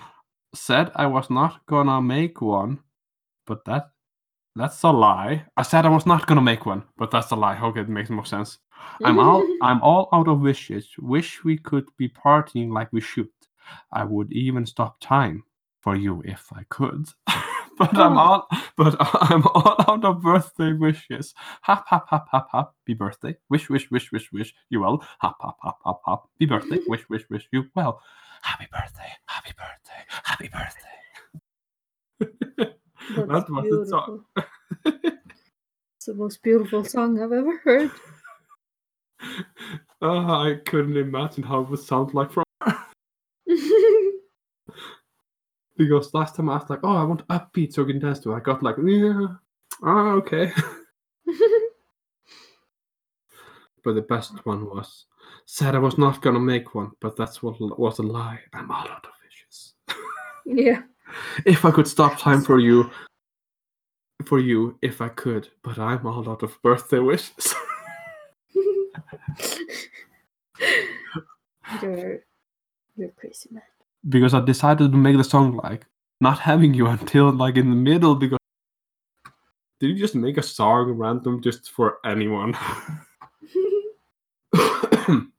Said 0.54 0.92
I 0.94 1.06
was 1.06 1.30
not 1.30 1.66
gonna 1.66 2.00
make 2.00 2.40
one, 2.40 2.80
but 3.46 3.64
that 3.66 3.90
that's 4.56 4.82
a 4.84 4.90
lie. 4.90 5.44
I 5.56 5.62
said 5.62 5.84
I 5.84 5.88
was 5.88 6.06
not 6.06 6.26
gonna 6.26 6.40
make 6.42 6.64
one, 6.66 6.84
but 6.96 7.10
that's 7.10 7.30
a 7.32 7.36
lie. 7.36 7.58
Okay, 7.60 7.80
it 7.80 7.88
makes 7.88 8.10
more 8.10 8.24
sense. 8.24 8.58
I'm 9.04 9.18
all 9.18 9.44
I'm 9.62 9.82
all 9.82 10.08
out 10.12 10.28
of 10.28 10.40
wishes. 10.40 10.88
Wish 10.98 11.42
we 11.44 11.58
could 11.58 11.86
be 11.98 12.08
partying 12.08 12.70
like 12.72 12.92
we 12.92 13.00
should. 13.00 13.28
I 13.92 14.04
would 14.04 14.32
even 14.32 14.64
stop 14.66 14.98
time 15.00 15.42
for 15.80 15.96
you 15.96 16.22
if 16.24 16.52
I 16.52 16.64
could. 16.68 17.06
but 17.78 17.96
I'm 17.96 18.16
Oh. 18.16 18.18
all 18.18 18.48
but 18.76 18.94
I'm 19.00 19.44
all 19.48 19.76
out 19.88 20.04
of 20.04 20.22
birthday 20.22 20.72
wishes. 20.72 21.34
Hop 21.62 21.86
hop 21.88 22.08
hop 22.08 22.28
hop 22.30 22.48
hop. 22.52 22.76
Be 22.84 22.94
birthday. 22.94 23.36
Wish 23.50 23.68
wish 23.68 23.90
wish 23.90 24.12
wish 24.12 24.30
wish 24.32 24.54
you 24.70 24.80
well. 24.82 25.02
Hop 25.18 25.36
hop 25.40 25.58
hop 25.62 25.80
hop 25.82 26.00
hop. 26.04 26.30
Be 26.38 26.46
birthday. 26.46 26.78
Wish 26.86 27.08
wish 27.08 27.28
wish 27.28 27.48
you 27.52 27.64
well. 27.74 28.00
Happy 28.44 28.66
birthday. 28.70 29.10
Happy 29.24 29.52
birthday. 29.56 30.04
Happy 30.22 30.48
birthday. 30.48 31.00
That's 33.16 33.26
That 33.26 33.50
was 33.50 33.64
the 33.70 33.86
song. 33.88 34.24
beautiful. 34.34 35.20
it's 35.96 36.06
the 36.06 36.14
most 36.14 36.42
beautiful 36.42 36.84
song 36.84 37.22
I've 37.22 37.32
ever 37.32 37.56
heard. 37.64 37.90
Oh, 40.02 40.42
I 40.46 40.56
couldn't 40.66 40.98
imagine 40.98 41.42
how 41.42 41.60
it 41.62 41.70
would 41.70 41.78
sound 41.80 42.12
like 42.12 42.30
from 42.30 42.44
because 45.78 46.12
last 46.12 46.36
time 46.36 46.50
I 46.50 46.56
was 46.56 46.68
like, 46.68 46.80
oh, 46.82 46.96
I 46.96 47.04
want 47.04 47.26
upbeat 47.28 47.72
so 47.72 47.82
I 47.82 47.86
can 47.86 47.98
dance 47.98 48.18
to 48.20 48.32
it. 48.32 48.36
I 48.36 48.40
got 48.40 48.62
like, 48.62 48.76
yeah, 48.84 49.26
oh, 49.84 50.08
okay. 50.18 50.52
but 53.82 53.94
the 53.94 54.02
best 54.02 54.44
one 54.44 54.66
was 54.66 55.06
said 55.46 55.74
I 55.74 55.78
was 55.78 55.98
not 55.98 56.22
gonna 56.22 56.40
make 56.40 56.74
one, 56.74 56.92
but 57.00 57.16
that's 57.16 57.42
what 57.42 57.60
was 57.78 57.98
a 57.98 58.02
lie. 58.02 58.40
I'm 58.52 58.70
all 58.70 58.88
out 58.88 59.04
of 59.04 59.12
wishes. 59.24 59.74
yeah. 60.46 60.82
if 61.44 61.64
I 61.64 61.70
could 61.70 61.86
stop 61.86 62.18
time 62.18 62.42
for 62.42 62.58
you, 62.58 62.90
for 64.24 64.38
you, 64.38 64.78
if 64.82 65.00
I 65.00 65.08
could, 65.08 65.48
but 65.62 65.78
I'm 65.78 66.06
all 66.06 66.28
out 66.28 66.42
of 66.42 66.60
birthday 66.62 66.98
wishes. 66.98 67.54
you're 71.82 72.20
you're 72.96 73.10
crazy 73.16 73.48
man. 73.50 73.62
because 74.08 74.34
I 74.34 74.40
decided 74.40 74.92
to 74.92 74.98
make 74.98 75.16
the 75.16 75.24
song 75.24 75.56
like 75.56 75.86
not 76.20 76.38
having 76.38 76.72
you 76.72 76.86
until 76.86 77.32
like 77.32 77.56
in 77.56 77.68
the 77.68 77.76
middle 77.76 78.14
because 78.14 78.38
did 79.80 79.90
you 79.90 79.96
just 79.96 80.14
make 80.14 80.38
a 80.38 80.42
song 80.42 80.92
random 80.92 81.42
just 81.42 81.70
for 81.70 81.98
anyone? 82.04 82.56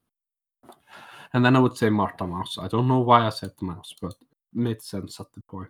and 1.36 1.44
then 1.44 1.54
I 1.54 1.58
would 1.58 1.76
say 1.76 1.90
Martha 1.90 2.26
Mouse. 2.26 2.56
I 2.58 2.66
don't 2.66 2.88
know 2.88 3.00
why 3.00 3.26
I 3.26 3.28
said 3.28 3.52
mouse, 3.60 3.94
but 4.00 4.12
it 4.12 4.26
made 4.54 4.80
sense 4.80 5.20
at 5.20 5.30
the 5.34 5.42
point. 5.42 5.68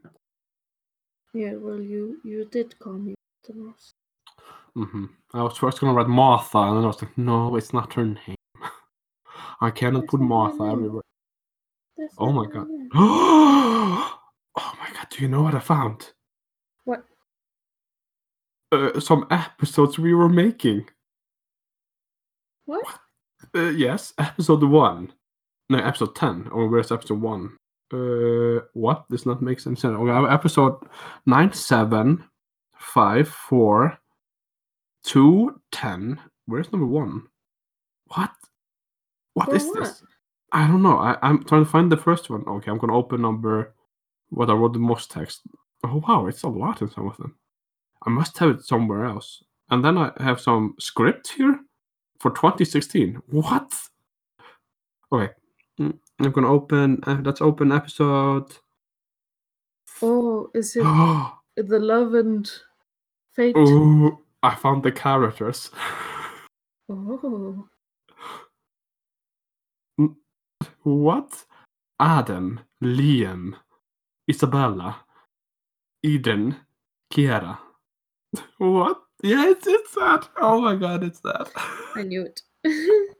yeah, 1.34 1.54
well 1.54 1.80
you 1.80 2.20
you 2.22 2.44
did 2.44 2.78
call 2.78 2.92
me 2.92 3.16
the 3.44 3.54
mouse. 3.54 3.90
Mm-hmm. 4.76 5.06
I 5.34 5.42
was 5.42 5.58
first 5.58 5.80
gonna 5.80 5.92
write 5.92 6.06
Martha, 6.06 6.58
and 6.58 6.76
then 6.76 6.84
I 6.84 6.86
was 6.86 7.02
like, 7.02 7.18
no, 7.18 7.56
it's 7.56 7.72
not 7.72 7.94
her 7.94 8.04
name. 8.04 8.36
I 9.60 9.70
cannot 9.72 10.02
That's 10.02 10.10
put 10.12 10.20
Martha 10.20 10.62
everywhere. 10.62 11.02
Oh 12.16 12.30
my 12.30 12.44
my 12.44 12.52
God. 12.52 12.68
oh 12.94 14.18
my 14.56 14.90
god, 14.94 15.06
do 15.10 15.22
you 15.22 15.28
know 15.28 15.42
what 15.42 15.56
I 15.56 15.60
found? 15.60 16.12
What? 16.84 17.04
Uh, 18.70 19.00
some 19.00 19.26
episodes 19.32 19.98
we 19.98 20.14
were 20.14 20.28
making. 20.28 20.86
What? 22.66 22.86
Uh, 23.52 23.70
yes, 23.70 24.14
episode 24.16 24.62
one. 24.62 25.12
No, 25.68 25.78
episode 25.78 26.14
ten. 26.14 26.48
Or 26.52 26.68
where's 26.68 26.92
episode 26.92 27.20
one? 27.20 27.56
Uh, 27.92 28.60
what? 28.74 29.08
Does 29.10 29.26
not 29.26 29.42
make 29.42 29.60
sense. 29.60 29.84
Okay, 29.84 30.32
episode 30.32 30.76
nine, 31.26 31.52
seven, 31.52 32.24
five, 32.76 33.28
four, 33.28 33.98
two, 35.04 35.60
ten. 35.72 36.20
Where's 36.46 36.72
number 36.72 36.86
one? 36.86 37.22
What? 38.14 38.30
What 39.34 39.50
For 39.50 39.56
is 39.56 39.66
what? 39.66 39.80
this? 39.80 40.02
I 40.52 40.66
don't 40.66 40.82
know. 40.82 40.98
I, 40.98 41.16
I'm 41.22 41.44
trying 41.44 41.64
to 41.64 41.70
find 41.70 41.90
the 41.90 41.96
first 41.96 42.30
one. 42.30 42.44
Okay, 42.46 42.70
I'm 42.70 42.78
gonna 42.78 42.96
open 42.96 43.22
number. 43.22 43.74
What 44.30 44.50
I 44.50 44.54
wrote 44.54 44.72
the 44.72 44.78
most 44.78 45.10
text. 45.10 45.42
Oh 45.84 46.02
wow, 46.06 46.26
it's 46.26 46.42
a 46.42 46.48
lot 46.48 46.82
in 46.82 46.90
some 46.90 47.06
of 47.06 47.16
them. 47.16 47.36
I 48.04 48.10
must 48.10 48.38
have 48.38 48.50
it 48.50 48.64
somewhere 48.64 49.04
else. 49.04 49.42
And 49.70 49.84
then 49.84 49.98
I 49.98 50.12
have 50.18 50.40
some 50.40 50.74
script 50.78 51.32
here 51.36 51.58
for 52.20 52.30
2016. 52.30 53.20
What? 53.30 53.72
Okay. 55.12 55.32
I'm 56.20 56.30
gonna 56.30 56.52
open. 56.52 57.02
Uh, 57.06 57.18
let's 57.22 57.40
open 57.40 57.72
episode. 57.72 58.52
Oh, 60.02 60.50
is 60.54 60.76
it 60.76 60.82
the 61.56 61.78
love 61.78 62.14
and 62.14 62.50
fate? 63.34 63.54
Oh, 63.56 64.18
I 64.42 64.54
found 64.54 64.82
the 64.82 64.92
characters. 64.92 65.70
Oh, 66.88 67.66
What? 70.84 71.44
Adam, 71.98 72.60
Liam, 72.80 73.54
Isabella, 74.30 75.04
Eden, 76.04 76.56
Kiera. 77.12 77.58
What? 78.58 79.02
Yeah, 79.22 79.48
it's, 79.48 79.66
it's 79.66 79.94
that. 79.96 80.28
Oh 80.40 80.60
my 80.60 80.76
god, 80.76 81.02
it's 81.02 81.18
that. 81.20 81.50
I 81.96 82.02
knew 82.02 82.22
it. 82.26 82.42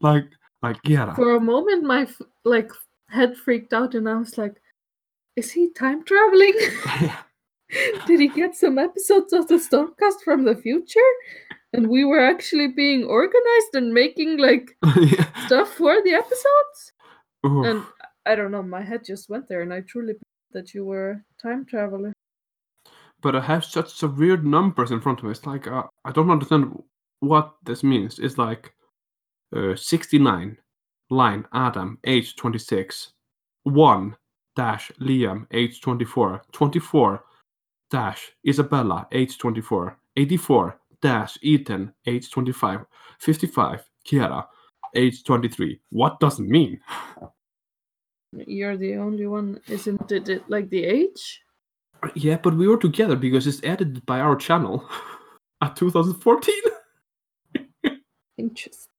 like, 0.00 0.26
like 0.62 0.82
Kiera. 0.82 1.14
For 1.14 1.36
a 1.36 1.40
moment, 1.40 1.84
my 1.84 2.06
like 2.44 2.70
head 3.08 3.36
freaked 3.36 3.72
out, 3.72 3.94
and 3.94 4.08
I 4.08 4.16
was 4.16 4.36
like, 4.38 4.60
"Is 5.36 5.52
he 5.52 5.70
time 5.72 6.04
traveling? 6.04 6.54
Did 8.06 8.20
he 8.20 8.28
get 8.28 8.54
some 8.54 8.78
episodes 8.78 9.32
of 9.32 9.48
the 9.48 9.56
Stormcast 9.56 10.22
from 10.24 10.44
the 10.44 10.54
future?" 10.56 11.10
And 11.72 11.88
we 11.88 12.04
were 12.04 12.24
actually 12.24 12.68
being 12.68 13.04
organized 13.04 13.74
and 13.74 13.92
making 13.92 14.38
like 14.38 14.76
yeah. 14.96 15.26
stuff 15.46 15.74
for 15.74 16.00
the 16.02 16.14
episodes. 16.14 16.92
Oof. 17.44 17.66
And 17.66 17.84
I 18.24 18.34
don't 18.34 18.50
know, 18.50 18.62
my 18.62 18.82
head 18.82 19.04
just 19.04 19.28
went 19.28 19.48
there, 19.48 19.62
and 19.62 19.72
I 19.72 19.80
truly 19.82 20.14
believed 20.14 20.52
that 20.52 20.74
you 20.74 20.84
were 20.84 21.10
a 21.10 21.42
time 21.42 21.64
traveler. 21.66 22.12
but 23.22 23.34
I 23.36 23.40
have 23.40 23.64
such 23.64 24.02
weird 24.02 24.44
numbers 24.46 24.90
in 24.90 25.00
front 25.00 25.18
of 25.18 25.24
me. 25.24 25.30
It's 25.32 25.46
like 25.46 25.66
uh, 25.66 25.84
I 26.04 26.12
don't 26.12 26.30
understand 26.30 26.82
what 27.20 27.54
this 27.64 27.82
means. 27.82 28.18
It's 28.18 28.38
like 28.38 28.72
Uh, 29.54 29.76
69 29.76 30.56
line 31.10 31.46
Adam 31.52 31.98
age 32.04 32.34
26 32.34 33.12
1 33.62 34.16
dash 34.56 34.90
Liam 35.00 35.46
age 35.52 35.80
24 35.80 36.42
24 36.50 37.24
dash 37.90 38.32
Isabella 38.46 39.06
age 39.12 39.38
24 39.38 39.96
84 40.16 40.80
dash 41.00 41.38
Ethan 41.42 41.92
age 42.06 42.30
25 42.30 42.84
55 43.20 43.84
Kiera 44.06 44.46
age 44.94 45.22
23. 45.24 45.80
What 45.90 46.18
does 46.20 46.40
it 46.40 46.46
mean? 46.46 46.80
You're 48.32 48.76
the 48.76 48.96
only 48.96 49.26
one, 49.26 49.60
isn't 49.68 50.10
it? 50.10 50.28
it 50.28 50.48
like 50.48 50.68
the 50.70 50.84
age? 50.84 51.42
Yeah, 52.14 52.36
but 52.36 52.56
we 52.56 52.68
were 52.68 52.76
together 52.76 53.16
because 53.16 53.46
it's 53.46 53.62
edited 53.62 54.04
by 54.06 54.20
our 54.20 54.36
channel 54.36 54.88
at 55.62 55.76
2014. 55.76 56.54
Interesting. 58.38 58.95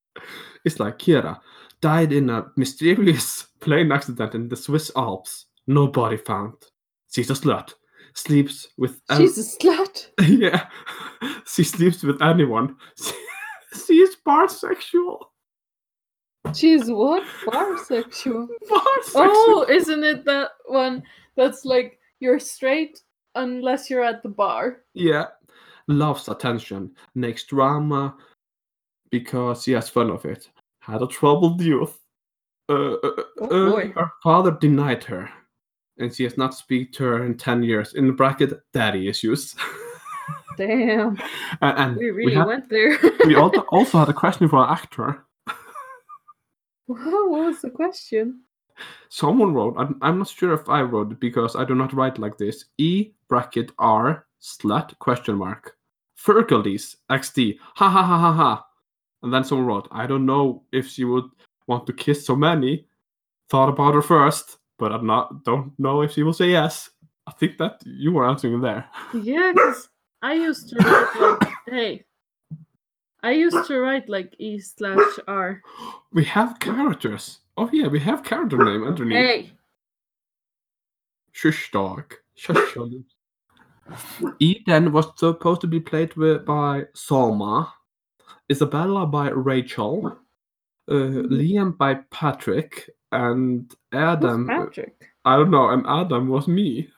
It's 0.64 0.80
like 0.80 0.98
Kira 0.98 1.38
died 1.80 2.12
in 2.12 2.30
a 2.30 2.46
mysterious 2.56 3.42
plane 3.60 3.92
accident 3.92 4.34
in 4.34 4.48
the 4.48 4.56
Swiss 4.56 4.90
Alps. 4.96 5.46
No 5.66 5.86
body 5.86 6.16
found. 6.16 6.54
She's 7.12 7.30
a 7.30 7.34
slut. 7.34 7.74
Sleeps 8.14 8.68
with 8.76 9.00
an- 9.08 9.18
She's 9.18 9.38
a 9.38 9.58
slut. 9.58 10.08
yeah. 10.26 10.66
she 11.46 11.62
sleeps 11.62 12.02
with 12.02 12.20
anyone. 12.22 12.76
she 13.86 13.94
is 13.94 14.16
parsexual. 14.26 15.18
She's 16.54 16.90
what? 16.90 17.22
Parsexual. 17.46 18.48
Parsexual. 18.68 19.12
Oh, 19.14 19.66
isn't 19.68 20.02
it 20.04 20.24
that 20.24 20.50
one 20.66 21.02
that's 21.36 21.64
like 21.64 21.98
you're 22.20 22.38
straight 22.38 23.00
unless 23.34 23.90
you're 23.90 24.02
at 24.04 24.22
the 24.22 24.28
bar? 24.28 24.78
Yeah. 24.94 25.26
Loves 25.88 26.28
attention. 26.28 26.92
Makes 27.14 27.44
drama 27.44 28.16
because 29.10 29.64
he 29.64 29.72
has 29.72 29.88
fun 29.88 30.10
of 30.10 30.24
it. 30.24 30.48
Had 30.80 31.02
a 31.02 31.06
troubled 31.06 31.60
youth. 31.60 31.98
Uh, 32.68 32.94
uh, 32.94 33.22
Oh, 33.40 33.44
uh, 33.68 33.70
boy. 33.70 33.92
her 33.94 34.10
father 34.22 34.50
denied 34.60 35.04
her, 35.04 35.30
and 35.98 36.14
she 36.14 36.24
has 36.24 36.36
not 36.36 36.54
speak 36.54 36.92
to 36.94 37.04
her 37.04 37.24
in 37.24 37.36
ten 37.36 37.62
years. 37.62 37.94
In 37.94 38.06
the 38.06 38.12
bracket, 38.12 38.52
daddy 38.72 39.08
issues. 39.08 39.54
Damn, 40.56 41.16
and 41.62 41.78
and 41.78 41.96
we 41.96 42.10
really 42.10 42.34
had- 42.34 42.46
went 42.46 42.68
there. 42.68 42.98
we 43.26 43.36
also 43.36 43.60
also 43.72 43.98
had 43.98 44.08
a 44.08 44.12
question 44.12 44.48
for 44.48 44.62
an 44.64 44.70
actor. 44.70 45.24
what 46.86 47.30
was 47.30 47.60
the 47.62 47.70
question? 47.70 48.40
Someone 49.08 49.54
wrote. 49.54 49.74
I'm, 49.78 49.98
I'm 50.02 50.18
not 50.18 50.28
sure 50.28 50.52
if 50.52 50.68
I 50.68 50.82
wrote 50.82 51.12
it 51.12 51.20
because 51.20 51.56
I 51.56 51.64
do 51.64 51.74
not 51.74 51.92
write 51.92 52.18
like 52.18 52.38
this. 52.38 52.66
E 52.78 53.10
bracket 53.28 53.72
R 53.78 54.26
slut 54.42 54.96
question 54.98 55.36
mark. 55.36 55.76
Fergaldies 56.16 56.96
XD. 57.10 57.58
Ha 57.76 57.88
ha 57.88 58.02
ha 58.02 58.18
ha 58.18 58.32
ha. 58.32 58.64
And 59.22 59.32
then 59.32 59.44
someone 59.44 59.66
wrote, 59.66 59.88
I 59.90 60.06
don't 60.06 60.26
know 60.26 60.62
if 60.72 60.86
she 60.88 61.04
would 61.04 61.24
want 61.66 61.86
to 61.86 61.92
kiss 61.92 62.24
so 62.24 62.36
many. 62.36 62.86
Thought 63.50 63.68
about 63.70 63.94
her 63.94 64.02
first, 64.02 64.58
but 64.78 64.92
I'm 64.92 65.06
not. 65.06 65.44
Don't 65.44 65.72
know 65.78 66.02
if 66.02 66.12
she 66.12 66.22
will 66.22 66.32
say 66.34 66.50
yes. 66.50 66.90
I 67.26 67.32
think 67.32 67.58
that 67.58 67.80
you 67.84 68.12
were 68.12 68.28
answering 68.28 68.60
there. 68.60 68.86
Yeah, 69.14 69.52
'cause 69.54 69.88
I 70.22 70.34
used 70.34 70.68
to 70.70 70.76
write 70.76 71.20
like, 71.40 71.52
hey, 71.66 72.04
I 73.22 73.32
used 73.32 73.66
to 73.66 73.80
write 73.80 74.08
like 74.08 74.34
E 74.38 74.58
slash 74.60 75.18
R. 75.26 75.62
We 76.12 76.24
have 76.24 76.58
characters. 76.60 77.40
Oh 77.56 77.68
yeah, 77.72 77.88
we 77.88 77.98
have 78.00 78.22
character 78.22 78.58
name 78.64 78.84
underneath. 78.84 79.16
Hey, 79.16 79.52
Shush 81.32 81.70
dog. 81.72 82.14
Shush 82.36 82.74
dog. 82.74 82.92
Eden 84.38 84.92
was 84.92 85.06
supposed 85.16 85.60
to 85.62 85.66
be 85.66 85.80
played 85.80 86.14
with, 86.16 86.44
by 86.44 86.84
Salma, 86.94 87.70
Isabella 88.50 89.06
by 89.06 89.30
Rachel, 89.30 90.18
uh, 90.88 90.92
Liam 90.92 91.76
by 91.76 91.94
Patrick, 92.10 92.90
and 93.12 93.74
who's 93.92 94.00
Adam. 94.00 94.46
Patrick? 94.46 94.94
I 95.24 95.36
don't 95.36 95.50
know, 95.50 95.68
and 95.68 95.86
Adam 95.86 96.28
was 96.28 96.48
me. 96.48 96.88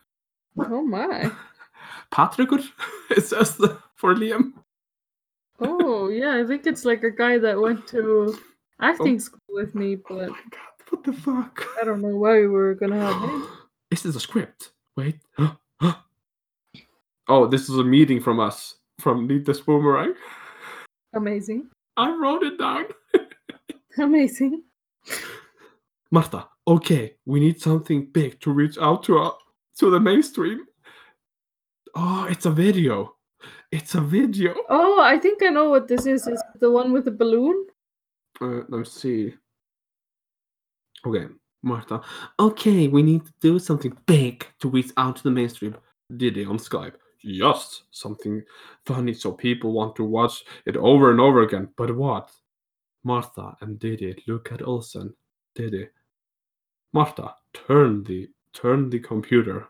Oh 0.58 0.82
my. 0.82 1.30
Patrick, 2.10 2.50
it 3.10 3.24
says 3.24 3.60
for 3.96 4.14
Liam. 4.14 4.52
Oh 5.60 6.08
yeah, 6.08 6.40
I 6.40 6.46
think 6.46 6.66
it's 6.66 6.84
like 6.84 7.02
a 7.02 7.10
guy 7.10 7.38
that 7.38 7.60
went 7.60 7.86
to 7.88 8.38
acting 8.80 9.20
school 9.20 9.40
with 9.50 9.74
me, 9.74 9.96
Oh 9.96 10.02
but 10.08 10.30
my 10.30 10.36
god, 10.50 10.88
what 10.88 11.04
the 11.04 11.12
fuck? 11.12 11.66
I 11.80 11.84
don't 11.84 12.00
know 12.00 12.16
why 12.16 12.40
we 12.40 12.48
were 12.48 12.74
gonna 12.74 13.00
have 13.00 13.28
him. 13.28 13.46
This 13.90 14.06
is 14.06 14.14
a 14.14 14.20
script? 14.20 14.70
Wait. 14.96 15.16
oh, 17.28 17.46
this 17.46 17.68
is 17.68 17.78
a 17.78 17.84
meeting 17.84 18.20
from 18.20 18.38
us, 18.38 18.76
from 19.00 19.26
Need 19.26 19.46
This 19.46 19.60
Boomerang. 19.60 20.14
Amazing. 21.14 21.68
I 21.96 22.14
wrote 22.14 22.42
it 22.42 22.58
down. 22.58 22.86
Amazing. 23.98 24.62
Marta, 26.10 26.48
okay, 26.66 27.14
we 27.26 27.40
need 27.40 27.60
something 27.60 28.06
big 28.06 28.40
to 28.40 28.52
reach 28.52 28.78
out 28.78 29.02
to 29.04 29.18
uh, 29.18 29.30
to 29.78 29.90
the 29.90 30.00
mainstream. 30.00 30.64
Oh, 31.94 32.26
it's 32.28 32.46
a 32.46 32.50
video. 32.50 33.14
It's 33.72 33.94
a 33.94 34.00
video. 34.00 34.54
Oh, 34.68 35.00
I 35.00 35.18
think 35.18 35.42
I 35.42 35.48
know 35.48 35.70
what 35.70 35.88
this 35.88 36.06
is. 36.06 36.26
Is 36.26 36.42
the 36.58 36.70
one 36.70 36.92
with 36.92 37.04
the 37.04 37.10
balloon? 37.12 37.66
Uh, 38.40 38.62
let's 38.68 38.92
see. 38.92 39.34
Okay, 41.06 41.26
Marta. 41.62 42.00
Okay, 42.38 42.88
we 42.88 43.02
need 43.02 43.24
to 43.24 43.32
do 43.40 43.58
something 43.58 43.96
big 44.06 44.46
to 44.60 44.68
reach 44.68 44.90
out 44.96 45.16
to 45.16 45.22
the 45.22 45.30
mainstream. 45.30 45.76
Diddy 46.16 46.44
on 46.44 46.58
Skype. 46.58 46.94
Yes, 47.22 47.82
something 47.90 48.42
funny 48.86 49.12
so 49.12 49.32
people 49.32 49.72
want 49.72 49.94
to 49.96 50.04
watch 50.04 50.44
it 50.66 50.76
over 50.76 51.10
and 51.10 51.20
over 51.20 51.42
again. 51.42 51.68
But 51.76 51.94
what? 51.94 52.30
Martha 53.04 53.56
and 53.60 53.78
Diddy 53.78 54.22
look 54.26 54.52
at 54.52 54.62
Olsen. 54.62 55.14
Diddy. 55.54 55.88
Martha, 56.92 57.34
turn 57.52 58.04
the 58.04 58.28
turn 58.52 58.90
the 58.90 58.98
computer. 58.98 59.68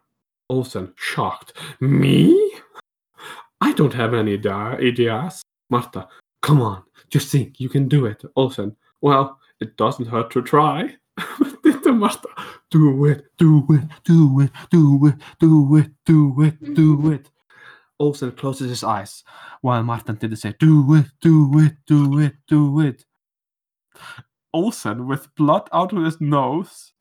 Olsen, 0.48 0.92
shocked. 0.96 1.52
Me? 1.80 2.52
I 3.60 3.72
don't 3.72 3.94
have 3.94 4.14
any 4.14 4.34
ideas. 4.34 5.42
Martha, 5.68 6.08
come 6.42 6.60
on, 6.62 6.82
just 7.08 7.30
think 7.30 7.60
you 7.60 7.68
can 7.68 7.88
do 7.88 8.06
it. 8.06 8.22
Olsen, 8.36 8.74
well, 9.00 9.38
it 9.60 9.76
doesn't 9.76 10.06
hurt 10.06 10.30
to 10.32 10.42
try. 10.42 10.96
Martha, 11.86 12.28
do 12.70 13.04
it, 13.06 13.26
do 13.36 13.66
it, 13.70 13.82
do 14.04 14.40
it, 14.40 14.50
do 14.70 15.06
it, 15.06 15.14
do 15.38 15.76
it, 15.76 15.90
do 16.04 16.42
it, 16.42 16.74
do 16.74 17.12
it. 17.12 17.30
Olsen 18.00 18.32
closes 18.32 18.70
his 18.70 18.82
eyes 18.82 19.22
while 19.60 19.82
Martin 19.82 20.16
did 20.16 20.36
say, 20.38 20.54
Do 20.58 20.94
it, 20.94 21.06
do 21.20 21.50
it, 21.58 21.74
do 21.86 22.18
it, 22.18 22.34
do 22.48 22.80
it. 22.80 23.04
Olsen, 24.52 25.06
with 25.06 25.32
blood 25.36 25.68
out 25.72 25.92
of 25.92 26.04
his 26.04 26.20
nose 26.20 26.92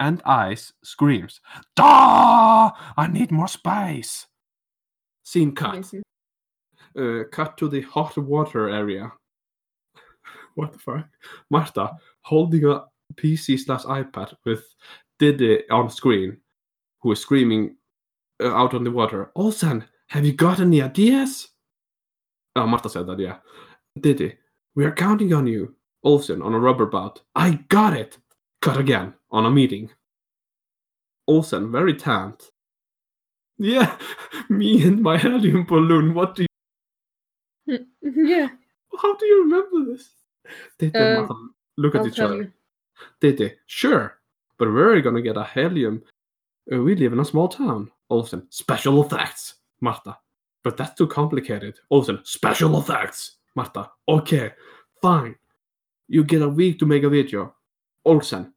and 0.00 0.20
eyes, 0.26 0.72
screams, 0.82 1.40
Da! 1.76 2.72
I 2.96 3.06
need 3.06 3.30
more 3.30 3.48
spice. 3.48 4.26
Scene 5.22 5.54
cut. 5.54 5.90
Uh, 6.98 7.22
cut 7.30 7.56
to 7.58 7.68
the 7.68 7.82
hot 7.82 8.16
water 8.18 8.68
area. 8.68 9.12
What 10.54 10.72
the 10.72 10.78
fuck? 10.78 11.08
Marta 11.50 11.92
holding 12.22 12.64
a 12.64 12.84
PC 13.14 13.60
slash 13.60 13.84
iPad 13.84 14.34
with 14.44 14.64
Diddy 15.20 15.68
on 15.70 15.88
screen, 15.90 16.38
who 17.00 17.12
is 17.12 17.20
screaming 17.20 17.76
uh, 18.42 18.52
out 18.52 18.74
on 18.74 18.82
the 18.82 18.90
water. 18.90 19.30
Olsen, 19.36 19.84
have 20.08 20.24
you 20.24 20.32
got 20.32 20.60
any 20.60 20.82
ideas? 20.82 21.48
Oh, 22.56 22.66
Marta 22.66 22.88
said 22.88 23.06
that, 23.06 23.18
yeah. 23.18 23.36
Diddy, 24.00 24.36
we 24.74 24.84
are 24.84 24.92
counting 24.92 25.32
on 25.32 25.46
you. 25.46 25.74
Olsen 26.04 26.42
on 26.42 26.54
a 26.54 26.58
rubber 26.58 26.86
bout. 26.86 27.22
I 27.34 27.52
got 27.68 27.92
it! 27.94 28.18
Cut 28.62 28.76
again 28.78 29.14
on 29.30 29.46
a 29.46 29.50
meeting. 29.50 29.90
Olsen, 31.26 31.70
very 31.72 31.94
tanned. 31.94 32.40
Yeah, 33.58 33.96
me 34.48 34.82
and 34.84 35.02
my 35.02 35.18
helium 35.18 35.64
balloon. 35.64 36.14
What 36.14 36.36
do 36.36 36.46
you. 37.66 37.78
yeah, 38.02 38.48
How 39.00 39.14
do 39.16 39.26
you 39.26 39.42
remember 39.42 39.92
this? 39.92 40.08
Diddy 40.78 40.96
and 40.98 41.18
Um, 41.18 41.26
Marta 41.26 41.34
look 41.76 41.94
at 41.96 42.00
I'll 42.02 42.06
each 42.08 42.20
other. 42.20 42.36
you. 42.36 42.52
Diddy, 43.20 43.54
sure, 43.66 44.18
but 44.58 44.72
where 44.72 44.88
are 44.90 44.96
you 44.96 45.02
gonna 45.02 45.22
get 45.22 45.36
a 45.36 45.44
helium? 45.44 46.02
Uh, 46.72 46.80
we 46.82 46.94
live 46.94 47.12
in 47.12 47.20
a 47.20 47.24
small 47.24 47.48
town. 47.48 47.90
Olsen, 48.10 48.46
special 48.50 49.02
effects. 49.04 49.54
Marta, 49.80 50.16
but 50.62 50.76
that's 50.76 50.94
too 50.94 51.06
complicated. 51.06 51.78
Olsen, 51.90 52.20
special 52.24 52.78
effects. 52.78 53.36
Marta, 53.54 53.90
okay, 54.08 54.52
fine. 55.02 55.34
You 56.08 56.24
get 56.24 56.42
a 56.42 56.48
week 56.48 56.78
to 56.78 56.86
make 56.86 57.02
a 57.02 57.08
video. 57.08 57.54
Olsen, 58.04 58.52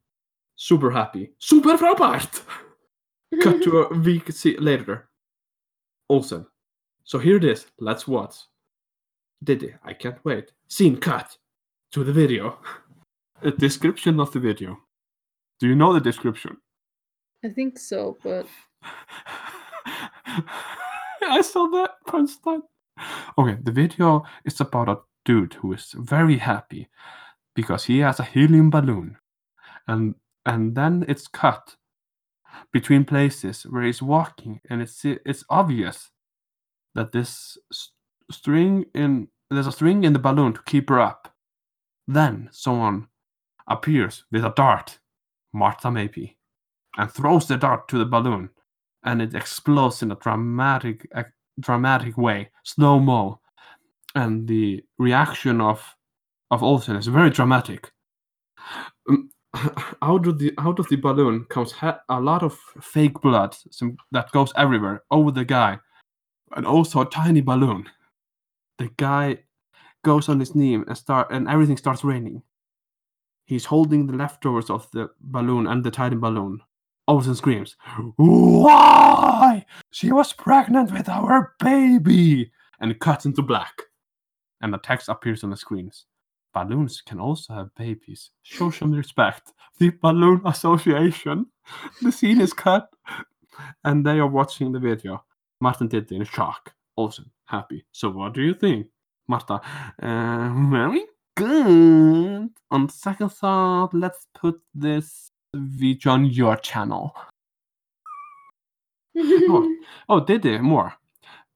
super 0.56 0.92
happy. 0.92 1.34
Super 1.40 1.78
frábært! 1.78 2.44
Cut 3.42 3.64
to 3.64 3.82
a 3.82 3.98
week 4.06 4.30
later. 4.60 5.10
Olsen, 6.10 6.46
so 7.04 7.18
here 7.20 7.38
it 7.38 7.44
is. 7.44 7.66
Let's 7.80 8.08
watch. 8.08 8.36
Diddy, 9.44 9.74
I 9.84 9.94
can't 9.94 10.24
wait. 10.24 10.52
Scene 10.68 10.98
cut 10.98 11.38
to 11.92 12.04
the 12.04 12.14
video. 12.14 12.60
A 13.42 13.52
description 13.52 14.20
of 14.20 14.32
the 14.32 14.40
video. 14.40 14.78
Do 15.60 15.68
you 15.68 15.76
know 15.76 15.94
the 15.94 16.00
description? 16.00 16.58
I 17.44 17.50
think 17.50 17.80
so, 17.80 18.18
but 18.24 18.46
I 21.24 21.42
saw 21.42 21.68
that 21.68 21.92
punchline. 22.08 22.62
Okay, 23.38 23.58
the 23.62 23.72
video 23.72 24.24
is 24.46 24.60
about 24.60 24.90
a 24.90 25.00
dude 25.26 25.54
who 25.56 25.74
is 25.74 25.94
very 25.98 26.38
happy 26.38 26.90
because 27.56 27.86
he 27.86 28.00
has 28.00 28.20
a 28.20 28.24
helium 28.24 28.70
balloon, 28.70 29.18
and 29.88 30.16
and 30.46 30.76
then 30.76 31.06
it's 31.08 31.28
cut 31.28 31.76
between 32.72 33.06
places 33.06 33.64
where 33.64 33.84
he's 33.84 34.02
walking, 34.02 34.62
and 34.70 34.82
it's 34.82 35.04
it's 35.04 35.44
obvious 35.50 36.12
that 36.96 37.12
this 37.12 37.58
string 38.30 38.86
in 38.94 39.28
there's 39.50 39.68
a 39.68 39.72
string 39.72 40.04
in 40.04 40.14
the 40.14 40.20
balloon 40.20 40.54
to 40.54 40.62
keep 40.66 40.90
her 40.90 41.00
up. 41.00 41.34
Then 42.08 42.50
someone 42.52 43.08
appears 43.68 44.24
with 44.32 44.44
a 44.44 44.54
dart, 44.56 45.00
Martha 45.54 45.92
maybe, 45.92 46.38
and 46.98 47.12
throws 47.12 47.48
the 47.48 47.58
dart 47.58 47.88
to 47.90 47.98
the 47.98 48.06
balloon, 48.06 48.50
and 49.04 49.22
it 49.22 49.36
explodes 49.36 50.04
in 50.04 50.12
a 50.12 50.16
dramatic, 50.16 51.08
a 51.14 51.26
dramatic 51.60 52.18
way, 52.18 52.50
slow 52.64 53.00
mo, 53.00 53.40
and 54.16 54.48
the 54.48 54.84
reaction 54.98 55.62
of 55.62 55.84
of 56.52 56.64
Olsen 56.64 56.98
is 56.98 57.08
very 57.08 57.30
dramatic. 57.30 57.92
Um, 59.10 59.30
out 60.02 60.28
of 60.28 60.38
the 60.40 60.54
out 60.58 60.80
of 60.80 60.88
the 60.90 60.98
balloon 60.98 61.46
comes 61.46 61.74
a 61.82 62.20
lot 62.20 62.44
of 62.44 62.58
fake 62.82 63.20
blood 63.22 63.56
some, 63.72 63.98
that 64.12 64.32
goes 64.32 64.52
everywhere 64.56 65.04
over 65.12 65.32
the 65.32 65.46
guy, 65.46 65.80
and 66.56 66.66
also 66.66 67.02
a 67.02 67.10
tiny 67.10 67.42
balloon. 67.42 67.90
The 68.78 68.90
guy 68.98 69.40
goes 70.04 70.30
on 70.30 70.40
his 70.40 70.56
knee 70.56 70.76
and 70.76 70.98
start 70.98 71.32
and 71.32 71.48
everything 71.48 71.78
starts 71.78 72.04
raining. 72.04 72.42
He's 73.46 73.66
holding 73.66 74.08
the 74.08 74.14
leftovers 74.14 74.70
of 74.70 74.90
the 74.92 75.10
balloon 75.20 75.68
and 75.68 75.84
the 75.84 75.92
tiny 75.92 76.16
balloon. 76.16 76.62
Olsen 77.12 77.36
screams, 77.36 77.76
Why? 78.16 79.66
She 79.92 80.14
was 80.14 80.32
pregnant 80.32 80.94
with 80.94 81.10
our 81.10 81.56
baby! 81.60 82.54
And 82.80 82.98
cuts 83.02 83.26
into 83.26 83.42
black. 83.42 83.82
And 84.62 84.74
the 84.74 84.78
text 84.78 85.10
appears 85.10 85.44
on 85.44 85.50
the 85.50 85.58
screens. 85.58 86.06
Balloons 86.54 87.02
can 87.02 87.20
also 87.20 87.54
have 87.54 87.76
babies. 87.76 88.30
Show 88.44 88.72
some 88.72 88.94
respect. 88.94 89.52
The 89.78 89.90
Balloon 90.02 90.42
Association. 90.46 91.48
The 92.02 92.14
scene 92.14 92.40
is 92.40 92.54
cut. 92.54 92.90
And 93.84 94.06
they 94.06 94.20
are 94.20 94.28
watching 94.28 94.72
the 94.72 94.80
video. 94.80 95.26
Martin 95.60 95.90
did 95.90 96.10
in 96.14 96.24
shock. 96.24 96.74
Olsen, 96.96 97.30
happy. 97.44 97.86
So 97.92 98.10
what 98.10 98.34
do 98.34 98.42
you 98.42 98.54
think? 98.54 98.88
Marta, 99.28 99.60
uh, 100.02 100.54
very 100.70 101.04
good. 101.36 102.52
On 102.72 102.88
second 102.88 103.30
thought, 103.34 103.94
let's 103.94 104.28
put 104.34 104.62
this 104.74 105.31
video 105.62 106.14
on 106.14 106.26
your 106.26 106.58
channel. 106.58 107.16
Oh, 110.10 110.20
Diddy, 110.26 110.58
more. 110.60 110.94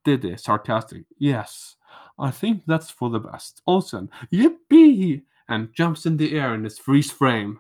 Diddy, 0.03 0.35
sarcastic. 0.37 1.05
Yes, 1.17 1.75
I 2.19 2.31
think 2.31 2.63
that's 2.67 2.89
for 2.91 3.09
the 3.09 3.19
best. 3.19 3.61
Olsen, 3.65 4.09
yippee! 4.31 5.23
And 5.47 5.73
jumps 5.73 6.05
in 6.05 6.17
the 6.17 6.37
air 6.37 6.53
in 6.53 6.63
his 6.63 6.77
freeze 6.79 7.11
frame. 7.11 7.59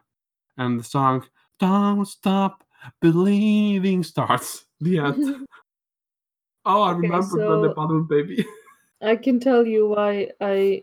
And 0.57 0.79
the 0.79 0.83
song, 0.83 1.25
Don't 1.59 2.05
Stop 2.05 2.63
Believing, 3.01 4.03
starts. 4.03 4.65
The 4.81 4.99
end. 4.99 5.47
Oh, 6.67 6.81
I 6.81 6.91
Okay, 6.93 7.01
remember 7.07 7.37
when 7.47 7.61
the 7.61 7.69
so- 7.69 7.73
balloon 7.75 8.07
baby. 8.07 8.45
I 9.01 9.15
can 9.15 9.39
tell 9.39 9.65
you 9.67 9.87
why 9.87 10.31
I 10.41 10.81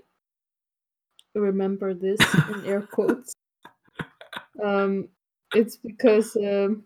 remember 1.35 1.93
this 1.93 2.21
in 2.55 2.65
air 2.65 2.83
quotes. 2.83 3.35
Um, 4.63 5.09
it's 5.55 5.77
because 5.77 6.37
um, 6.37 6.83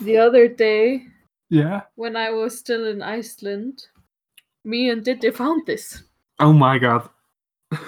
the 0.00 0.16
other 0.18 0.48
day 0.48 1.06
yeah. 1.50 1.82
when 1.96 2.16
I 2.16 2.30
was 2.30 2.58
still 2.58 2.86
in 2.86 3.02
Iceland, 3.02 3.86
me 4.64 4.90
and 4.90 5.04
Diddy 5.04 5.30
found 5.30 5.66
this, 5.66 6.02
Oh 6.38 6.52
my 6.52 6.78
god. 6.78 7.08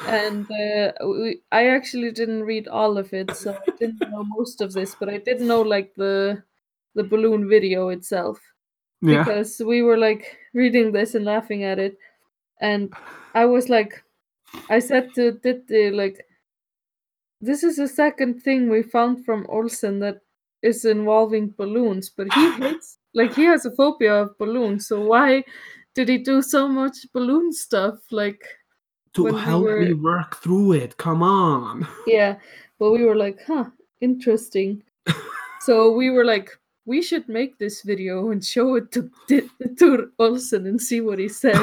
and 0.07 0.51
uh, 0.51 0.92
we, 1.07 1.42
I 1.53 1.68
actually 1.68 2.11
didn't 2.11 2.42
read 2.44 2.68
all 2.68 2.99
of 2.99 3.12
it, 3.12 3.34
so 3.36 3.53
I 3.55 3.70
didn't 3.78 4.01
know 4.11 4.24
most 4.24 4.61
of 4.61 4.72
this, 4.72 4.94
but 4.99 5.09
I 5.09 5.18
did 5.18 5.40
know 5.40 5.62
like 5.62 5.94
the 5.97 6.42
the 6.94 7.05
balloon 7.05 7.49
video 7.49 7.88
itself. 7.90 8.38
yeah. 9.03 9.22
because 9.24 9.61
we 9.64 9.82
were 9.82 9.99
like 9.99 10.36
reading 10.55 10.92
this 10.92 11.14
and 11.14 11.24
laughing 11.24 11.62
at 11.64 11.78
it 11.78 11.99
and 12.62 12.92
i 13.34 13.44
was 13.44 13.68
like 13.68 14.03
i 14.70 14.78
said 14.78 15.12
to 15.14 15.32
Diddy 15.32 15.90
like 15.90 16.26
this 17.47 17.62
is 17.62 17.76
the 17.76 17.88
second 17.88 18.42
thing 18.42 18.68
we 18.68 18.82
found 18.82 19.24
from 19.24 19.47
olsen 19.49 19.99
that 20.01 20.20
is 20.62 20.84
involving 20.84 21.55
balloons 21.57 22.11
but 22.11 22.32
he 22.34 22.51
hates 22.61 22.99
like 23.14 23.34
he 23.34 23.44
has 23.44 23.64
a 23.64 23.70
phobia 23.70 24.14
of 24.14 24.38
balloons 24.38 24.88
so 24.88 25.01
why 25.01 25.42
did 25.94 26.09
he 26.09 26.18
do 26.18 26.42
so 26.42 26.68
much 26.68 26.97
balloon 27.12 27.53
stuff 27.53 27.99
like 28.11 28.42
to 29.14 29.24
when 29.24 29.34
we 29.34 29.40
help 29.40 29.64
me 29.64 29.94
work 29.94 30.36
through 30.36 30.72
it. 30.72 30.97
Come 30.99 31.22
on. 31.22 31.88
yeah 32.07 32.36
but 32.78 32.90
we 32.90 33.05
were 33.05 33.16
like 33.16 33.40
huh 33.47 33.64
interesting 34.01 34.82
so 35.61 35.90
we 35.90 36.11
were 36.11 36.24
like 36.24 36.51
we 36.84 37.03
should 37.03 37.28
make 37.28 37.59
this 37.59 37.82
video 37.82 38.30
and 38.30 38.44
show 38.44 38.76
it 38.76 38.92
to 38.92 39.11
to 39.78 40.11
olsen 40.18 40.66
and 40.66 40.80
see 40.80 41.01
what 41.01 41.18
he 41.18 41.28
says 41.28 41.59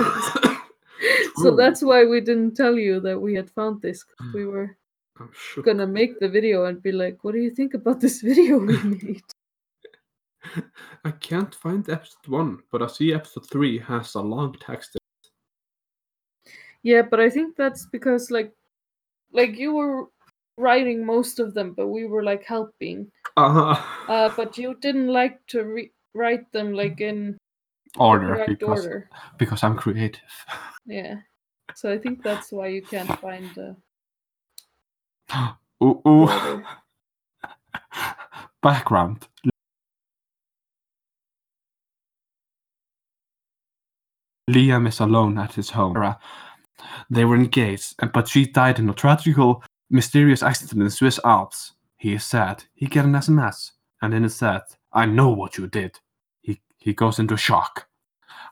so 1.37 1.55
that's 1.55 1.81
why 1.81 2.03
we 2.05 2.19
didn't 2.19 2.55
tell 2.55 2.75
you 2.75 2.99
that 2.99 3.19
we 3.19 3.35
had 3.35 3.49
found 3.51 3.81
this 3.81 4.03
we 4.33 4.43
hmm. 4.43 4.49
were 4.49 4.77
I'm 5.19 5.29
shook. 5.33 5.65
gonna 5.65 5.85
make 5.87 6.19
the 6.19 6.27
video 6.29 6.65
and 6.65 6.81
be 6.81 6.91
like 6.91 7.23
what 7.23 7.33
do 7.33 7.39
you 7.39 7.51
think 7.51 7.73
about 7.73 7.99
this 8.01 8.21
video 8.21 8.57
we 8.59 8.77
made 8.83 9.21
I 11.05 11.11
can't 11.11 11.55
find 11.55 11.87
episode 11.89 12.27
one, 12.27 12.59
but 12.71 12.81
I 12.81 12.87
see 12.87 13.13
episode 13.13 13.49
three 13.49 13.79
has 13.79 14.15
a 14.15 14.21
long 14.21 14.53
text. 14.59 14.97
yeah 16.83 17.01
but 17.01 17.19
i 17.19 17.29
think 17.29 17.55
that's 17.55 17.85
because 17.85 18.29
like 18.29 18.51
like 19.31 19.55
you 19.57 19.73
were 19.73 20.07
writing 20.57 21.05
most 21.05 21.39
of 21.39 21.53
them 21.53 21.71
but 21.73 21.87
we 21.87 22.05
were 22.05 22.23
like 22.23 22.43
helping 22.43 23.07
Uh, 23.37 23.49
huh. 23.75 24.11
uh 24.11 24.29
but 24.35 24.57
you 24.57 24.75
didn't 24.81 25.07
like 25.07 25.39
to 25.47 25.63
re- 25.63 25.91
write 26.13 26.51
them 26.51 26.73
like 26.73 26.99
in 26.99 27.37
order 27.97 28.35
correct 28.35 28.49
because 28.59 28.85
order 28.85 29.09
because 29.37 29.63
I'm 29.63 29.77
creative. 29.77 30.35
yeah 30.85 31.15
so 31.73 31.89
i 31.91 31.97
think 31.97 32.21
that's 32.21 32.51
why 32.51 32.67
you 32.67 32.81
can't 32.83 33.09
find 33.21 33.47
the 33.55 33.75
Ooh, 35.83 36.01
ooh. 36.07 36.29
Background. 38.61 39.27
Liam 44.49 44.87
is 44.87 44.99
alone 44.99 45.37
at 45.37 45.53
his 45.53 45.69
home. 45.69 46.15
They 47.09 47.25
were 47.25 47.35
engaged, 47.35 47.95
and 47.99 48.11
but 48.11 48.27
she 48.27 48.45
died 48.45 48.79
in 48.79 48.89
a 48.89 48.93
tragical, 48.93 49.63
mysterious 49.89 50.43
accident 50.43 50.79
in 50.79 50.85
the 50.85 50.91
Swiss 50.91 51.19
Alps. 51.23 51.73
He 51.97 52.13
is 52.13 52.23
sad. 52.25 52.63
He 52.73 52.87
get 52.87 53.05
an 53.05 53.13
SMS, 53.13 53.71
and 54.01 54.13
then 54.13 54.25
it 54.25 54.29
said, 54.31 54.61
"I 54.91 55.05
know 55.05 55.29
what 55.29 55.57
you 55.57 55.67
did." 55.67 55.99
He 56.41 56.61
he 56.77 56.93
goes 56.93 57.19
into 57.19 57.37
shock. 57.37 57.87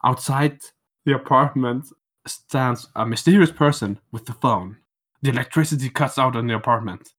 Outside 0.03 0.59
the 1.05 1.13
apartment 1.13 1.88
stands 2.26 2.88
a 2.95 3.05
mysterious 3.05 3.51
person 3.51 3.99
with 4.11 4.26
the 4.26 4.34
phone. 4.34 4.78
The 5.22 5.30
electricity 5.30 5.89
cuts 5.89 6.17
out 6.17 6.36
in 6.36 6.47
the 6.47 6.55
apartment. 6.55 7.09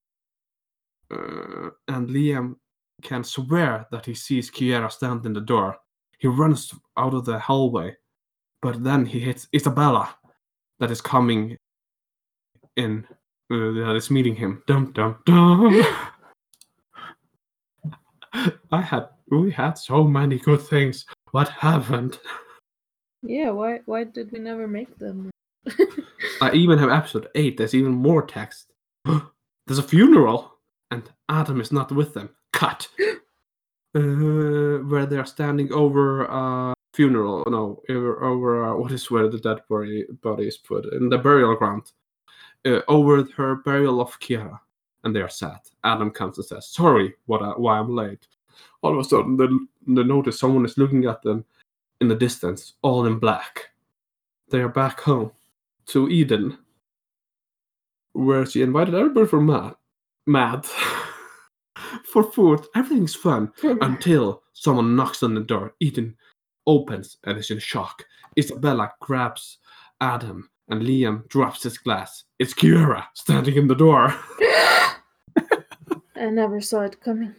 Uh, 1.10 1.70
and 1.88 2.08
Liam 2.08 2.56
can 3.02 3.24
swear 3.24 3.86
that 3.90 4.06
he 4.06 4.14
sees 4.14 4.50
Kiera 4.50 4.90
stand 4.90 5.26
in 5.26 5.32
the 5.32 5.40
door. 5.40 5.76
He 6.18 6.28
runs 6.28 6.72
out 6.96 7.14
of 7.14 7.24
the 7.24 7.38
hallway, 7.38 7.96
but 8.60 8.82
then 8.82 9.04
he 9.06 9.20
hits 9.20 9.48
Isabella, 9.54 10.14
that 10.82 10.90
is 10.90 11.00
coming 11.00 11.56
in 12.76 13.06
uh, 13.52 13.70
that 13.86 13.94
is 13.96 14.10
meeting 14.10 14.34
him. 14.34 14.62
Dum 14.66 14.92
dum 14.92 15.16
dum. 15.24 15.84
I 18.72 18.80
had 18.80 19.08
we 19.30 19.52
had 19.52 19.74
so 19.78 20.02
many 20.02 20.38
good 20.38 20.60
things. 20.60 21.06
What 21.30 21.48
happened? 21.48 22.18
Yeah, 23.22 23.50
why 23.50 23.80
why 23.86 24.04
did 24.04 24.32
we 24.32 24.40
never 24.40 24.66
make 24.66 24.98
them? 24.98 25.30
I 26.40 26.52
even 26.52 26.78
have 26.78 26.90
episode 26.90 27.28
eight. 27.34 27.56
There's 27.56 27.74
even 27.74 27.92
more 27.92 28.22
text. 28.22 28.72
There's 29.04 29.78
a 29.78 29.82
funeral, 29.82 30.58
and 30.90 31.08
Adam 31.28 31.60
is 31.60 31.72
not 31.72 31.92
with 31.92 32.14
them. 32.14 32.30
Cut. 32.52 32.88
Uh, 33.94 34.78
where 34.88 35.04
they're 35.04 35.26
standing 35.26 35.70
over 35.70 36.24
a 36.24 36.72
funeral. 36.94 37.44
No, 37.46 37.82
over, 37.90 38.24
over 38.24 38.64
uh, 38.64 38.74
what 38.74 38.90
is 38.90 39.10
where 39.10 39.28
the 39.28 39.36
dead 39.36 39.58
body 39.68 40.06
body 40.22 40.48
is 40.48 40.56
put 40.56 40.90
in 40.94 41.10
the 41.10 41.18
burial 41.18 41.54
ground. 41.56 41.92
Uh, 42.64 42.80
over 42.88 43.22
her 43.36 43.56
burial 43.56 44.00
of 44.00 44.18
Kiara, 44.18 44.58
and 45.04 45.14
they 45.14 45.20
are 45.20 45.28
sad. 45.28 45.58
Adam 45.84 46.10
comes 46.10 46.38
and 46.38 46.46
says, 46.46 46.68
"Sorry, 46.68 47.12
what 47.26 47.42
I, 47.42 47.48
why 47.48 47.78
I'm 47.78 47.94
late." 47.94 48.26
All 48.80 48.98
of 48.98 48.98
a 48.98 49.06
sudden, 49.06 49.36
they, 49.36 49.48
they 49.86 50.04
notice 50.04 50.38
someone 50.38 50.64
is 50.64 50.78
looking 50.78 51.04
at 51.04 51.20
them 51.20 51.44
in 52.00 52.08
the 52.08 52.16
distance, 52.16 52.72
all 52.80 53.04
in 53.04 53.18
black. 53.18 53.72
They 54.48 54.60
are 54.62 54.70
back 54.70 55.00
home 55.00 55.32
to 55.86 56.08
Eden, 56.08 56.58
where 58.12 58.46
she 58.46 58.62
invited 58.62 58.94
everybody 58.94 59.26
for 59.26 59.40
mad, 59.40 59.74
mad 60.26 60.64
for 62.12 62.24
food. 62.24 62.64
Everything's 62.74 63.14
fun 63.14 63.52
until 63.62 64.42
someone 64.52 64.96
knocks 64.96 65.22
on 65.22 65.34
the 65.34 65.40
door. 65.40 65.74
Eden 65.80 66.16
opens 66.66 67.16
and 67.24 67.38
is 67.38 67.50
in 67.50 67.58
shock. 67.58 68.04
Isabella 68.38 68.92
grabs 69.00 69.58
Adam 70.00 70.48
and 70.68 70.82
Liam 70.82 71.28
drops 71.28 71.62
his 71.62 71.78
glass. 71.78 72.24
It's 72.38 72.54
Kiara 72.54 73.04
standing 73.14 73.56
in 73.56 73.68
the 73.68 73.74
door. 73.74 74.14
I 76.16 76.30
never 76.30 76.60
saw 76.60 76.82
it 76.82 77.00
coming. 77.00 77.34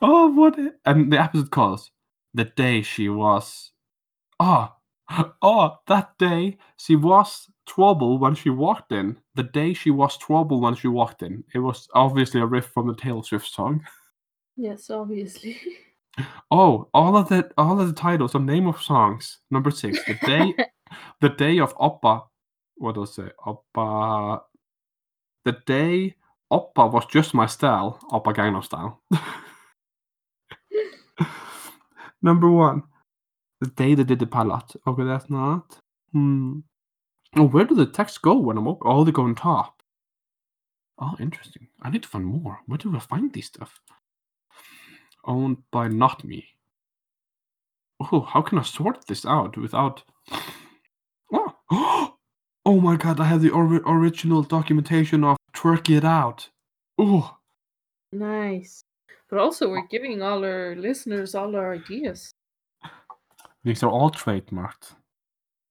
oh, 0.00 0.28
what? 0.28 0.58
And 0.84 1.12
the 1.12 1.20
episode 1.20 1.50
calls 1.50 1.90
the 2.34 2.44
day 2.44 2.82
she 2.82 3.08
was. 3.08 3.72
Oh, 4.40 4.72
oh, 5.42 5.76
that 5.86 6.16
day 6.18 6.58
she 6.76 6.96
was 6.96 7.48
trouble 7.66 8.18
when 8.18 8.34
she 8.34 8.50
walked 8.50 8.92
in. 8.92 9.18
The 9.34 9.44
day 9.44 9.74
she 9.74 9.90
was 9.90 10.16
trouble 10.18 10.60
when 10.60 10.74
she 10.74 10.88
walked 10.88 11.22
in. 11.22 11.44
It 11.54 11.58
was 11.58 11.88
obviously 11.94 12.40
a 12.40 12.46
riff 12.46 12.66
from 12.66 12.88
the 12.88 12.94
Taylor 12.94 13.22
Swift 13.22 13.48
song. 13.48 13.84
Yes, 14.58 14.88
obviously. 14.90 15.58
Oh, 16.50 16.88
all 16.94 17.14
of 17.14 17.28
the 17.28 17.50
all 17.58 17.78
of 17.78 17.88
the 17.88 17.92
titles 17.92 18.34
of 18.34 18.40
name 18.40 18.66
of 18.66 18.80
songs. 18.80 19.40
Number 19.50 19.70
six, 19.70 20.02
the 20.06 20.14
day, 20.24 20.54
the 21.20 21.28
day 21.28 21.58
of 21.58 21.76
Oppa. 21.76 22.22
What 22.76 22.94
does 22.94 23.18
it? 23.18 23.34
Oppa. 23.46 24.40
The 25.44 25.58
day 25.66 26.16
Oppa 26.50 26.90
was 26.90 27.04
just 27.04 27.34
my 27.34 27.44
style. 27.44 28.00
Oppa 28.10 28.34
Gangnam 28.34 28.64
Style. 28.64 29.02
Number 32.22 32.50
one, 32.50 32.82
the 33.60 33.68
day 33.68 33.94
they 33.94 34.04
did 34.04 34.18
the 34.18 34.26
pilot. 34.26 34.72
Okay, 34.86 35.04
that's 35.04 35.30
not. 35.30 35.78
Hmm. 36.12 36.60
Oh, 37.34 37.48
where 37.48 37.64
do 37.64 37.74
the 37.74 37.86
texts 37.86 38.18
go 38.18 38.34
when 38.38 38.56
I'm 38.56 38.68
up? 38.68 38.78
Oh, 38.82 39.04
they 39.04 39.12
go 39.12 39.22
on 39.22 39.34
top. 39.34 39.82
Oh, 40.98 41.14
interesting. 41.20 41.68
I 41.82 41.90
need 41.90 42.02
to 42.02 42.08
find 42.08 42.24
more. 42.24 42.60
Where 42.66 42.78
do 42.78 42.94
I 42.96 43.00
find 43.00 43.32
these 43.32 43.46
stuff? 43.46 43.80
Owned 45.24 45.58
by 45.70 45.88
not 45.88 46.24
me. 46.24 46.46
Oh, 48.00 48.20
how 48.20 48.42
can 48.42 48.58
I 48.58 48.62
sort 48.62 49.06
this 49.06 49.24
out 49.24 49.56
without? 49.56 50.02
Oh, 51.68 52.14
oh 52.64 52.80
my 52.80 52.94
god! 52.94 53.18
I 53.18 53.24
have 53.24 53.42
the 53.42 53.50
ori- 53.50 53.80
original 53.84 54.44
documentation 54.44 55.24
of 55.24 55.36
Twerk 55.52 55.90
It 55.90 56.04
Out. 56.04 56.48
Oh, 56.96 57.38
nice. 58.12 58.84
But 59.28 59.40
also, 59.40 59.68
we're 59.68 59.88
giving 59.88 60.22
all 60.22 60.44
our 60.44 60.76
listeners 60.76 61.34
all 61.34 61.56
our 61.56 61.74
ideas. 61.74 62.32
These 63.66 63.82
are 63.82 63.90
all 63.90 64.10
trademarked. 64.10 64.94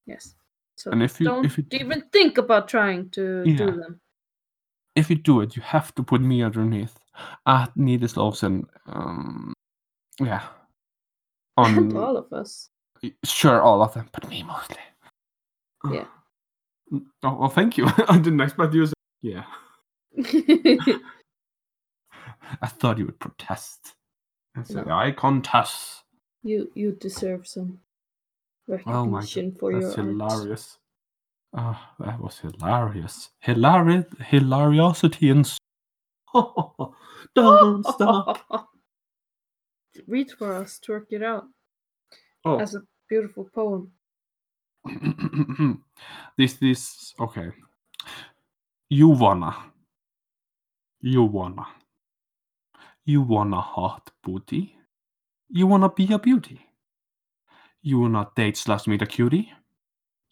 Yes. 0.06 0.36
So 0.78 0.92
And 0.92 1.02
if 1.02 1.20
you- 1.20 1.26
don't 1.28 1.46
if 1.46 1.58
you- 1.58 1.66
even 1.72 2.02
think 2.12 2.38
about 2.38 2.68
trying 2.68 3.10
to 3.12 3.44
Yeah. 3.46 3.58
do 3.58 3.72
them. 3.82 4.02
If 4.96 5.10
you 5.10 5.16
do 5.16 5.42
it, 5.42 5.56
you 5.56 5.62
have 5.62 5.94
to 5.96 6.04
put 6.04 6.22
me 6.22 6.44
underneath 6.44 6.98
at 7.46 7.76
Needless 7.76 8.18
Lawson. 8.18 8.68
Um, 8.88 9.54
yeah. 10.20 10.44
And 11.58 11.94
On 11.94 12.04
all 12.04 12.18
of 12.18 12.34
us. 12.34 12.70
sure, 13.24 13.62
all 13.62 13.82
of 13.82 13.94
them, 13.94 14.10
but 14.12 14.28
me 14.30 14.44
mostly. 14.44 14.84
Yeah. 15.90 16.08
Oh, 17.24 17.36
well, 17.40 17.50
thank 17.50 17.78
you. 17.78 17.86
I 18.10 18.18
didn't 18.20 18.42
expect 18.42 18.74
you. 18.76 18.82
to 18.82 18.88
say- 18.88 18.94
Yeah. 19.22 19.46
I 22.62 22.68
thought 22.68 22.98
you 23.00 23.06
would 23.08 23.20
protest 23.20 23.96
and 24.54 24.68
say, 24.68 24.84
No. 24.84 24.94
"I 24.94 25.12
contest." 25.12 26.04
You 26.46 26.72
you 26.76 26.94
deserve 26.94 27.48
some 27.48 27.80
Oh 28.86 29.06
my 29.08 29.26
recognition 29.26 29.28
god, 29.28 29.54
for 29.60 29.74
your 29.74 29.92
that's 29.92 29.96
art. 29.96 30.20
hilarious. 30.20 30.80
Oh, 31.58 31.80
that 32.00 32.20
was 32.22 32.40
hilarious. 32.40 33.32
Hilarious, 33.42 34.06
hilariosity 34.22 35.32
and. 35.32 35.52
Don't 37.36 37.86
stop. 37.86 38.40
Read 40.08 40.32
for 40.32 40.56
us, 40.56 40.80
twerk 40.86 41.08
it 41.12 41.24
out 41.24 41.46
Oh, 42.46 42.60
as 42.60 42.76
a 42.76 42.82
beautiful 43.10 43.50
poem. 43.56 43.92
this 46.38 46.54
this 46.56 47.14
okay. 47.20 47.50
You 48.90 49.10
wanna. 49.10 49.56
You 51.02 51.24
wanna. 51.24 51.68
You 53.06 53.22
wanna 53.24 53.62
hot 53.62 54.12
booty. 54.24 54.75
You 55.50 55.68
wanna 55.68 55.90
be 55.90 56.12
a 56.12 56.20
beauty. 56.20 56.66
You 57.82 58.00
wanna 58.00 58.30
date 58.36 58.58
slash 58.58 58.88
meet 58.88 59.02
a 59.02 59.06
cutie. 59.06 59.52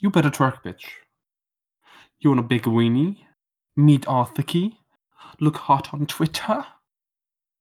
You 0.02 0.10
better 0.10 0.30
twerk, 0.30 0.64
bitch. 0.64 0.86
You 2.20 2.32
want 2.32 2.40
a 2.40 2.44
big 2.44 2.64
weenie? 2.64 3.18
Meet 3.76 4.08
Arthur 4.08 4.44
Key? 4.44 4.80
Look 5.40 5.58
hot 5.58 5.94
on 5.94 6.06
Twitter? 6.08 6.66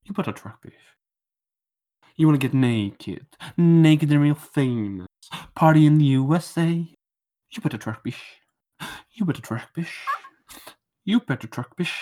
You 0.04 0.14
better 0.14 0.32
twerk, 0.32 0.56
bitch. 0.64 0.72
You 2.16 2.26
wanna 2.26 2.38
get 2.38 2.54
naked? 2.54 3.26
Naked 3.56 4.10
and 4.10 4.20
real 4.22 4.34
famous? 4.34 5.06
Party 5.54 5.86
in 5.86 5.98
the 5.98 6.04
USA? 6.06 6.68
You 7.50 7.62
better 7.62 7.78
twerk, 7.78 8.02
bitch. 8.06 8.20
You 9.12 9.26
better 9.26 9.42
twerk, 9.42 9.66
bitch. 9.76 9.92
You 11.04 11.20
better 11.20 11.48
twerk, 11.48 11.76
bitch. 11.78 11.92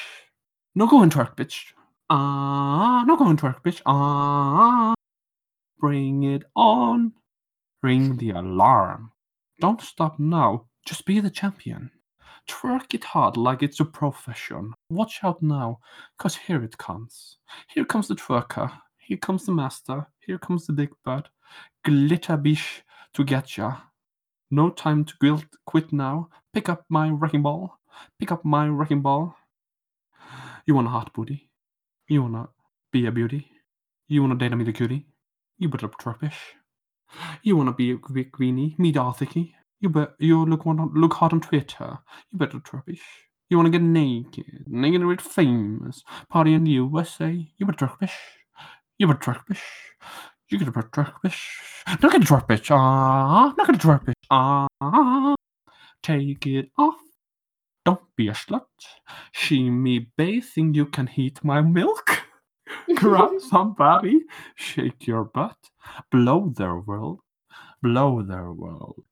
No 0.75 0.87
going 0.87 1.11
twerk, 1.11 1.37
bitch. 1.37 1.73
Ah, 2.09 3.05
no 3.07 3.17
going 3.17 3.37
twerk, 3.37 3.63
bitch. 3.63 3.83
Ah, 3.85 4.95
bring 5.81 6.22
it 6.22 6.45
on. 6.55 7.12
Ring 7.83 8.16
the 8.18 8.31
alarm. 8.31 9.11
Don't 9.61 9.81
stop 9.81 10.18
now. 10.18 10.66
Just 10.87 11.07
be 11.07 11.18
the 11.20 11.31
champion. 11.31 11.91
Twerk 12.49 12.95
it 12.95 13.05
hard 13.05 13.37
like 13.37 13.62
it's 13.62 13.81
a 13.81 13.85
profession. 13.85 14.74
Watch 14.91 15.20
out 15.22 15.43
now, 15.43 15.78
cause 16.18 16.37
here 16.37 16.62
it 16.62 16.76
comes. 16.78 17.39
Here 17.68 17.85
comes 17.85 18.09
the 18.09 18.14
twerker. 18.14 18.70
Here 18.99 19.16
comes 19.18 19.47
the 19.47 19.53
master. 19.53 20.07
Here 20.20 20.39
comes 20.39 20.66
the 20.66 20.72
big 20.72 20.91
bird. 21.05 21.28
Glitter 21.85 22.37
bish 22.37 22.83
to 23.14 23.24
get 23.24 23.57
ya. 23.57 23.76
No 24.51 24.70
time 24.70 25.05
to 25.05 25.14
guilt 25.20 25.45
quit 25.66 25.93
now. 25.93 26.28
Pick 26.53 26.68
up 26.68 26.85
my 26.89 27.09
wrecking 27.11 27.43
ball. 27.43 27.78
Pick 28.18 28.33
up 28.33 28.45
my 28.45 28.68
wrecking 28.68 29.03
ball. 29.03 29.37
You 30.66 30.74
want 30.74 30.89
a 30.89 30.91
hot 30.91 31.12
booty? 31.12 31.49
You 32.09 32.22
wanna 32.22 32.49
be 32.93 33.07
a 33.07 33.12
beauty? 33.12 33.51
You 34.09 34.22
wanna 34.22 34.35
date 34.37 34.53
a 34.53 34.57
meet 34.57 34.68
a 34.68 34.72
cutie? 34.72 35.07
You 35.61 35.69
better 35.69 35.89
twerk 35.89 36.21
bish. 36.21 36.55
You 37.43 37.55
wanna 37.55 37.75
be 37.75 37.91
a 37.91 37.99
quick 37.99 38.33
weenie? 38.39 38.79
Meet 38.79 38.97
Arthur 38.97 39.27
You 39.79 39.91
bet 39.91 40.15
you 40.19 40.47
look 40.47 40.65
want 40.65 40.95
look 40.95 41.13
hot 41.13 41.35
on 41.35 41.43
Twitter. 41.43 41.99
You 42.31 42.39
better 42.39 42.63
bish. 42.87 43.03
You 43.51 43.59
wanna 43.59 43.69
get 43.69 43.83
naked, 43.83 44.65
naked 44.67 45.03
rich 45.03 45.21
famous, 45.21 46.03
party 46.31 46.55
in 46.55 46.65
the 46.65 46.71
USA. 46.71 47.47
You 47.59 47.67
better 47.67 47.93
bish. 48.01 48.17
You 48.99 49.07
better 49.07 49.37
bish. 49.47 49.63
You 50.49 50.59
better 50.59 50.73
twerk 50.73 51.13
bish. 51.23 51.85
Not 51.87 52.11
gonna 52.11 52.25
twerk 52.25 52.49
bish. 52.49 52.71
Ah, 52.71 53.53
not 53.59 53.67
gonna 53.67 53.79
twerk 53.79 54.07
bish. 54.07 54.15
Ah, 54.31 55.35
take 56.03 56.47
it 56.47 56.71
off. 56.79 57.01
Don't 57.85 58.01
be 58.17 58.29
a 58.29 58.33
slut. 58.33 58.65
See 59.35 59.69
me 59.69 60.11
bathing, 60.17 60.73
you 60.73 60.87
can 60.87 61.07
heat 61.07 61.45
my 61.45 61.61
milk. 61.61 62.30
Grab 62.95 63.41
somebody, 63.41 64.23
shake 64.55 65.07
your 65.07 65.25
butt, 65.25 65.57
blow 66.11 66.53
their 66.55 66.77
world, 66.77 67.21
blow 67.83 68.23
their 68.23 68.53
world. 68.53 69.05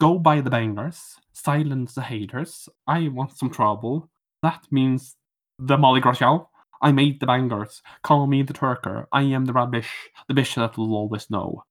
Go 0.00 0.18
buy 0.18 0.40
the 0.40 0.50
bangers, 0.50 1.16
silence 1.32 1.94
the 1.94 2.02
haters. 2.02 2.68
I 2.86 3.08
want 3.08 3.36
some 3.36 3.50
trouble. 3.50 4.10
That 4.42 4.66
means 4.70 5.16
the 5.58 5.78
Molly 5.78 6.00
Groschel. 6.00 6.48
I 6.82 6.92
made 6.92 7.20
the 7.20 7.26
bangers. 7.26 7.82
Call 8.02 8.26
me 8.26 8.42
the 8.42 8.52
twerker. 8.52 9.06
I 9.12 9.22
am 9.22 9.46
the 9.46 9.52
rubbish, 9.52 9.90
the 10.28 10.34
bitch 10.34 10.54
that 10.56 10.76
will 10.76 10.94
always 10.94 11.30
know. 11.30 11.64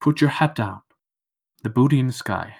Put 0.00 0.20
your 0.20 0.30
head 0.30 0.54
down. 0.54 0.82
The 1.62 1.70
booty 1.70 1.98
in 1.98 2.08
the 2.08 2.12
sky. 2.12 2.56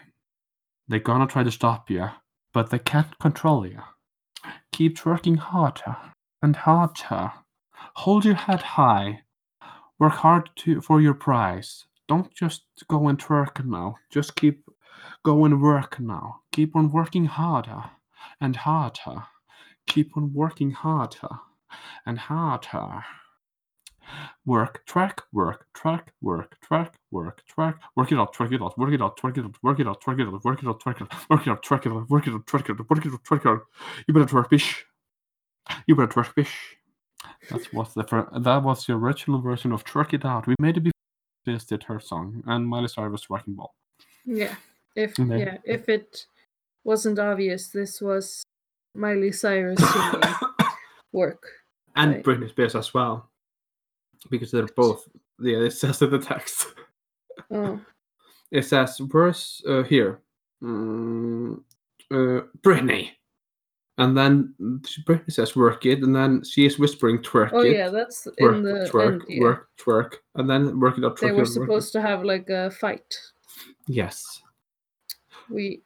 They're 0.88 0.98
gonna 1.00 1.26
try 1.26 1.42
to 1.42 1.50
stop 1.50 1.90
you, 1.90 2.08
but 2.52 2.70
they 2.70 2.78
can't 2.78 3.18
control 3.18 3.66
you. 3.66 3.82
Keep 4.72 5.04
working 5.04 5.36
harder 5.36 5.96
and 6.42 6.56
harder. 6.56 7.32
Hold 7.96 8.24
your 8.24 8.34
head 8.34 8.62
high. 8.62 9.20
Work 9.98 10.14
hard 10.14 10.50
to 10.56 10.80
for 10.80 11.00
your 11.00 11.14
prize. 11.14 11.86
Don't 12.06 12.32
just 12.34 12.64
go 12.88 13.08
and 13.08 13.18
twerk 13.18 13.64
now. 13.64 13.96
Just 14.10 14.36
keep 14.36 14.64
going 15.24 15.60
work 15.60 15.98
now. 16.00 16.40
Keep 16.52 16.76
on 16.76 16.90
working 16.92 17.24
harder 17.26 17.84
and 18.40 18.56
harder. 18.56 19.24
Keep 19.86 20.16
on 20.16 20.32
working 20.32 20.70
harder 20.70 21.40
and 22.06 22.18
harder. 22.18 23.04
Work, 24.46 24.86
track, 24.86 25.22
work, 25.32 25.66
track, 25.74 26.12
work, 26.22 26.58
track, 26.62 26.94
work, 27.10 27.42
track. 27.46 27.76
Work 27.94 28.12
it 28.12 28.18
out, 28.18 28.32
track 28.32 28.52
it 28.52 28.62
out, 28.62 28.78
work 28.78 28.92
it 28.92 29.02
out, 29.02 29.16
track 29.18 29.36
it 29.36 29.44
out, 29.44 29.54
work 29.62 29.80
it 29.80 29.86
out, 29.86 30.00
track 30.00 30.18
it 30.18 30.26
out, 30.26 30.44
work 30.44 30.62
it 30.62 30.68
out, 30.68 30.80
track 30.82 31.00
it 31.00 31.08
out, 31.08 31.20
work 31.28 31.46
it 31.46 31.50
out, 31.50 31.62
track 31.62 31.86
it 31.86 31.92
out, 31.92 32.08
work 32.10 32.26
it 32.26 32.32
out, 32.32 32.46
track 32.46 32.68
it 32.68 32.72
out, 32.72 32.88
work 32.88 33.04
it 33.04 33.12
out, 33.12 33.24
track 33.24 33.44
it 33.44 33.48
out. 33.48 33.60
You 34.06 34.14
better 34.14 34.26
twerk, 34.26 34.48
bish. 34.48 34.86
You 35.86 35.96
better 35.96 36.08
twerk, 36.08 36.34
bish. 36.34 36.76
That 37.50 37.72
was 37.72 37.94
the 37.94 38.04
fir- 38.04 38.28
that 38.38 38.62
was 38.62 38.86
the 38.86 38.94
original 38.94 39.40
version 39.40 39.72
of 39.72 39.84
Twerk 39.84 40.12
It 40.14 40.24
Out. 40.24 40.46
We 40.46 40.54
made 40.60 40.76
it 40.76 40.80
before 40.80 40.92
this 41.46 41.64
did 41.64 41.82
her 41.84 41.98
song, 42.00 42.42
and 42.46 42.66
Miley 42.66 42.88
Cyrus 42.88 43.28
Wrecking 43.30 43.54
Ball. 43.54 43.74
Yeah. 44.24 44.54
If 44.94 45.18
Okay. 45.18 45.38
yeah, 45.40 45.58
if 45.64 45.88
it 45.88 46.26
wasn't 46.84 47.18
obvious, 47.18 47.68
this 47.68 48.00
was 48.00 48.42
Miley 48.94 49.32
Cyrus 49.32 49.78
singing 49.78 50.22
work. 51.12 51.42
and 51.96 52.14
Right. 52.14 52.24
Britney 52.24 52.48
Spears 52.50 52.74
as 52.74 52.92
well, 52.94 53.30
because 54.30 54.50
they're 54.50 54.66
both. 54.76 55.08
Yeah, 55.40 55.58
it 55.58 55.72
says 55.72 56.02
in 56.02 56.10
the 56.10 56.18
text. 56.18 56.66
Oh. 57.50 57.80
It 58.50 58.64
says 58.64 58.98
verse 58.98 59.62
uh, 59.68 59.82
here, 59.84 60.20
mm, 60.62 61.60
uh, 62.10 62.40
Britney, 62.62 63.10
and 63.98 64.16
then 64.16 64.54
Britney 65.06 65.32
says 65.32 65.56
work 65.56 65.84
it, 65.84 66.02
and 66.02 66.14
then 66.14 66.42
she 66.44 66.64
is 66.64 66.78
whispering 66.78 67.18
twerk 67.18 67.50
Oh 67.52 67.60
it. 67.60 67.76
yeah, 67.76 67.88
that's 67.88 68.26
Work, 68.40 68.56
in 68.56 68.62
the 68.62 68.88
twerk, 68.90 69.12
end. 69.12 69.22
Yeah. 69.28 69.40
work, 69.40 69.68
twerk, 69.76 70.14
and 70.36 70.48
then 70.48 70.78
work 70.78 70.98
it 70.98 71.04
out. 71.04 71.20
They 71.20 71.28
twerk 71.28 71.34
were 71.34 71.42
out, 71.42 71.48
work 71.48 71.48
it. 71.48 71.52
supposed 71.52 71.92
to 71.92 72.00
have 72.00 72.22
like 72.24 72.48
a 72.48 72.70
fight. 72.70 73.18
Yes, 73.86 74.40
We 75.50 75.82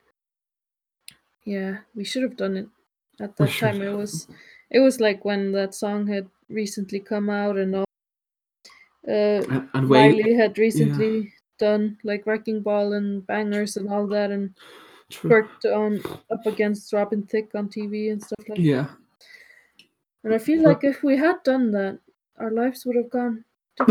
Yeah, 1.44 1.78
we 1.94 2.04
should 2.04 2.22
have 2.22 2.36
done 2.36 2.56
it 2.56 2.68
at 3.20 3.36
that 3.36 3.50
time. 3.58 3.80
It 3.80 3.96
was 3.96 4.28
it 4.70 4.80
was 4.80 5.00
like 5.00 5.24
when 5.24 5.52
that 5.52 5.74
song 5.74 6.06
had 6.06 6.28
recently 6.48 7.00
come 7.00 7.30
out 7.30 7.56
and 7.56 7.76
all 7.76 7.84
uh 9.08 9.42
and, 9.48 9.68
and 9.74 9.88
Miley 9.88 10.34
had 10.34 10.58
recently 10.58 11.32
done 11.58 11.96
like 12.04 12.26
Wrecking 12.26 12.60
Ball 12.60 12.92
and 12.92 13.26
Bangerz 13.26 13.76
and 13.76 13.88
all 13.88 14.06
that 14.08 14.30
and. 14.30 14.54
Worked 15.24 15.64
on 15.64 16.00
up 16.30 16.44
against 16.46 16.92
Robin 16.92 17.22
Thicke 17.22 17.54
on 17.54 17.68
TV 17.68 18.10
and 18.12 18.22
stuff 18.22 18.38
like 18.48 18.56
that. 18.58 18.62
yeah. 18.62 18.86
And 20.24 20.32
I 20.34 20.38
feel 20.38 20.62
like 20.62 20.84
if 20.84 21.02
we 21.02 21.16
had 21.16 21.42
done 21.42 21.70
that, 21.72 21.98
our 22.38 22.50
lives 22.50 22.84
would 22.86 22.96
have 22.96 23.10
gone. 23.10 23.44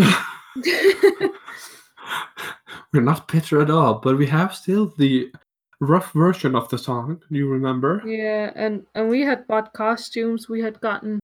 We're 2.93 3.01
not 3.01 3.28
bitter 3.28 3.61
at 3.61 3.69
all, 3.69 3.95
but 3.95 4.17
we 4.17 4.28
have 4.28 4.53
still 4.53 4.93
the 4.97 5.32
rough 5.80 6.11
version 6.13 6.55
of 6.55 6.67
the 6.69 6.78
song. 6.78 7.22
Do 7.32 7.38
you 7.38 7.47
remember? 7.47 8.01
yeah, 8.05 8.51
and 8.55 8.86
and 8.95 9.07
we 9.09 9.22
had 9.22 9.47
bought 9.47 9.74
costumes. 9.74 10.49
We 10.49 10.61
had 10.61 10.80
gotten 10.82 11.19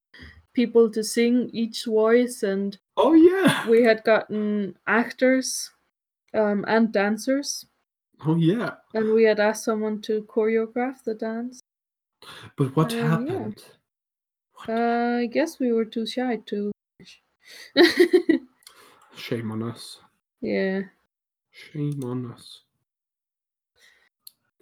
people 0.53 0.89
to 0.91 1.03
sing 1.03 1.49
each 1.53 1.85
voice, 1.85 2.43
and 2.43 2.77
Oh 2.95 3.13
yeah. 3.13 3.67
we 3.69 3.83
had 3.83 4.03
gotten 4.05 4.77
actors 4.87 5.71
um, 6.33 6.63
and 6.67 6.91
dancers, 6.91 7.65
Oh 8.25 8.35
yeah. 8.35 8.75
and 8.93 9.13
we 9.13 9.23
had 9.23 9.39
asked 9.39 9.63
someone 9.63 10.01
to 10.01 10.23
choreograph 10.23 11.03
the 11.03 11.13
dance. 11.13 11.59
But 12.57 12.75
what 12.75 12.91
Um, 12.93 12.97
yeah. 13.27 13.33
happened? 13.33 13.63
Uh, 14.67 15.17
I 15.21 15.25
guess 15.27 15.59
we 15.59 15.71
were 15.71 15.85
too 15.85 16.05
shy 16.07 16.37
to. 16.47 16.71
Shame 19.15 19.51
on 19.51 19.63
us. 19.63 19.99
yeah, 20.41 20.81
Shame 21.51 22.03
on 22.03 22.31
us. 22.31 22.61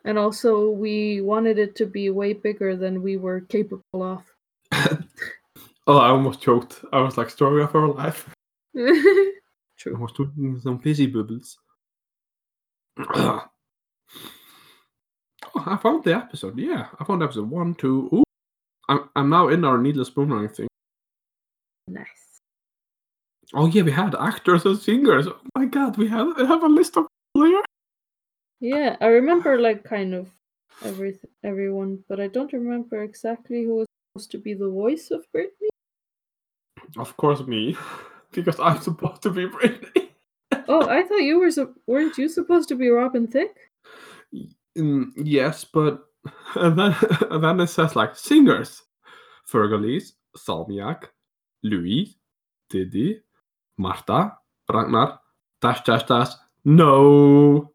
and 0.04 0.18
also 0.20 0.70
we 0.70 1.22
wanted 1.22 1.58
it 1.58 1.76
to 1.76 1.86
be 1.86 2.10
way 2.10 2.34
bigger 2.34 2.76
than 2.76 3.02
we 3.02 3.18
were 3.18 3.42
capable 3.42 4.04
of. 4.04 4.24
Oh, 5.88 5.98
I 6.00 6.10
almost 6.10 6.42
choked. 6.42 6.84
I 6.92 7.00
was 7.02 7.16
like, 7.16 7.30
story 7.30 7.62
of 7.62 7.76
our 7.76 7.88
life. 7.88 8.28
I 8.76 9.32
was 9.86 10.12
doing 10.14 10.60
some 10.60 10.80
fizzy 10.80 11.06
bubbles. 11.06 11.60
Oh, 13.00 13.48
I 15.56 15.78
found 15.78 16.04
the 16.04 16.16
episode. 16.16 16.58
Yeah, 16.58 16.88
I 17.00 17.04
found 17.04 17.24
episode 17.24 17.50
one, 17.50 17.76
two. 17.76 18.10
Ooh. 18.14 18.24
I'm, 18.88 19.10
I'm 19.16 19.30
now 19.30 19.48
in 19.48 19.66
our 19.66 19.78
needless 19.78 20.10
boomerang 20.10 20.50
thing. 20.50 20.68
Nice. 21.88 22.42
Oh 23.54 23.68
yeah, 23.68 23.84
we 23.84 23.92
had 23.92 24.16
actors 24.16 24.66
and 24.66 24.78
singers. 24.78 25.28
Oh 25.28 25.40
my 25.56 25.66
god, 25.66 25.98
we 25.98 26.08
have 26.08 26.36
we 26.38 26.46
have 26.46 26.64
a 26.64 26.68
list 26.68 26.98
of 26.98 27.08
here. 27.36 27.62
Yeah, 28.60 28.96
I 29.02 29.08
remember 29.08 29.60
like 29.60 29.84
kind 29.84 30.14
of 30.14 30.30
every 30.84 31.20
everyone, 31.44 32.04
but 32.10 32.20
I 32.20 32.28
don't 32.28 32.52
remember 32.54 33.04
exactly 33.04 33.64
who 33.64 33.76
was 33.76 33.88
supposed 34.14 34.32
to 34.32 34.38
be 34.40 34.54
the 34.54 34.70
voice 34.70 35.12
of 35.12 35.26
Britney. 35.36 35.70
Of 36.98 37.16
course, 37.18 37.42
me, 37.42 37.78
because 38.32 38.60
I'm 38.60 38.82
supposed 38.82 39.22
to 39.24 39.30
be 39.30 39.48
Britney. 39.48 40.05
Oh, 40.68 40.88
I 40.88 41.04
thought 41.04 41.18
you 41.18 41.40
were. 41.40 41.50
Weren't 41.88 42.18
you 42.18 42.30
supposed 42.30 42.70
to 42.70 42.76
be 42.76 42.90
Robin 42.90 43.28
Thicke? 43.28 43.58
Mm, 44.78 45.12
yes, 45.16 45.66
but 45.66 46.06
and 46.56 46.78
then 46.78 46.96
and 47.30 47.44
then 47.44 47.60
it 47.60 47.68
says 47.68 47.96
like 47.96 48.16
singers: 48.16 48.84
Fergalise, 49.50 50.14
Salmiak, 50.38 51.06
Louis, 51.64 52.18
Diddy, 52.70 53.22
Marta, 53.78 54.34
Ragnar, 54.72 55.20
dash 55.62 55.84
dash 55.84 56.04
dash. 56.04 56.34
No. 56.64 57.72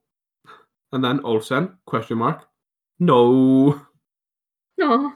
And 0.92 1.04
then 1.04 1.20
Olsen 1.24 1.78
question 1.86 2.18
mark. 2.18 2.48
No. 2.98 3.80
No. 4.76 5.12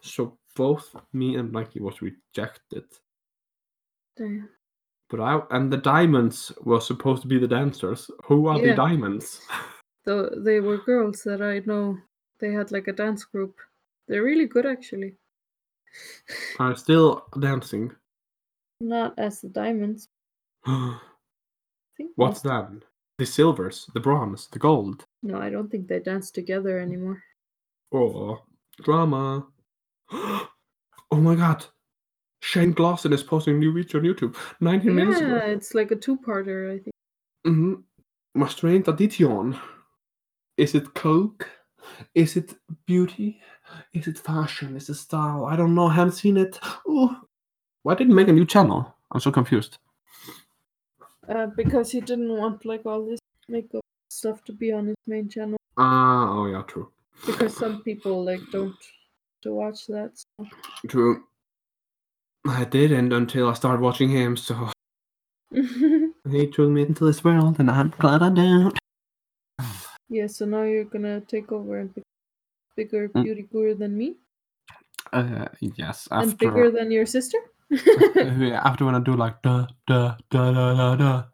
So 0.00 0.38
both 0.54 0.94
me 1.12 1.36
and 1.36 1.52
Blanky 1.52 1.80
was 1.80 2.00
rejected. 2.00 2.84
Damn. 4.16 4.48
But 5.14 5.22
I 5.22 5.56
and 5.56 5.72
the 5.72 5.76
diamonds 5.76 6.50
were 6.64 6.80
supposed 6.80 7.22
to 7.22 7.28
be 7.28 7.38
the 7.38 7.46
dancers. 7.46 8.10
Who 8.24 8.48
are 8.48 8.58
Yeah. 8.58 8.70
the 8.70 8.74
diamonds? 8.74 9.46
Though 10.04 10.28
they 10.28 10.58
were 10.58 10.78
girls 10.78 11.22
that 11.22 11.40
I 11.40 11.60
know. 11.60 11.98
They 12.40 12.50
had 12.50 12.72
like 12.72 12.88
a 12.88 12.92
dance 12.92 13.24
group. 13.24 13.60
They're 14.08 14.24
really 14.24 14.46
good 14.46 14.66
actually. 14.66 15.14
Are 16.58 16.74
still 16.74 17.26
dancing. 17.38 17.94
Not 18.80 19.16
as 19.16 19.40
the 19.40 19.50
diamonds. 19.50 20.08
What's 22.16 22.42
that? 22.42 22.72
The 23.18 23.26
silvers, 23.26 23.88
the 23.94 24.00
bronze, 24.00 24.48
the 24.48 24.58
gold. 24.58 25.04
No, 25.22 25.38
I 25.38 25.48
don't 25.48 25.70
think 25.70 25.86
they 25.86 26.00
dance 26.00 26.32
together 26.32 26.80
anymore. 26.80 27.22
Oh, 27.92 28.42
drama. 28.82 29.46
oh 30.10 30.50
my 31.12 31.36
god. 31.36 31.66
Shane 32.44 32.74
Glossin 32.74 33.14
is 33.14 33.22
posting 33.22 33.56
a 33.56 33.58
new 33.58 33.72
video 33.72 34.00
on 34.00 34.04
YouTube 34.04 34.36
19 34.60 34.94
minutes 34.94 35.20
Yeah, 35.20 35.38
it's 35.38 35.74
like 35.74 35.90
a 35.90 35.96
two-parter. 35.96 36.74
I 36.74 36.78
think. 36.78 36.94
Mm-hmm. 37.46 37.74
Maastricht 38.34 38.86
addition. 38.86 39.56
Is 40.58 40.74
it 40.74 40.92
Coke? 40.92 41.48
Is 42.14 42.36
it 42.36 42.54
beauty? 42.86 43.40
Is 43.94 44.08
it 44.08 44.18
fashion? 44.18 44.76
Is 44.76 44.90
it 44.90 44.96
style? 44.96 45.46
I 45.46 45.56
don't 45.56 45.74
know. 45.74 45.86
I 45.86 45.94
haven't 45.94 46.12
seen 46.12 46.36
it. 46.36 46.58
Oh, 46.86 47.16
why 47.82 47.94
didn't 47.94 48.10
he 48.10 48.14
make 48.14 48.28
a 48.28 48.32
new 48.32 48.44
channel? 48.44 48.94
I'm 49.10 49.20
so 49.20 49.32
confused. 49.32 49.78
Uh, 51.26 51.46
because 51.56 51.90
he 51.90 52.02
didn't 52.02 52.36
want 52.36 52.66
like 52.66 52.84
all 52.84 53.06
this 53.06 53.20
makeup 53.48 53.80
stuff 54.10 54.44
to 54.44 54.52
be 54.52 54.70
on 54.70 54.88
his 54.88 54.96
main 55.06 55.30
channel. 55.30 55.56
Ah, 55.78 56.28
oh 56.30 56.46
yeah, 56.46 56.62
true. 56.66 56.90
Because 57.24 57.56
some 57.56 57.82
people 57.82 58.22
like 58.22 58.42
don't 58.52 58.76
to 59.42 59.54
watch 59.54 59.86
that. 59.86 60.12
So. 60.14 60.46
True. 60.88 61.24
I 62.46 62.64
didn't 62.64 63.12
until 63.12 63.48
I 63.48 63.54
started 63.54 63.80
watching 63.80 64.10
him, 64.10 64.36
so 64.36 64.70
he 65.50 66.46
took 66.50 66.68
me 66.70 66.82
into 66.82 67.04
this 67.06 67.24
world, 67.24 67.58
and 67.58 67.70
I'm 67.70 67.88
glad 67.98 68.22
I 68.22 68.28
don't. 68.28 68.78
yeah, 70.10 70.26
so 70.26 70.44
now 70.44 70.62
you're 70.62 70.84
gonna 70.84 71.20
take 71.22 71.52
over 71.52 71.78
and 71.78 71.94
be 71.94 72.02
bigger 72.76 73.08
Mm. 73.08 73.22
beauty 73.22 73.42
guru 73.50 73.74
than 73.74 73.96
me, 73.96 74.16
Uh, 75.12 75.46
yes, 75.60 76.08
After... 76.10 76.28
and 76.28 76.38
bigger 76.38 76.70
than 76.70 76.90
your 76.90 77.06
sister. 77.06 77.38
after 77.70 78.84
when 78.84 78.94
I 78.94 79.00
do 79.00 79.14
like 79.14 79.40
da 79.42 79.66
da 79.86 80.16
da 80.30 80.52
da 80.52 80.74
da 80.74 80.96
da, 80.96 81.24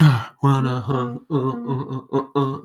da 0.00 0.28
wanna 0.42 0.80
huh, 0.80 1.18
uh, 1.30 1.52
uh, 1.52 1.84
uh, 1.84 2.06
uh, 2.12 2.26
uh. 2.34 2.60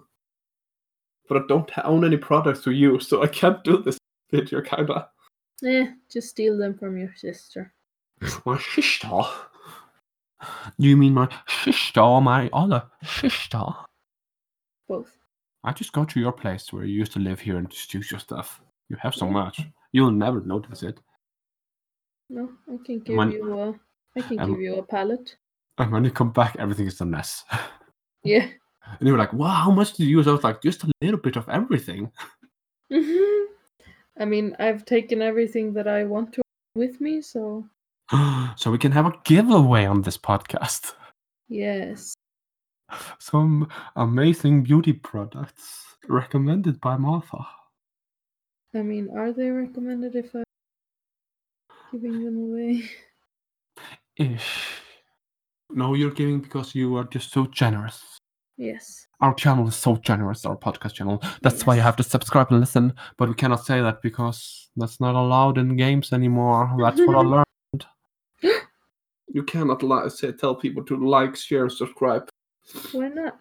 But 1.30 1.44
I 1.44 1.48
don't 1.48 1.70
own 1.84 2.06
any 2.06 2.18
products 2.18 2.64
to 2.64 2.72
use, 2.72 3.08
so 3.08 3.22
I 3.22 3.28
can't 3.28 3.64
do 3.64 3.78
this 3.78 4.00
video, 4.32 4.62
kinda. 4.62 5.10
Eh, 5.66 5.88
just 6.12 6.30
steal 6.30 6.58
them 6.58 6.78
from 6.78 6.98
your 6.98 7.14
sister. 7.16 7.74
My 8.46 8.60
sister. 8.60 9.22
Do 10.80 10.88
you 10.88 10.96
mean 10.98 11.16
my 11.16 11.28
sister 11.64 12.00
or 12.00 12.22
my 12.22 12.48
other 12.54 12.84
sister? 13.04 13.64
Both. 14.88 15.12
I 15.64 15.72
just 15.74 15.92
go 15.94 16.06
to 16.06 16.20
your 16.20 16.32
place 16.32 16.72
where 16.72 16.86
you 16.86 16.96
used 17.00 17.12
to 17.14 17.20
live 17.20 17.40
here 17.40 17.58
and 17.58 17.68
just 17.70 17.92
use 17.94 18.12
your 18.12 18.20
stuff. 18.20 18.62
You 18.90 18.98
have 19.02 19.16
so 19.16 19.26
Yeah. 19.26 19.32
much. 19.32 19.62
You'll 19.94 20.12
never 20.12 20.42
notice 20.42 20.84
it. 20.84 21.00
No, 22.30 22.50
I 22.72 22.78
can 22.86 23.00
give 23.00 23.16
When- 23.18 23.32
you 23.32 23.60
a. 23.60 23.80
I 24.16 24.22
can 24.22 24.40
Um, 24.40 24.52
give 24.52 24.62
you 24.62 24.76
a 24.76 24.84
palette. 24.84 25.38
And 25.80 25.92
when 25.92 26.04
you 26.06 26.12
come 26.12 26.32
back, 26.32 26.56
everything 26.60 26.88
is 26.88 27.02
a 27.02 27.06
mess. 27.06 27.44
Yeah. 28.24 28.48
And 29.00 29.08
you 29.08 29.12
were 29.14 29.18
like, 29.20 29.34
wow, 29.34 29.64
how 29.66 29.72
much 29.72 29.94
did 29.94 30.04
you 30.06 30.18
use? 30.18 30.28
I 30.28 30.32
was 30.34 30.44
like, 30.44 30.62
just 30.62 30.84
a 30.84 30.92
little 31.02 31.20
bit 31.20 31.36
of 31.38 31.48
everything. 31.50 32.12
hmm 32.92 33.37
I 34.20 34.26
mean, 34.26 34.56
I've 34.60 34.86
taken 34.86 35.22
everything 35.22 35.74
that 35.74 35.88
I 35.88 36.04
want 36.04 36.34
to 36.34 36.42
with 36.76 37.00
me, 37.02 37.22
so 37.22 37.66
so 38.56 38.72
we 38.72 38.78
can 38.78 38.92
have 38.92 39.06
a 39.06 39.14
giveaway 39.24 39.86
on 39.86 40.02
this 40.02 40.18
podcast. 40.18 40.94
yes. 41.50 42.14
Some 43.20 43.68
amazing 43.96 44.64
beauty 44.64 44.94
products 44.94 45.98
recommended 46.08 46.80
by 46.80 46.96
Martha. 46.96 47.46
I 48.74 48.82
mean, 48.82 49.10
are 49.16 49.34
they 49.34 49.50
recommended 49.50 50.16
if 50.16 50.34
I'm 50.34 50.44
giving 51.92 52.24
them 52.24 52.38
away? 52.38 52.90
Ish. 54.16 54.82
No, 55.70 55.94
you're 55.94 56.12
giving 56.12 56.40
because 56.40 56.74
you 56.74 56.96
are 56.96 57.04
just 57.04 57.32
so 57.32 57.46
generous. 57.48 58.18
Yes. 58.58 59.08
Our 59.22 59.34
channel 59.36 59.68
is 59.68 59.76
so 59.76 59.98
generous, 59.98 60.46
our 60.46 60.58
podcast 60.58 60.94
channel. 60.94 61.22
That's 61.42 61.66
why 61.66 61.76
you 61.76 61.82
have 61.82 61.96
to 61.98 62.04
subscribe 62.04 62.48
and 62.52 62.60
listen. 62.60 62.94
But 63.18 63.30
we 63.30 63.36
cannot 63.36 63.66
say 63.66 63.82
that 63.82 64.02
because 64.02 64.70
that's 64.76 65.00
not 65.00 65.16
allowed 65.16 65.58
in 65.58 65.76
games 65.76 66.12
anymore. 66.12 66.76
That's 66.80 67.00
what 67.00 67.16
I 67.16 67.22
learned. 67.74 67.86
you 69.28 69.44
cannot 69.44 69.84
li- 69.84 70.10
say, 70.10 70.32
tell 70.32 70.56
people 70.56 70.84
to 70.86 70.98
like, 70.98 71.36
share, 71.36 71.70
subscribe. 71.70 72.30
Why 72.92 73.10
not? 73.10 73.40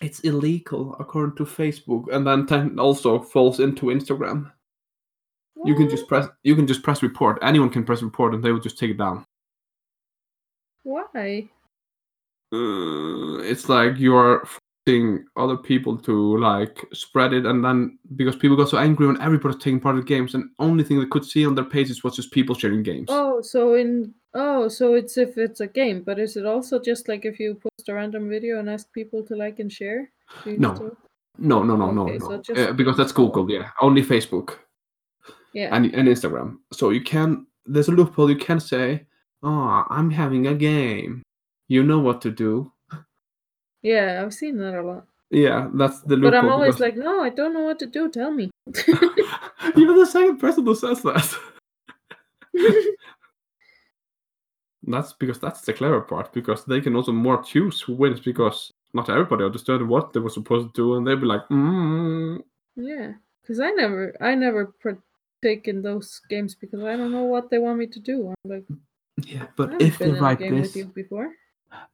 It's 0.00 0.20
illegal 0.20 0.96
according 0.98 1.36
to 1.36 1.44
Facebook, 1.44 2.12
and 2.12 2.26
then 2.26 2.46
ten 2.46 2.78
also 2.78 3.20
falls 3.20 3.60
into 3.60 3.86
Instagram. 3.86 4.50
You 5.64 5.76
can 5.76 5.88
just 5.88 6.08
press. 6.08 6.26
You 6.42 6.56
can 6.56 6.66
just 6.66 6.82
press 6.82 7.04
report. 7.04 7.38
Anyone 7.40 7.70
can 7.70 7.84
press 7.84 8.02
report, 8.02 8.34
and 8.34 8.42
they 8.42 8.50
will 8.50 8.58
just 8.58 8.78
take 8.78 8.90
it 8.90 8.98
down. 8.98 9.24
Why? 10.82 11.48
Uh, 12.52 13.38
it's 13.42 13.68
like 13.68 13.98
you 13.98 14.14
are 14.14 14.44
forcing 14.86 15.24
other 15.36 15.56
people 15.56 15.96
to 15.96 16.36
like 16.38 16.84
spread 16.92 17.32
it 17.32 17.46
and 17.46 17.64
then 17.64 17.98
because 18.16 18.36
people 18.36 18.56
got 18.56 18.68
so 18.68 18.78
angry 18.78 19.06
when 19.06 19.20
everybody's 19.20 19.62
taking 19.62 19.80
part 19.80 19.96
of 19.96 20.06
games 20.06 20.34
and 20.34 20.50
only 20.58 20.84
thing 20.84 20.98
they 21.00 21.06
could 21.06 21.24
see 21.24 21.46
on 21.46 21.54
their 21.54 21.64
pages 21.64 22.02
was 22.04 22.16
just 22.16 22.32
people 22.32 22.54
sharing 22.54 22.82
games. 22.82 23.06
Oh, 23.10 23.40
so 23.40 23.74
in 23.74 24.12
oh, 24.34 24.68
so 24.68 24.94
it's 24.94 25.16
if 25.16 25.38
it's 25.38 25.60
a 25.60 25.66
game, 25.66 26.02
but 26.02 26.18
is 26.18 26.36
it 26.36 26.46
also 26.46 26.78
just 26.80 27.08
like 27.08 27.24
if 27.24 27.38
you 27.38 27.54
post 27.54 27.88
a 27.88 27.94
random 27.94 28.28
video 28.28 28.58
and 28.58 28.68
ask 28.68 28.92
people 28.92 29.22
to 29.24 29.36
like 29.36 29.58
and 29.60 29.72
share? 29.72 30.10
No. 30.46 30.74
no 31.38 31.62
no 31.62 31.76
no 31.76 31.90
no 31.90 32.02
Okay, 32.02 32.18
no. 32.18 32.28
so 32.28 32.36
just- 32.42 32.60
Uh, 32.60 32.72
because 32.72 32.96
that's 32.96 33.12
google 33.12 33.50
yeah. 33.50 33.70
Only 33.80 34.02
facebook. 34.02 34.58
Yeah. 35.54 35.74
and, 35.74 35.94
and 35.94 36.08
instagram. 36.08 36.58
So 36.72 36.90
you 36.90 37.02
can 37.02 37.46
there's 37.66 37.88
a 37.88 37.92
loophole 37.92 38.28
you 38.28 38.36
can 38.36 38.58
say 38.58 39.06
oh 39.44 39.84
i'm 39.88 40.10
having 40.10 40.48
a 40.48 40.54
game 40.54 41.22
you 41.74 41.82
know 41.90 42.00
what 42.06 42.18
to 42.24 42.30
do 42.30 42.50
yeah, 43.92 44.22
I've 44.22 44.34
seen 44.40 44.54
that 44.62 44.74
a 44.82 44.82
lot. 44.90 45.04
yeah 45.44 45.60
that's 45.80 45.98
the 46.08 46.14
loophole 46.16 46.30
But 46.30 46.38
I'm 46.38 46.52
always 46.54 46.76
because- 46.76 46.86
like, 46.86 46.96
no, 47.08 47.14
I 47.28 47.30
don't 47.38 47.52
know 47.56 47.64
what 47.68 47.78
to 47.82 47.86
do. 47.98 48.02
Tell 48.18 48.30
me. 48.38 48.44
you're 49.80 49.98
the 50.02 50.06
second 50.16 50.36
person 50.44 50.62
who 50.66 50.74
says 50.84 51.02
that 51.08 51.26
That's 54.84 55.12
because 55.12 55.38
that's 55.38 55.60
the 55.62 55.72
clever 55.72 56.00
part 56.00 56.32
because 56.32 56.64
they 56.64 56.80
can 56.80 56.96
also 56.96 57.12
more 57.12 57.40
choose 57.42 57.80
who 57.80 57.92
wins 57.94 58.20
because 58.20 58.58
not 58.94 59.08
everybody 59.08 59.44
understood 59.44 59.80
what 59.86 60.12
they 60.12 60.20
were 60.20 60.36
supposed 60.38 60.66
to 60.68 60.72
do 60.82 60.94
and 60.96 61.06
they'd 61.06 61.20
be 61.20 61.26
like, 61.34 61.46
mm, 61.50 62.40
yeah, 62.76 63.12
because 63.40 63.60
I 63.60 63.70
never, 63.70 64.14
I 64.20 64.34
never 64.34 64.74
partake 64.82 65.68
in 65.68 65.82
those 65.82 66.20
games 66.28 66.54
because 66.54 66.82
I 66.82 66.96
don't 66.96 67.12
know 67.12 67.24
what 67.24 67.48
they 67.48 67.58
want 67.58 67.78
me 67.78 67.86
to 67.86 68.00
do. 68.00 68.16
I'm 68.28 68.50
like, 68.50 68.64
yeah. 69.24 69.46
But 69.56 69.80
if 69.80 69.98
they 69.98 70.10
write 70.10 70.40
this, 70.40 70.50
with 70.50 70.76
you 70.76 70.84
before. 70.86 71.30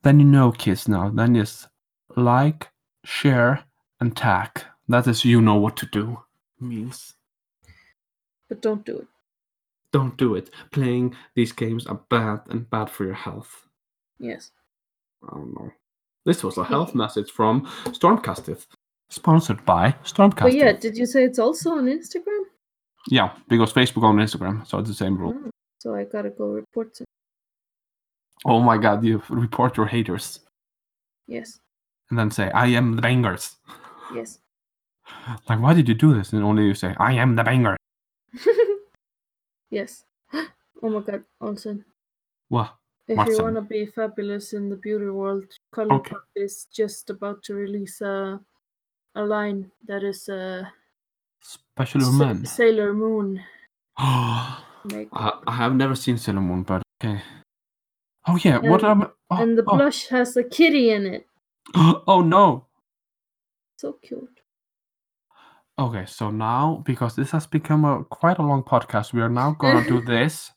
Then 0.03 0.21
you 0.21 0.27
know, 0.27 0.53
kids. 0.53 0.89
Now, 0.89 1.11
then 1.11 1.35
just 1.35 1.69
like, 2.17 2.69
share, 3.05 3.65
and 4.01 4.17
tag. 4.17 4.63
That 4.89 5.07
is, 5.07 5.25
you 5.25 5.41
know 5.41 5.57
what 5.57 5.77
to 5.79 5.87
do. 5.87 6.19
Means 6.61 7.15
But 8.49 8.63
don't 8.63 8.85
do 8.85 8.99
it. 8.99 9.09
don't 9.93 10.17
do 10.17 10.35
it. 10.35 10.51
Playing 10.73 11.15
these 11.35 11.53
games 11.53 11.87
are 11.87 12.01
bad 12.11 12.41
and 12.51 12.69
bad 12.71 12.91
for 12.91 13.05
your 13.05 13.15
health. 13.15 13.69
Yes. 14.19 14.51
I 15.23 15.35
don't 15.35 15.55
know. 15.55 15.71
This 16.25 16.43
was 16.45 16.59
a 16.59 16.65
health 16.65 16.95
message 16.95 17.31
from 17.31 17.67
Stormkastið, 17.87 18.67
sponsored 19.09 19.65
by 19.65 19.95
Stormkastið. 20.05 20.41
But 20.43 20.55
yeah, 20.55 20.73
did 20.73 20.97
you 20.97 21.07
say 21.07 21.25
it's 21.25 21.39
also 21.39 21.71
on 21.71 21.87
Instagram? 21.87 22.43
Yeah, 23.09 23.31
because 23.49 23.73
Facebook 23.73 24.03
on 24.03 24.17
Instagram, 24.17 24.67
so 24.67 24.79
it's 24.79 24.89
the 24.89 24.95
same 24.95 25.17
rule. 25.17 25.35
Oh, 25.37 25.51
so 25.79 25.95
I 25.95 26.05
gotta 26.05 26.31
go 26.31 26.47
report 26.49 27.01
it. 27.01 27.07
Oh 28.45 28.61
my 28.61 28.79
god, 28.79 29.05
you 29.05 29.23
report 29.29 29.77
your 29.77 29.87
haters 29.87 30.41
Yes. 31.27 31.61
and 32.11 32.19
then 32.19 32.31
say, 32.31 32.51
I 32.53 32.67
am 32.69 32.97
the 32.97 33.03
bangers. 33.03 33.57
Yes. 34.15 34.39
Like, 35.49 35.61
why 35.61 35.75
did 35.75 35.89
you 35.89 35.95
do 35.95 36.15
this? 36.15 36.33
And 36.33 36.43
only 36.45 36.65
you 36.65 36.75
say, 36.75 36.95
I 36.99 37.13
am 37.15 37.35
the 37.37 37.45
banger. 37.45 37.77
yes. 39.71 40.05
Oh 40.81 40.89
my 40.91 41.01
god, 41.01 41.25
Olsen. 41.41 41.85
What? 42.51 42.73
If 43.09 43.17
Watson. 43.17 43.35
you 43.35 43.43
want 43.43 43.57
to 43.57 43.63
be 43.63 43.87
fabulous 43.87 44.53
in 44.53 44.69
the 44.71 44.77
beauty 44.77 45.07
world, 45.11 45.45
Colin 45.73 45.91
Okay. 45.93 46.11
Pop 46.11 46.23
is 46.37 46.67
just 46.73 47.11
about 47.11 47.43
to 47.45 47.55
release 47.55 48.01
a, 48.01 48.39
a 49.17 49.23
line 49.25 49.73
that 49.89 50.05
is 50.05 50.29
a 50.29 50.71
Special 51.41 52.01
Sa- 52.01 52.13
man. 52.13 52.45
Sailor 52.47 52.93
Moon 52.95 53.43
I. 53.99 54.63
I 55.13 55.53
have 55.53 55.75
never 55.75 55.97
seen 55.97 56.17
Sailor 56.17 56.43
Moon, 56.43 56.63
but 56.63 56.83
okay. 57.03 57.21
Oh 58.29 58.39
yeah, 58.43 58.59
what 58.59 58.85
am 58.85 59.03
um, 59.03 59.11
oh, 59.31 59.43
and 59.43 59.57
the 59.57 59.65
oh. 59.67 59.77
blush 59.77 60.09
has 60.09 60.37
a 60.37 60.45
kitty 60.45 60.91
in 60.91 61.07
it. 61.07 61.27
oh 61.75 62.21
no. 62.21 62.67
So 63.77 63.95
cute. 64.03 64.41
Okay, 65.79 66.05
so 66.07 66.31
now 66.31 66.83
because 66.85 67.17
this 67.17 67.31
has 67.31 67.47
become 67.47 67.85
a 67.85 68.05
quite 68.05 68.39
a 68.39 68.43
long 68.43 68.63
podcast, 68.63 69.15
we 69.15 69.23
are 69.23 69.31
now 69.31 69.53
gonna 69.53 69.87
do 69.87 70.01
this. 70.07 70.53